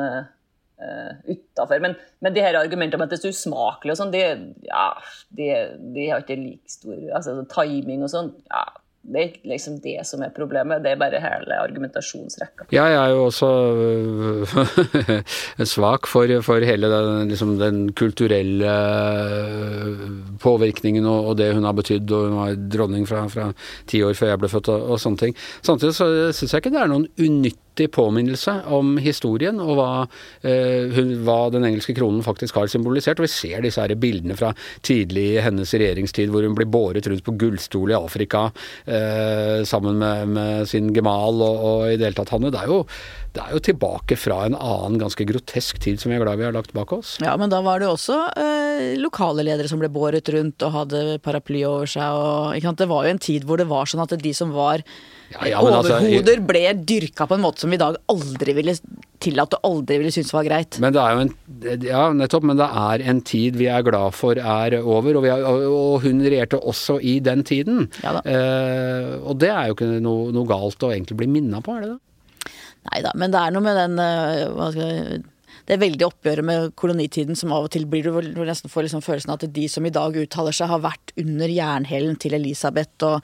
uh, 0.82 1.12
utafor. 1.28 1.82
Men, 1.82 1.96
men, 2.20 2.34
de 2.36 2.44
her 2.44 2.58
argumentene 2.58 3.00
om 3.00 3.06
at 3.06 3.12
det 3.12 3.20
er 3.20 3.26
så 3.28 3.34
usmakelig 3.34 3.96
og 3.96 4.00
sånn, 4.02 4.14
det, 4.14 4.24
ja, 4.68 4.88
det, 5.36 5.52
det, 5.94 6.10
har 6.10 6.24
ikke 6.24 6.40
like 6.40 6.76
stor 6.78 6.98
altså, 7.16 7.38
Timing 7.52 8.04
og 8.06 8.12
sånn, 8.12 8.34
ja, 8.50 8.66
det 9.06 9.20
er 9.20 9.26
ikke 9.28 9.50
liksom 9.52 9.74
det 9.84 10.00
som 10.08 10.22
er 10.24 10.32
problemet, 10.34 10.82
det 10.82 10.92
er 10.92 10.98
bare 10.98 11.20
hele 11.22 11.58
argumentasjonsrekka. 11.62 12.66
Ja, 12.74 12.88
jeg 12.90 12.96
er 12.98 13.12
jo 13.14 13.26
også 13.28 13.50
øh, 13.78 15.66
svak 15.74 16.08
for, 16.10 16.32
for 16.42 16.66
hele 16.66 16.90
den, 16.90 17.28
liksom, 17.30 17.54
den, 17.60 17.84
kulturelle 17.96 18.72
øh, 18.72 20.00
påvirkningen 20.42 21.06
og, 21.06 21.30
og, 21.30 21.36
det 21.38 21.52
hun 21.54 21.68
har 21.68 21.76
betydd, 21.78 22.10
og 22.10 22.26
hun 22.26 22.40
var 22.40 22.58
dronning 22.74 23.06
fra, 23.06 23.28
fra 23.30 23.52
ti 23.86 24.02
år 24.02 24.18
før 24.18 24.34
jeg 24.34 24.42
ble 24.42 24.50
født 24.56 24.72
og, 24.74 24.90
og 24.90 25.00
sånne 25.02 25.22
ting. 25.22 25.38
Samtidig 25.62 25.94
så 25.94 26.10
syns 26.34 26.56
jeg 26.56 26.64
ikke 26.64 26.74
det 26.74 26.82
er 26.82 26.90
noen 26.90 27.06
unyttig 27.14 27.65
nyttig 27.76 27.92
påminnelse 27.92 28.64
om 28.72 28.96
historien 28.98 29.60
og 29.60 29.76
hva, 29.76 30.06
eh, 30.42 30.88
hun, 30.94 31.24
hva, 31.24 31.50
den 31.50 31.64
engelske 31.64 31.94
kronen 31.94 32.22
faktisk 32.24 32.56
har 32.56 32.68
symbolisert. 32.68 33.18
Og 33.20 33.26
vi 33.26 33.32
ser 33.32 33.62
disse 33.62 33.80
her 33.80 33.94
bildene 33.94 34.36
fra 34.36 34.54
tidlig 34.82 35.36
i 35.36 35.42
hennes 35.42 35.72
regjeringstid 35.72 36.30
hvor 36.30 36.42
hun 36.42 36.56
blir 36.56 36.66
båret 36.66 37.06
rundt 37.06 37.24
på 37.24 37.36
gullstol 37.36 37.92
i 37.92 37.98
Afrika 37.98 38.50
eh, 38.86 39.62
sammen 39.64 39.98
med, 39.98 40.28
med, 40.28 40.68
sin 40.68 40.92
gemal 40.94 41.40
og, 41.42 41.56
og 41.60 41.92
i 41.92 41.96
det 41.96 42.08
hele 42.08 42.16
tatt 42.16 42.32
Hanne. 42.32 42.50
Det 42.50 42.62
er 42.62 42.72
jo 42.72 42.84
det 43.36 43.42
er 43.44 43.52
jo 43.52 43.60
tilbake 43.60 44.16
fra 44.16 44.46
en 44.46 44.54
annen 44.56 44.96
ganske 44.96 45.26
grotesk 45.28 45.76
tid 45.84 46.00
som 46.00 46.08
vi 46.08 46.16
er 46.16 46.22
glad 46.22 46.38
vi 46.40 46.46
har 46.46 46.54
lagt 46.56 46.72
bak 46.72 46.94
oss. 46.96 47.18
Ja, 47.20 47.34
men 47.36 47.52
da 47.52 47.60
var 47.60 47.82
det 47.82 47.90
også 47.90 48.16
eh, 48.32 48.94
lokale 48.96 49.44
ledere 49.44 49.68
som 49.68 49.82
ble 49.82 49.90
båret 49.92 50.30
rundt 50.32 50.64
og 50.64 50.72
hadde 50.72 51.18
paraply 51.20 51.60
over 51.68 51.90
seg. 51.90 52.16
Og, 52.16 52.56
det 52.80 52.88
var 52.88 53.04
jo 53.04 53.12
en 53.12 53.20
tid 53.20 53.44
hvor 53.44 53.60
det 53.60 53.68
var 53.68 53.84
sånn 53.90 54.06
at 54.06 54.16
de 54.22 54.32
som 54.32 54.56
var 54.56 54.80
ja, 55.32 55.48
ja, 55.50 55.58
altså, 55.58 55.98
overhoder 55.98 56.40
ble 56.46 56.62
dyrka 56.86 57.26
på 57.26 57.36
en 57.36 57.42
måte 57.42 57.64
som 57.64 57.72
vi 57.72 57.78
i 57.78 57.82
dag 57.82 57.98
aldri 58.12 58.54
ville 58.56 58.76
tillatt 59.22 59.56
og 59.58 59.66
aldri 59.66 59.98
ville 60.00 60.12
synes 60.14 60.32
var 60.34 60.46
greit. 60.46 60.78
Men 60.82 60.94
det 60.94 61.02
er 61.02 61.14
jo 61.14 61.24
en, 61.24 61.32
ja, 61.86 62.02
nettopp, 62.14 62.46
men 62.46 62.60
det 62.60 62.68
er 62.86 63.04
en 63.10 63.22
tid 63.26 63.58
vi 63.58 63.68
er 63.72 63.84
glad 63.86 64.14
for 64.14 64.38
er 64.38 64.78
over, 64.82 65.18
og, 65.18 65.28
er, 65.28 65.46
og 65.66 66.04
hun 66.04 66.22
regjerte 66.26 66.60
også 66.60 66.98
i 67.02 67.18
den 67.24 67.44
tiden. 67.48 67.86
Ja, 68.04 68.18
eh, 68.22 69.16
og 69.22 69.40
det 69.42 69.50
er 69.52 69.70
jo 69.70 69.78
ikke 69.78 69.94
noe, 70.04 70.28
noe 70.36 70.50
galt 70.50 70.86
å 70.86 70.92
egentlig 70.92 71.18
bli 71.22 71.30
minna 71.38 71.62
på, 71.64 71.76
er 71.76 71.86
det 71.86 71.94
det? 71.94 72.02
Nei 72.86 73.00
da, 73.02 73.10
men 73.18 73.32
det 73.34 73.40
er 73.40 73.54
noe 73.54 73.64
med 73.66 73.80
den 73.80 73.98
eh, 73.98 74.44
hva 74.54 74.70
skal 74.70 74.92
jeg 74.92 75.24
det 75.66 75.78
veldige 75.82 76.06
oppgjøret 76.06 76.46
med 76.46 76.72
kolonitiden 76.78 77.38
som 77.38 77.52
av 77.54 77.66
og 77.66 77.72
til 77.74 77.86
blir 77.90 78.06
du 78.06 78.42
nesten 78.46 78.70
får 78.70 78.86
liksom 78.86 79.04
følelsen 79.04 79.32
av 79.32 79.40
at 79.40 79.54
de 79.54 79.66
som 79.70 79.86
i 79.86 79.94
dag 79.94 80.16
uttaler 80.22 80.54
seg, 80.54 80.70
har 80.70 80.84
vært 80.84 81.14
under 81.18 81.50
jernhælen 81.50 82.18
til 82.22 82.36
Elisabeth. 82.38 82.94
Og 83.06 83.16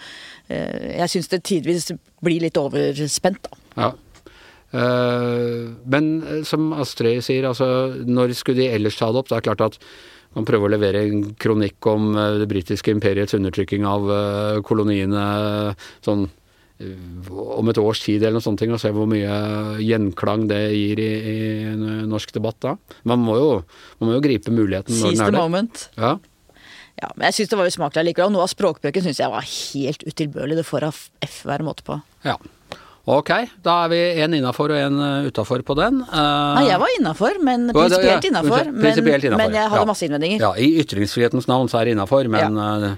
eh, 0.50 0.98
jeg 0.98 1.12
syns 1.14 1.30
det 1.30 1.42
tidvis 1.46 1.92
blir 2.24 2.42
litt 2.42 2.58
overspent, 2.60 3.46
da. 3.46 3.60
Ja. 3.76 3.92
Uh, 4.72 5.68
men 5.92 6.06
eh, 6.24 6.38
som 6.48 6.70
Astrid 6.80 7.20
sier, 7.26 7.44
altså 7.44 7.92
når 8.08 8.32
skulle 8.38 8.62
de 8.62 8.70
ellers 8.72 8.96
ta 8.96 9.10
det 9.12 9.20
opp? 9.20 9.28
Det 9.28 9.36
er 9.38 9.46
klart 9.50 9.66
at 9.66 9.80
man 10.32 10.46
prøver 10.48 10.70
å 10.70 10.72
levere 10.72 11.02
en 11.04 11.26
kronikk 11.36 11.84
om 11.90 12.14
det 12.40 12.46
britiske 12.48 12.88
imperiets 12.94 13.36
undertrykking 13.36 13.84
av 13.84 14.06
koloniene 14.64 15.26
sånn 16.00 16.24
om 17.30 17.70
et 17.70 17.80
års 17.80 18.02
tid 18.04 18.22
eller 18.22 18.38
noe 18.38 18.44
sånt, 18.44 18.62
og 18.62 18.80
se 18.80 18.92
hvor 18.94 19.08
mye 19.10 19.36
gjenklang 19.82 20.46
det 20.50 20.60
gir 20.74 21.02
i, 21.02 21.10
i 21.32 21.36
norsk 22.08 22.34
debatt 22.36 22.60
da. 22.64 22.76
Man 23.08 23.22
må 23.24 23.38
jo, 23.38 23.50
man 24.00 24.10
må 24.10 24.16
jo 24.18 24.24
gripe 24.24 24.54
muligheten 24.54 24.98
når 24.98 25.16
den 25.16 25.26
er 25.26 25.34
der. 25.34 25.42
moment. 25.42 25.84
Ja. 25.98 26.16
ja. 27.02 27.12
men 27.16 27.28
jeg 27.30 27.40
syns 27.40 27.52
det 27.52 27.60
var 27.60 27.70
usmakelig 27.70 28.12
likevel. 28.12 28.34
Noe 28.34 28.46
av 28.46 28.52
språkbøken 28.54 29.06
syns 29.06 29.22
jeg 29.22 29.32
var 29.32 29.46
helt 29.46 30.02
utilbørlig. 30.08 30.58
Det 30.60 30.66
får 30.68 30.88
av 30.90 31.04
F 31.28 31.38
være 31.48 31.68
måte 31.68 31.86
på. 31.86 32.00
Ja. 32.26 32.38
Ok, 33.02 33.32
da 33.66 33.80
er 33.82 33.88
vi 33.90 33.98
én 34.22 34.36
innafor 34.38 34.70
og 34.70 34.78
én 34.78 35.00
eh, 35.02 35.24
utafor 35.26 35.64
på 35.66 35.74
den. 35.74 36.04
Uh, 36.06 36.54
Nei, 36.54 36.68
jeg 36.68 36.78
var 36.78 36.92
innafor, 37.00 37.40
men 37.42 37.64
prinsipielt 37.74 38.28
innafor. 38.28 38.68
Men, 38.70 39.00
men, 39.02 39.56
jeg 39.58 39.72
hadde 39.72 39.80
ja. 39.82 39.88
masse 39.88 40.06
innvendinger. 40.06 40.44
Ja, 40.44 40.52
I 40.54 40.84
ytringsfrihetens 40.84 41.50
navn 41.50 41.70
så 41.72 41.80
er 41.80 41.90
det 41.90 41.96
innafor, 41.96 42.30
men 42.30 42.62
ja. 42.62 42.92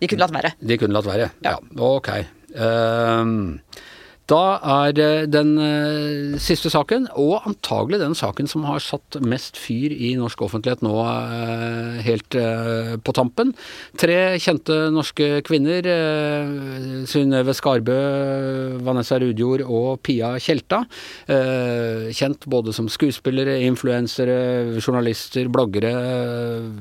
De 0.00 0.08
kunne 0.08 0.22
latt 0.22 0.36
være. 0.38 0.52
De 0.62 0.78
kunne 0.80 0.96
latt 0.96 1.08
være, 1.10 1.26
ja. 1.26 1.50
ja. 1.50 1.56
Ok. 1.82 2.12
Um, 2.54 3.60
Da 4.30 4.60
er 4.86 5.26
den 5.26 5.56
uh, 5.58 6.36
siste 6.38 6.70
saken, 6.70 7.08
og 7.18 7.46
antagelig 7.48 7.98
den 8.02 8.14
saken 8.14 8.46
som 8.50 8.62
har 8.68 8.82
satt 8.82 9.18
mest 9.26 9.58
fyr 9.58 9.90
i 9.90 10.12
norsk 10.18 10.44
offentlighet 10.46 10.84
nå 10.86 10.92
uh, 11.02 11.98
helt 12.04 12.36
på 13.02 13.14
tampen. 13.16 13.50
Tre 13.98 14.18
kjente 14.42 14.76
norske 14.94 15.40
kvinner, 15.46 15.86
Synnøve 17.10 17.54
Skarbø, 17.56 17.96
Vanessa 18.86 19.18
Rudjord 19.20 19.64
og 19.66 20.00
Pia 20.06 20.32
Tjelta. 20.42 20.82
kjent 21.26 22.46
både 22.50 22.74
som 22.76 22.88
skuespillere, 22.92 23.58
influensere, 23.66 24.78
journalister, 24.78 25.50
bloggere, 25.52 25.92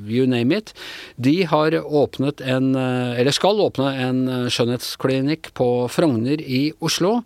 you 0.05 0.27
name 0.29 0.59
it. 0.59 0.73
De 1.17 1.35
har 1.49 1.77
åpnet 1.81 2.43
en, 2.45 2.71
eller 2.75 3.35
skal 3.35 3.62
åpne 3.65 3.89
en 4.05 4.21
skjønnhetsklinikk 4.51 5.51
på 5.57 5.69
Frogner 5.91 6.41
i 6.43 6.69
Oslo. 6.85 7.19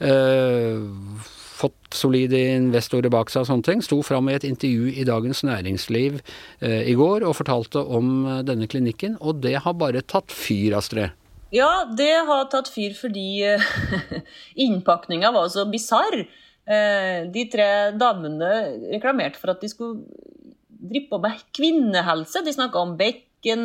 Uh, 0.00 0.86
fått 1.60 1.92
solide 1.92 2.38
investorer 2.54 3.12
bak 3.12 3.32
seg 3.32 3.44
og 3.44 3.50
sånne 3.50 3.66
ting. 3.66 3.84
Sto 3.84 4.00
fram 4.06 4.30
i 4.30 4.36
et 4.38 4.46
intervju 4.48 4.94
i 4.94 5.06
Dagens 5.08 5.42
Næringsliv 5.46 6.20
uh, 6.20 6.82
i 6.88 6.96
går 6.98 7.26
og 7.28 7.36
fortalte 7.36 7.82
om 7.84 8.12
uh, 8.26 8.36
denne 8.46 8.68
klinikken, 8.70 9.18
og 9.20 9.42
det 9.44 9.58
har 9.66 9.76
bare 9.78 10.04
tatt 10.06 10.32
fyr, 10.32 10.78
Astrid. 10.80 11.16
Ja, 11.52 11.84
det 11.98 12.12
har 12.28 12.46
tatt 12.52 12.70
fyr 12.70 12.94
fordi 12.94 13.42
innpakninga 14.66 15.32
var 15.34 15.50
så 15.50 15.66
bisarr. 15.66 16.22
De 17.34 17.42
tre 17.50 17.66
damene 17.98 18.50
reklamerte 18.92 19.40
for 19.40 19.50
at 19.50 19.64
de 19.64 19.66
skulle 19.72 20.04
drive 20.80 21.08
på 21.10 21.18
med 21.24 21.40
kvinnehelse. 21.56 22.44
De 22.46 22.54
snakka 22.54 22.84
om 22.84 22.94
bekken, 23.00 23.64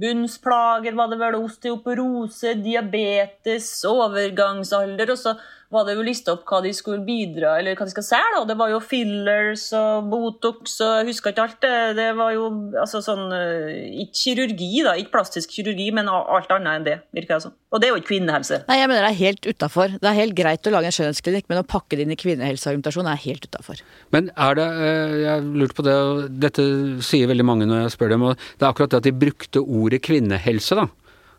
bunnsplager, 0.00 0.96
var 0.98 1.10
det 1.12 1.20
vel, 1.20 1.38
osteoporose, 1.44 2.54
diabetes, 2.64 3.70
overgangsalder. 3.88 5.10
og 5.14 5.18
så 5.18 5.36
var 5.70 5.86
det 5.86 5.94
jo 5.94 6.04
lista 6.04 6.34
opp 6.34 6.42
hva 6.50 6.58
de 6.64 6.72
skulle 6.74 7.04
bidra, 7.06 7.54
eller 7.60 7.76
hva 7.78 7.86
de 7.86 7.92
skal 7.94 8.06
selge. 8.06 8.42
Det 8.48 8.56
var 8.58 8.72
jo 8.72 8.80
fillers 8.82 9.68
og 9.78 10.08
Botox 10.10 10.76
og 10.82 10.94
jeg 10.98 11.08
husker 11.12 11.34
ikke 11.34 11.44
alt. 11.46 11.58
Det 11.62 11.96
Det 12.00 12.08
var 12.18 12.32
jo 12.34 12.48
altså 12.80 13.00
sånn 13.04 13.30
eh, 13.36 14.02
Ikke 14.02 14.18
kirurgi, 14.20 14.70
da, 14.86 14.96
ikke 14.98 15.14
plastisk 15.14 15.54
kirurgi, 15.54 15.90
men 15.94 16.10
alt 16.10 16.50
annet 16.50 16.80
enn 16.80 16.86
det, 16.88 16.96
virker 17.14 17.36
det 17.36 17.44
som. 17.46 17.54
Og 17.70 17.80
det 17.80 17.86
er 17.86 17.94
jo 17.94 18.00
ikke 18.00 18.10
kvinnehelse. 18.10 18.62
Nei, 18.66 18.80
jeg 18.80 18.90
mener 18.90 19.06
det 19.06 19.12
er 19.12 19.20
helt 19.20 19.46
utafor. 19.46 19.96
Det 20.02 20.10
er 20.10 20.18
helt 20.18 20.36
greit 20.38 20.66
å 20.66 20.74
lage 20.74 20.90
en 20.90 20.96
skjønnhetsklinikk, 20.96 21.46
men 21.52 21.62
å 21.62 21.66
pakke 21.70 21.98
det 21.98 22.06
inn 22.06 22.14
i 22.16 22.18
kvinnehelseargumentasjon 22.18 23.10
er 23.12 23.24
helt 23.26 23.46
utafor. 23.46 23.84
Men 24.14 24.32
er 24.34 24.58
det 24.58 24.68
eh, 24.88 25.18
Jeg 25.20 25.50
lurte 25.62 25.78
på 25.78 25.86
det, 25.86 25.94
og 25.94 26.40
dette 26.42 26.66
sier 27.06 27.30
veldig 27.30 27.46
mange 27.46 27.68
når 27.70 27.84
jeg 27.84 27.94
spør 27.94 28.16
dem, 28.16 28.26
og 28.26 28.34
det 28.58 28.66
er 28.66 28.72
akkurat 28.72 28.90
det 28.90 29.04
at 29.04 29.06
de 29.06 29.18
brukte 29.26 29.62
ordet 29.62 30.02
kvinnehelse, 30.02 30.78
da. 30.78 30.88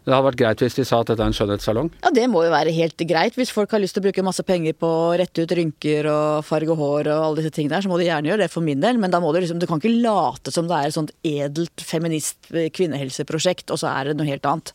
Det 0.02 0.10
hadde 0.10 0.26
vært 0.26 0.40
greit 0.40 0.62
hvis 0.64 0.78
de 0.80 0.84
sa 0.88 1.00
at 1.04 1.12
dette 1.12 1.22
er 1.22 1.30
en 1.30 1.36
skjønnhetssalong? 1.38 1.92
Ja, 2.02 2.10
det 2.16 2.24
må 2.32 2.42
jo 2.42 2.54
være 2.54 2.74
helt 2.74 3.04
greit. 3.06 3.36
Hvis 3.38 3.52
folk 3.54 3.74
har 3.76 3.82
lyst 3.84 3.94
til 3.94 4.02
å 4.02 4.08
bruke 4.08 4.24
masse 4.26 4.46
penger 4.48 4.74
på 4.74 4.90
å 4.90 5.12
rette 5.22 5.46
ut 5.46 5.54
rynker 5.60 6.10
og 6.10 6.48
farge 6.48 6.74
hår 6.80 7.12
og 7.14 7.26
alle 7.28 7.42
disse 7.44 7.54
tingene 7.54 7.76
der, 7.76 7.86
så 7.86 7.92
må 7.92 8.00
de 8.02 8.08
gjerne 8.08 8.32
gjøre 8.32 8.48
det 8.48 8.54
for 8.54 8.66
min 8.66 8.82
del. 8.82 8.98
Men 9.02 9.14
da 9.14 9.22
må 9.22 9.30
du 9.30 9.38
liksom, 9.44 9.62
du 9.62 9.68
kan 9.70 9.78
ikke 9.78 10.02
late 10.02 10.54
som 10.56 10.66
det 10.70 10.80
er 10.80 10.90
et 10.90 10.98
sånt 10.98 11.14
edelt 11.22 11.86
feminist 11.86 12.50
kvinnehelseprosjekt, 12.50 13.70
og 13.70 13.84
så 13.84 13.92
er 13.94 14.10
det 14.10 14.18
noe 14.18 14.32
helt 14.32 14.50
annet. 14.50 14.74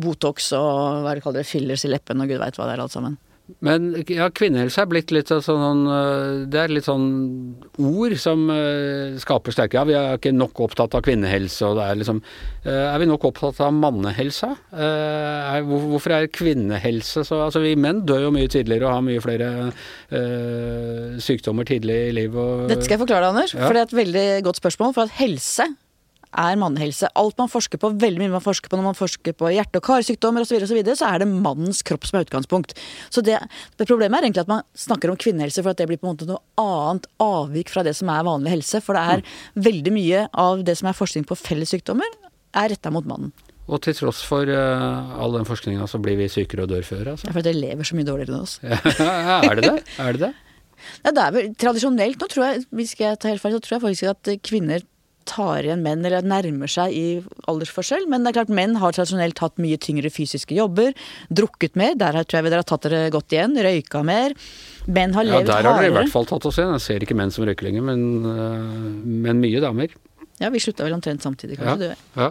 Botox 0.00 0.52
og 0.56 1.06
hva 1.06 1.16
det 1.16 1.24
kaller 1.24 1.40
det, 1.40 1.48
fillers 1.48 1.86
i 1.88 1.92
leppen 1.94 2.20
og 2.20 2.28
gud 2.28 2.40
veit 2.44 2.60
hva 2.60 2.68
det 2.68 2.76
er 2.76 2.84
alt 2.84 2.96
sammen. 2.96 3.16
Men 3.64 3.90
ja, 4.08 4.28
kvinnehelse 4.32 4.82
er 4.82 4.88
blitt 4.90 5.12
litt 5.14 5.30
sånn 5.30 5.82
øh, 5.90 6.44
Det 6.50 6.60
er 6.62 6.72
litt 6.72 6.86
sånn 6.86 7.08
ord 7.80 8.14
som 8.20 8.46
øh, 8.52 9.18
skaper 9.20 9.54
sterke 9.54 9.78
Ja, 9.78 9.84
vi 9.88 9.96
er 9.98 10.18
ikke 10.18 10.32
nok 10.36 10.62
opptatt 10.66 10.94
av 10.96 11.04
kvinnehelse, 11.06 11.68
og 11.68 11.80
det 11.80 11.86
er 11.86 12.00
liksom 12.00 12.22
øh, 12.22 12.86
Er 12.86 12.96
vi 13.02 13.10
nok 13.10 13.26
opptatt 13.30 13.60
av 13.66 13.74
mannehelsa? 13.76 14.52
Eh, 14.70 15.50
er, 15.56 15.66
hvorfor 15.66 16.16
er 16.16 16.30
kvinnehelse 16.32 17.26
så 17.26 17.42
Altså, 17.46 17.62
vi 17.64 17.74
menn 17.80 18.04
dør 18.06 18.28
jo 18.28 18.32
mye 18.34 18.50
tidligere 18.52 18.88
og 18.88 18.98
har 18.98 19.04
mye 19.06 19.22
flere 19.24 19.48
sykdommer 21.22 21.66
tidlig 21.68 21.96
i 22.08 22.14
livet 22.14 22.38
og 22.40 22.70
Dette 22.70 22.84
skal 22.84 22.98
jeg 22.98 23.02
forklare 23.04 23.24
deg, 23.24 23.30
Anders. 23.34 23.54
Ja. 23.54 23.62
For 23.64 23.76
det 23.76 23.80
er 23.80 23.88
et 23.88 23.96
veldig 24.00 24.26
godt 24.46 24.60
spørsmål. 24.60 24.92
For 24.96 25.08
at 25.08 25.16
helse 25.20 25.66
er 26.30 26.58
mannehelse. 26.60 27.10
Alt 27.18 27.38
man 27.40 27.50
forsker 27.50 27.80
på, 27.80 27.92
veldig 28.00 28.22
mye 28.22 28.34
man 28.36 28.44
forsker 28.44 28.70
på 28.70 28.78
når 28.78 28.88
man 28.90 28.98
forsker 28.98 29.34
på 29.36 29.50
hjerte- 29.54 29.80
og 29.80 29.86
karsykdommer 29.88 30.44
osv., 30.44 30.54
så, 30.54 30.62
og 30.62 30.70
så, 30.70 30.78
videre, 30.78 30.98
så 30.98 31.10
er 31.10 31.22
det 31.22 31.28
mannens 31.30 31.82
kropp 31.86 32.06
som 32.06 32.18
er 32.18 32.26
utgangspunkt. 32.26 32.76
Så 33.10 33.24
det, 33.26 33.38
det 33.80 33.88
Problemet 33.90 34.20
er 34.20 34.28
egentlig 34.28 34.44
at 34.44 34.52
man 34.52 34.64
snakker 34.78 35.10
om 35.10 35.18
kvinnehelse 35.20 35.64
for 35.64 35.74
at 35.74 35.80
det 35.80 35.88
blir 35.90 36.00
på 36.00 36.06
en 36.06 36.14
måte 36.14 36.28
noe 36.28 36.42
annet 36.60 37.08
avvik 37.22 37.72
fra 37.72 37.84
det 37.86 37.96
som 37.98 38.10
er 38.12 38.26
vanlig 38.26 38.54
helse. 38.54 38.82
For 38.84 38.96
det 38.96 39.04
er 39.16 39.24
veldig 39.70 39.94
mye 39.94 40.26
av 40.38 40.64
det 40.66 40.76
som 40.78 40.90
er 40.90 40.98
forskning 40.98 41.26
på 41.28 41.38
fellessykdommer, 41.38 42.18
er 42.58 42.70
retta 42.72 42.92
mot 42.94 43.06
mannen. 43.06 43.34
Og 43.70 43.78
til 43.84 43.94
tross 43.94 44.22
for 44.26 44.48
uh, 44.50 45.18
all 45.22 45.36
den 45.36 45.46
forskninga 45.46 45.86
så 45.90 46.00
blir 46.02 46.16
vi 46.18 46.30
sykere 46.30 46.64
og 46.66 46.72
dør 46.72 46.86
før, 46.86 47.12
altså. 47.12 47.28
Det 47.28 47.34
for 47.36 47.46
dere 47.46 47.58
lever 47.58 47.86
så 47.86 47.98
mye 47.98 48.08
dårligere 48.08 48.34
enn 48.34 48.46
oss. 48.46 48.56
er 48.66 49.60
det 49.60 49.66
det? 49.66 49.76
Er 50.02 50.16
det 50.16 50.24
det? 50.24 50.32
Ja, 51.04 51.12
det 51.12 51.22
er 51.22 51.34
vel 51.34 51.50
tradisjonelt, 51.60 52.18
nå 52.20 52.28
tror 52.32 52.46
jeg, 52.46 52.64
hvis 52.74 52.94
jeg 52.98 53.18
tar 53.20 53.34
helt 53.34 53.42
feil, 53.42 53.54
så 53.54 53.62
tror 53.64 53.76
jeg 53.76 53.84
faktisk 53.84 54.10
at 54.10 54.30
kvinner 54.46 54.84
tar 55.30 55.62
igjen 55.68 55.82
menn, 55.84 56.02
eller 56.04 56.26
nærmer 56.26 56.70
seg 56.70 56.92
i 56.96 57.04
aldersforskjell. 57.50 58.08
Men 58.10 58.24
det 58.26 58.32
er 58.32 58.38
klart, 58.40 58.52
menn 58.60 58.74
har 58.82 58.92
tradisjonelt 58.96 59.38
hatt 59.44 59.56
mye 59.62 59.78
tyngre 59.80 60.10
fysiske 60.12 60.56
jobber, 60.58 60.92
drukket 61.30 61.78
mer, 61.78 61.94
der 62.00 62.18
tror 62.24 62.40
jeg 62.40 62.50
dere 62.50 62.64
har 62.64 62.68
tatt 62.72 62.88
dere 62.90 63.10
godt 63.14 63.32
igjen, 63.36 63.54
røyka 63.62 64.02
mer. 64.06 64.34
Menn 64.90 65.14
har 65.14 65.24
Ja, 65.28 65.38
levd 65.38 65.46
der 65.52 65.62
har 65.70 65.78
dere 65.80 65.90
i 65.92 65.96
hvert 66.00 66.12
fall 66.12 66.26
tatt 66.28 66.46
oss 66.50 66.58
igjen. 66.58 66.74
Jeg 66.76 66.86
ser 66.88 67.06
ikke 67.06 67.16
menn 67.18 67.30
som 67.34 67.46
røyker 67.46 67.68
lenger, 67.70 67.82
men, 67.86 68.06
øh, 68.26 68.62
men 69.26 69.40
mye 69.42 69.60
damer. 69.62 69.94
Ja, 70.40 70.48
vi 70.50 70.58
slutta 70.62 70.86
vel 70.86 70.94
omtrent 70.96 71.20
samtidig, 71.22 71.58
Ja. 71.58 71.76
kanskje. 71.76 71.94
du. 71.94 72.20
ja. 72.20 72.30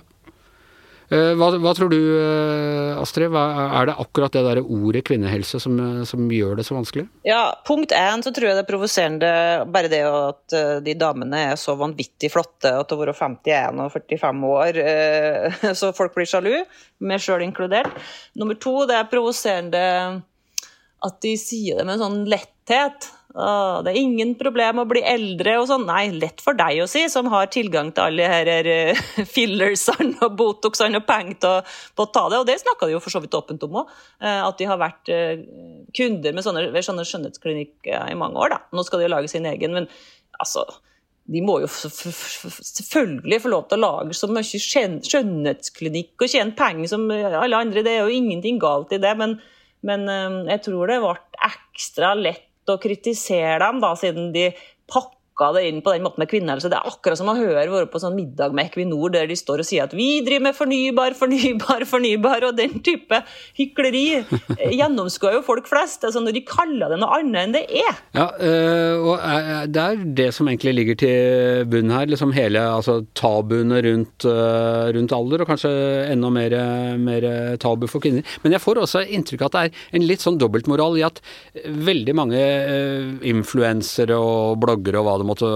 Eh, 1.09 1.31
Hva, 1.33 1.47
hva 1.57 1.71
tror 1.73 1.89
du, 1.89 1.97
eh, 2.21 2.99
Astrid? 3.01 3.33
Er 3.33 3.89
det 3.89 3.95
akkurat 3.97 4.35
det 4.35 4.43
der 4.45 4.61
ordet 4.61 5.01
kvinnehelse 5.07 5.57
som, 5.61 5.79
eh, 5.81 6.03
som 6.05 6.27
gjør 6.29 6.59
det 6.59 6.65
så 6.67 6.77
vanskelig? 6.77 7.07
Ja, 7.25 7.55
punkt 7.65 7.95
én 7.97 8.21
så 8.21 8.33
tror 8.33 8.49
jeg 8.49 8.57
det 8.59 8.65
er 8.65 8.69
provoserende 8.69 9.31
bare 9.73 9.89
det 9.89 10.03
at 10.05 10.57
de 10.85 10.93
damene 10.93 11.41
er 11.49 11.57
så 11.57 11.73
vanvittig 11.79 12.29
flotte 12.29 12.75
at 12.77 12.93
å 12.93 12.99
være 12.99 13.17
51 13.17 13.81
og 13.81 13.91
45 13.95 14.45
år, 14.53 14.81
så 15.79 15.93
folk 15.97 16.13
blir 16.13 16.29
sjalu, 16.29 16.53
meg 17.01 17.23
sjøl 17.23 17.45
inkludert. 17.47 17.89
Nummer 18.37 18.59
to, 18.61 18.85
det 18.85 18.99
er 18.99 19.09
provoserende 19.09 19.85
at 21.05 21.21
de 21.23 21.33
sier 21.39 21.79
det 21.79 21.87
med 21.87 21.97
en 21.97 22.05
sånn 22.05 22.21
letthet. 22.29 23.09
Det 23.39 23.91
er 23.91 23.99
ingen 23.99 24.33
problem 24.39 24.81
å 24.81 24.87
bli 24.89 25.01
eldre 25.07 25.55
og 25.61 25.67
sånn. 25.69 25.85
Nei, 25.87 26.09
lett 26.11 26.41
for 26.43 26.57
deg 26.59 26.81
å 26.83 26.87
si, 26.89 27.05
som 27.11 27.29
har 27.31 27.47
tilgang 27.53 27.93
til 27.95 28.09
alle 28.09 28.27
her 28.27 28.69
eh, 28.69 29.01
fillersene 29.35 30.17
og 30.25 30.35
botoxene 30.39 30.99
og 30.99 31.07
penger 31.07 31.39
til 31.45 31.77
på 31.95 32.05
å 32.05 32.11
ta 32.11 32.25
det. 32.31 32.41
Og 32.41 32.49
det 32.49 32.59
snakka 32.63 32.89
de 32.89 32.97
jo 32.97 33.01
for 33.03 33.15
så 33.15 33.21
vidt 33.23 33.37
åpent 33.39 33.63
om 33.67 33.79
òg, 33.83 33.95
at 34.19 34.59
de 34.59 34.67
har 34.69 34.81
vært 34.81 35.11
eh, 35.13 35.45
kunder 35.95 36.35
med 36.35 36.45
sånne, 36.45 36.67
ved 36.73 36.85
sånne 36.85 37.07
skjønnhetsklinikker 37.07 38.11
i 38.11 38.19
mange 38.19 38.39
år. 38.43 38.55
Da. 38.55 38.61
Nå 38.75 38.85
skal 38.87 39.01
de 39.01 39.07
jo 39.07 39.15
lage 39.15 39.31
sin 39.31 39.47
egen, 39.49 39.75
men 39.77 39.89
altså 40.39 40.67
de 41.29 41.41
må 41.45 41.59
jo 41.61 41.67
selvfølgelig 41.69 43.37
få 43.43 43.51
lov 43.53 43.67
til 43.69 43.77
å 43.77 43.85
lage 43.85 44.15
så 44.17 44.29
mye 44.31 44.59
skjønnhetsklinikk 44.65 46.25
og 46.25 46.31
tjene 46.31 46.57
penger 46.57 46.89
som 46.95 47.05
alle 47.13 47.59
andre. 47.59 47.83
Det 47.85 47.93
er 47.93 48.01
jo 48.01 48.17
ingenting 48.17 48.57
galt 48.61 48.93
i 48.95 49.01
det, 49.01 49.13
men, 49.19 49.37
men 49.85 50.07
eh, 50.09 50.39
jeg 50.55 50.65
tror 50.69 50.89
det 50.89 50.99
ble 51.03 51.15
ekstra 51.49 52.15
lett 52.17 52.48
å 52.75 52.81
kritisere 52.81 53.59
dem, 53.63 53.81
da, 53.83 53.93
siden 53.99 54.31
de 54.35 54.49
pakka 55.39 55.53
det 55.55 55.67
inn 55.69 55.81
på 55.83 55.93
den 55.93 56.03
måten 56.03 56.21
med 56.21 56.29
kvinnehelse. 56.29 56.69
Det 56.69 56.77
er 56.77 56.87
akkurat 56.89 57.19
som 57.19 57.29
å 57.31 57.37
høre 57.37 57.67
være 57.69 57.89
på 57.91 58.01
sånn 58.01 58.17
middag 58.17 58.53
med 58.55 58.69
Equinor 58.69 59.11
der 59.13 59.27
de 59.29 59.37
står 59.37 59.63
og 59.63 59.67
sier 59.67 59.85
at 59.85 59.95
vi 59.95 60.21
driver 60.25 60.49
med 60.49 60.57
fornybar, 60.57 61.15
fornybar, 61.17 61.85
fornybar, 61.89 62.45
og 62.49 62.57
den 62.57 62.79
type 62.85 63.21
hykleri 63.57 64.23
gjennomskuer 64.79 65.39
jo 65.39 65.43
folk 65.45 65.69
flest. 65.69 66.03
Altså 66.07 66.23
når 66.23 66.35
de 66.35 66.43
kaller 66.47 66.93
det 66.93 66.99
noe 67.01 67.19
annet 67.19 67.41
enn 67.43 67.55
det 67.55 67.63
er. 67.83 68.01
Ja, 68.17 68.27
eh, 68.35 68.95
og 68.99 69.15
eh, 69.23 69.63
det 69.69 69.85
er 69.85 70.03
det 70.19 70.29
som 70.35 70.49
egentlig 70.49 70.75
ligger 70.75 70.99
til 71.05 71.69
bunn 71.69 71.93
her. 71.93 72.09
liksom 72.09 72.35
Hele 72.35 72.61
altså, 72.73 72.99
tabuene 73.17 73.81
rundt, 73.85 74.27
eh, 74.27 74.89
rundt 74.95 75.15
alder, 75.15 75.43
og 75.43 75.53
kanskje 75.53 75.71
enda 76.09 76.31
mer, 76.33 76.57
mer 76.99 77.29
tabu 77.61 77.87
for 77.89 78.03
kvinner. 78.03 78.25
Men 78.43 78.55
jeg 78.55 78.63
får 78.63 78.83
også 78.83 79.05
inntrykk 79.07 79.45
av 79.45 79.49
at 79.49 79.57
det 79.57 79.63
er 79.69 79.99
en 79.99 80.07
litt 80.09 80.23
sånn 80.23 80.39
dobbeltmoral 80.41 80.97
i 80.99 81.05
at 81.07 81.21
veldig 81.89 82.15
mange 82.17 82.41
influensere 83.29 84.17
og 84.19 84.59
bloggere 84.61 84.99
og 84.99 85.07
hva 85.07 85.17
det 85.19 85.28
måtte, 85.29 85.49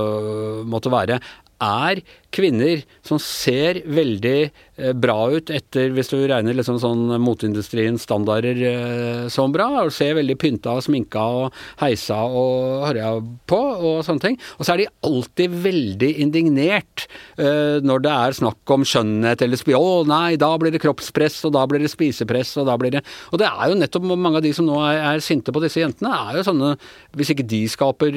måtte 0.69 0.93
være, 0.93 1.19
er 1.63 2.03
kvinner 2.33 2.81
som 3.05 3.19
ser 3.21 3.81
veldig 3.85 4.37
eh, 4.47 4.93
bra 4.97 5.17
ut 5.33 5.51
etter, 5.53 5.91
hvis 5.93 6.09
du 6.11 6.17
regner 6.29 6.55
liksom 6.57 6.79
sånn 6.81 7.15
motindustriens 7.21 8.05
standarder 8.07 8.61
eh, 8.69 9.25
som 9.33 9.53
bra, 9.53 9.67
og 9.83 9.93
ser 9.93 10.15
veldig 10.17 10.37
pynta 10.41 10.75
og 10.77 10.85
sminka 10.85 11.23
og 11.43 11.59
heisa 11.81 12.23
og 12.25 12.87
harja 12.87 13.11
på 13.49 13.59
og 13.59 14.01
sånne 14.07 14.25
ting. 14.25 14.39
Og 14.57 14.65
så 14.65 14.73
er 14.73 14.83
de 14.83 14.89
alltid 15.09 15.57
veldig 15.67 16.11
indignert 16.25 17.05
eh, 17.37 17.79
når 17.83 18.05
det 18.07 18.15
er 18.15 18.39
snakk 18.39 18.75
om 18.77 18.87
skjønnhet 18.87 19.45
eller 19.45 19.61
spi... 19.61 19.77
Å 19.77 20.03
nei, 20.07 20.35
da 20.39 20.51
blir 20.59 20.73
det 20.73 20.81
kroppspress, 20.83 21.41
og 21.47 21.55
da 21.57 21.65
blir 21.69 21.83
det 21.83 21.91
spisepress, 21.93 22.55
og 22.61 22.69
da 22.69 22.77
blir 22.79 22.93
det 22.97 23.03
Og 23.33 23.39
det 23.41 23.49
er 23.49 23.69
jo 23.69 23.77
nettopp 23.77 24.05
mange 24.13 24.39
av 24.39 24.45
de 24.45 24.53
som 24.55 24.67
nå 24.67 24.77
er, 24.85 24.99
er 25.13 25.23
sinte 25.23 25.53
på 25.53 25.61
disse 25.63 25.81
jentene, 25.81 26.13
er 26.13 26.39
jo 26.39 26.45
sånne 26.47 26.73
Hvis 27.17 27.33
ikke 27.33 27.45
de 27.49 27.61
skaper 27.71 28.15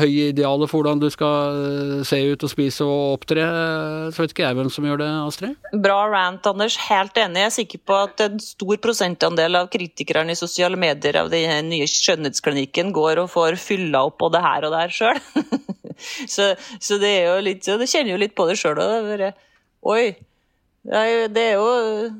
høye 0.00 0.30
idealer 0.30 0.68
for 0.70 0.80
hvordan 0.80 1.00
du 1.02 1.08
skal 1.12 2.02
se 2.06 2.18
ut 2.32 2.44
og 2.46 2.52
spise 2.52 2.69
og 2.84 3.16
opptre, 3.16 3.42
så 4.14 4.22
vet 4.22 4.32
ikke 4.34 4.44
jeg 4.44 4.56
hvem 4.58 4.70
som 4.70 4.86
gjør 4.86 5.00
det, 5.02 5.08
Astrid? 5.26 5.56
Bra 5.82 5.98
rant, 6.12 6.46
Anders. 6.46 6.76
Helt 6.86 7.18
enig. 7.18 7.42
Jeg 7.42 7.48
er 7.50 7.56
sikker 7.56 7.82
på 7.90 7.98
at 8.04 8.22
en 8.26 8.38
stor 8.44 8.78
prosentandel 8.84 9.58
av 9.58 9.68
kritikerne 9.72 10.36
i 10.36 10.38
sosiale 10.38 10.78
medier 10.80 11.18
av 11.20 11.32
den 11.32 11.68
nye 11.72 11.88
skjønnhetsklinikken 11.90 12.94
går 12.96 13.24
og 13.24 13.30
får 13.34 13.58
fylla 13.60 14.04
opp 14.08 14.20
både 14.22 14.44
her 14.46 14.68
og 14.68 14.76
der 14.76 14.94
sjøl. 14.94 15.20
så, 16.34 16.52
så 16.78 17.00
det 17.02 17.10
er 17.18 17.28
jo 17.28 17.36
litt 17.44 17.66
Det 17.66 17.90
kjenner 17.90 18.14
jo 18.14 18.22
litt 18.22 18.38
på 18.38 18.46
det 18.48 18.58
sjøl 18.60 18.78
òg. 18.80 19.30
Oi. 19.90 20.04
Det 20.86 21.46
er 21.50 21.56
jo- 21.58 22.10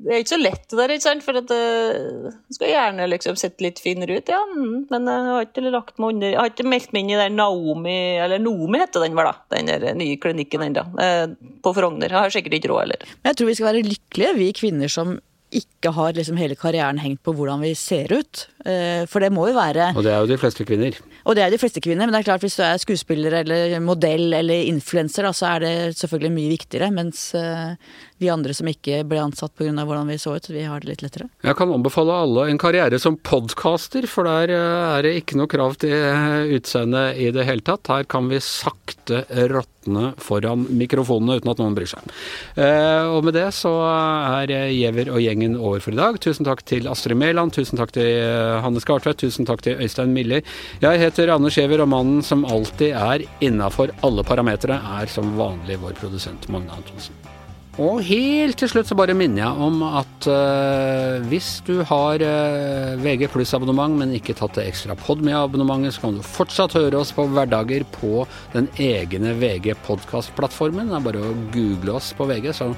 det 0.00 0.12
er 0.12 0.22
ikke 0.22 0.32
så 0.32 0.40
lett 0.40 0.66
det 0.70 0.78
der, 0.78 0.92
ikke 0.94 1.04
sant? 1.04 1.24
For 1.26 1.38
at 1.40 1.52
uh, 1.52 2.36
skal 2.54 2.72
gjerne 2.72 3.08
liksom 3.10 3.38
sett 3.40 3.60
litt 3.64 3.80
finere 3.82 4.20
ut, 4.20 4.32
ja. 4.32 4.40
mm, 4.48 4.86
Men 4.92 5.08
jeg 5.10 5.26
har 5.28 5.46
ikke 5.46 5.64
lagt 5.66 6.00
meg 6.00 6.14
under 6.14 6.32
Jeg 6.32 6.40
har 6.40 6.52
ikke 6.52 6.68
meldt 6.72 6.94
meg 6.96 7.04
inn 7.04 7.14
i 7.14 7.18
den 7.20 7.36
Naomi 7.40 7.96
Eller 8.24 8.42
Nomi 8.42 8.80
heter 8.80 9.04
den 9.04 9.18
vel, 9.18 9.28
da. 9.28 9.34
Den 9.56 9.68
der 9.70 9.98
nye 9.98 10.20
klinikken 10.20 10.64
ennå. 10.70 10.86
Uh, 10.96 11.34
på 11.60 11.74
Frogner. 11.76 12.08
Jeg 12.08 12.26
har 12.28 12.36
sikkert 12.36 12.56
ikke 12.60 12.72
råd 12.72 12.84
heller. 12.86 13.10
Men 13.20 13.32
jeg 13.32 13.40
tror 13.40 13.50
vi 13.50 13.58
skal 13.58 13.70
være 13.70 13.88
lykkelige, 13.90 14.38
vi 14.40 14.54
kvinner 14.56 14.92
som 14.92 15.18
ikke 15.50 15.90
har 15.96 16.14
liksom 16.14 16.38
hele 16.38 16.54
karrieren 16.58 17.00
hengt 17.02 17.22
på 17.26 17.34
hvordan 17.34 17.62
vi 17.64 17.74
ser 17.78 18.12
ut. 18.14 18.44
Eh, 18.64 19.06
For 19.08 19.22
det 19.24 19.30
må 19.32 19.46
jo 19.48 19.56
være 19.56 19.90
Og 19.96 20.04
det 20.04 20.12
er 20.12 20.20
jo 20.20 20.28
de 20.28 20.36
fleste 20.40 20.66
kvinner. 20.68 20.96
Og 21.24 21.36
det 21.36 21.44
er 21.44 21.52
de 21.52 21.60
fleste 21.60 21.80
kvinner, 21.80 22.04
men 22.04 22.12
det 22.12 22.20
er 22.20 22.28
klart 22.28 22.44
hvis 22.44 22.58
du 22.58 22.64
er 22.64 22.80
skuespiller 22.80 23.40
eller 23.40 23.78
modell 23.84 24.34
eller 24.36 24.66
influenser, 24.68 25.28
så 25.36 25.54
er 25.54 25.64
det 25.64 25.74
selvfølgelig 26.00 26.32
mye 26.34 26.52
viktigere. 26.54 26.90
Mens 26.92 27.30
eh, 27.38 27.76
vi 28.20 28.28
andre 28.32 28.52
som 28.56 28.68
ikke 28.68 29.02
ble 29.08 29.22
ansatt 29.22 29.54
pga. 29.56 29.72
hvordan 29.72 30.10
vi 30.10 30.18
så 30.20 30.36
ut, 30.36 30.50
vi 30.52 30.66
har 30.68 30.80
det 30.80 30.90
litt 30.90 31.04
lettere. 31.04 31.30
Jeg 31.44 31.56
kan 31.56 31.72
anbefale 31.72 32.12
alle 32.12 32.48
en 32.50 32.60
karriere 32.60 33.00
som 33.00 33.16
podcaster, 33.16 34.08
for 34.10 34.28
der 34.28 34.52
eh, 34.52 34.98
er 34.98 35.08
det 35.08 35.14
ikke 35.22 35.40
noe 35.40 35.48
krav 35.50 35.78
til 35.80 35.96
utseende 36.56 37.10
i 37.16 37.30
det 37.32 37.46
hele 37.48 37.64
tatt. 37.64 37.88
Her 37.88 38.04
kan 38.04 38.28
vi 38.28 38.42
sakte 38.44 39.24
råtne 39.48 40.12
foran 40.20 40.66
mikrofonene 40.76 41.40
uten 41.40 41.52
at 41.52 41.60
noen 41.62 41.76
bryr 41.76 41.88
seg. 41.88 42.04
Og 42.60 43.24
med 43.24 43.32
det 43.34 43.46
så 43.56 43.72
er 43.80 44.50
Gjever 44.50 45.00
Giæver 45.00 45.10
og 45.14 45.22
gjengen 45.24 45.56
over 45.56 45.80
for 45.80 45.94
i 45.94 45.98
dag. 45.98 46.18
Tusen 46.20 46.46
takk 46.46 46.62
til 46.68 46.88
Astrid 46.90 47.16
Mæland, 47.16 47.54
tusen 47.56 47.80
takk 47.80 47.92
til 47.96 48.10
Hanne 48.64 48.82
Skartvedt, 48.82 49.22
tusen 49.22 49.48
takk 49.48 49.64
til 49.66 49.80
Øystein 49.80 50.14
Milli. 50.16 50.42
Jeg 50.82 51.02
heter 51.02 51.34
Anne 51.34 51.52
Skjever, 51.52 51.84
og 51.84 51.92
mannen 51.92 52.24
som 52.26 52.46
alltid 52.48 52.96
er 52.98 53.26
innafor 53.44 53.94
alle 54.06 54.26
parametere, 54.26 54.80
er 55.00 55.10
som 55.10 55.36
vanlig 55.38 55.80
vår 55.82 55.98
produsent 56.00 56.50
Magne 56.52 56.74
Antonsen. 56.76 57.16
Og 57.80 58.02
helt 58.04 58.58
til 58.60 58.68
slutt 58.68 58.90
så 58.90 58.96
bare 58.98 59.14
minner 59.16 59.44
jeg 59.44 59.64
om 59.64 59.80
at 59.86 60.26
uh, 60.28 61.22
hvis 61.30 61.48
du 61.64 61.78
har 61.86 62.20
uh, 62.20 62.98
VG 63.00 63.28
pluss-abonnement, 63.32 63.96
men 64.02 64.12
ikke 64.18 64.34
tatt 64.36 64.58
det 64.58 64.66
ekstra 64.68 64.98
Podme-abonnementet, 65.00 65.96
så 65.96 66.04
kan 66.04 66.18
du 66.18 66.26
fortsatt 66.26 66.76
høre 66.76 67.00
oss 67.00 67.14
på 67.16 67.28
hverdager 67.30 67.86
på 67.94 68.26
den 68.56 68.68
egne 68.76 69.36
VG 69.40 69.72
podkast-plattformen. 69.86 70.92
Det 70.92 70.98
er 71.00 71.08
bare 71.08 71.24
å 71.30 71.36
google 71.54 72.00
oss 72.00 72.12
på 72.18 72.28
VG, 72.28 72.52
så, 72.58 72.72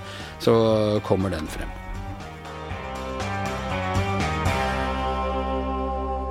så 0.45 0.55
kommer 1.09 1.35
den 1.35 1.51
frem. 1.51 1.82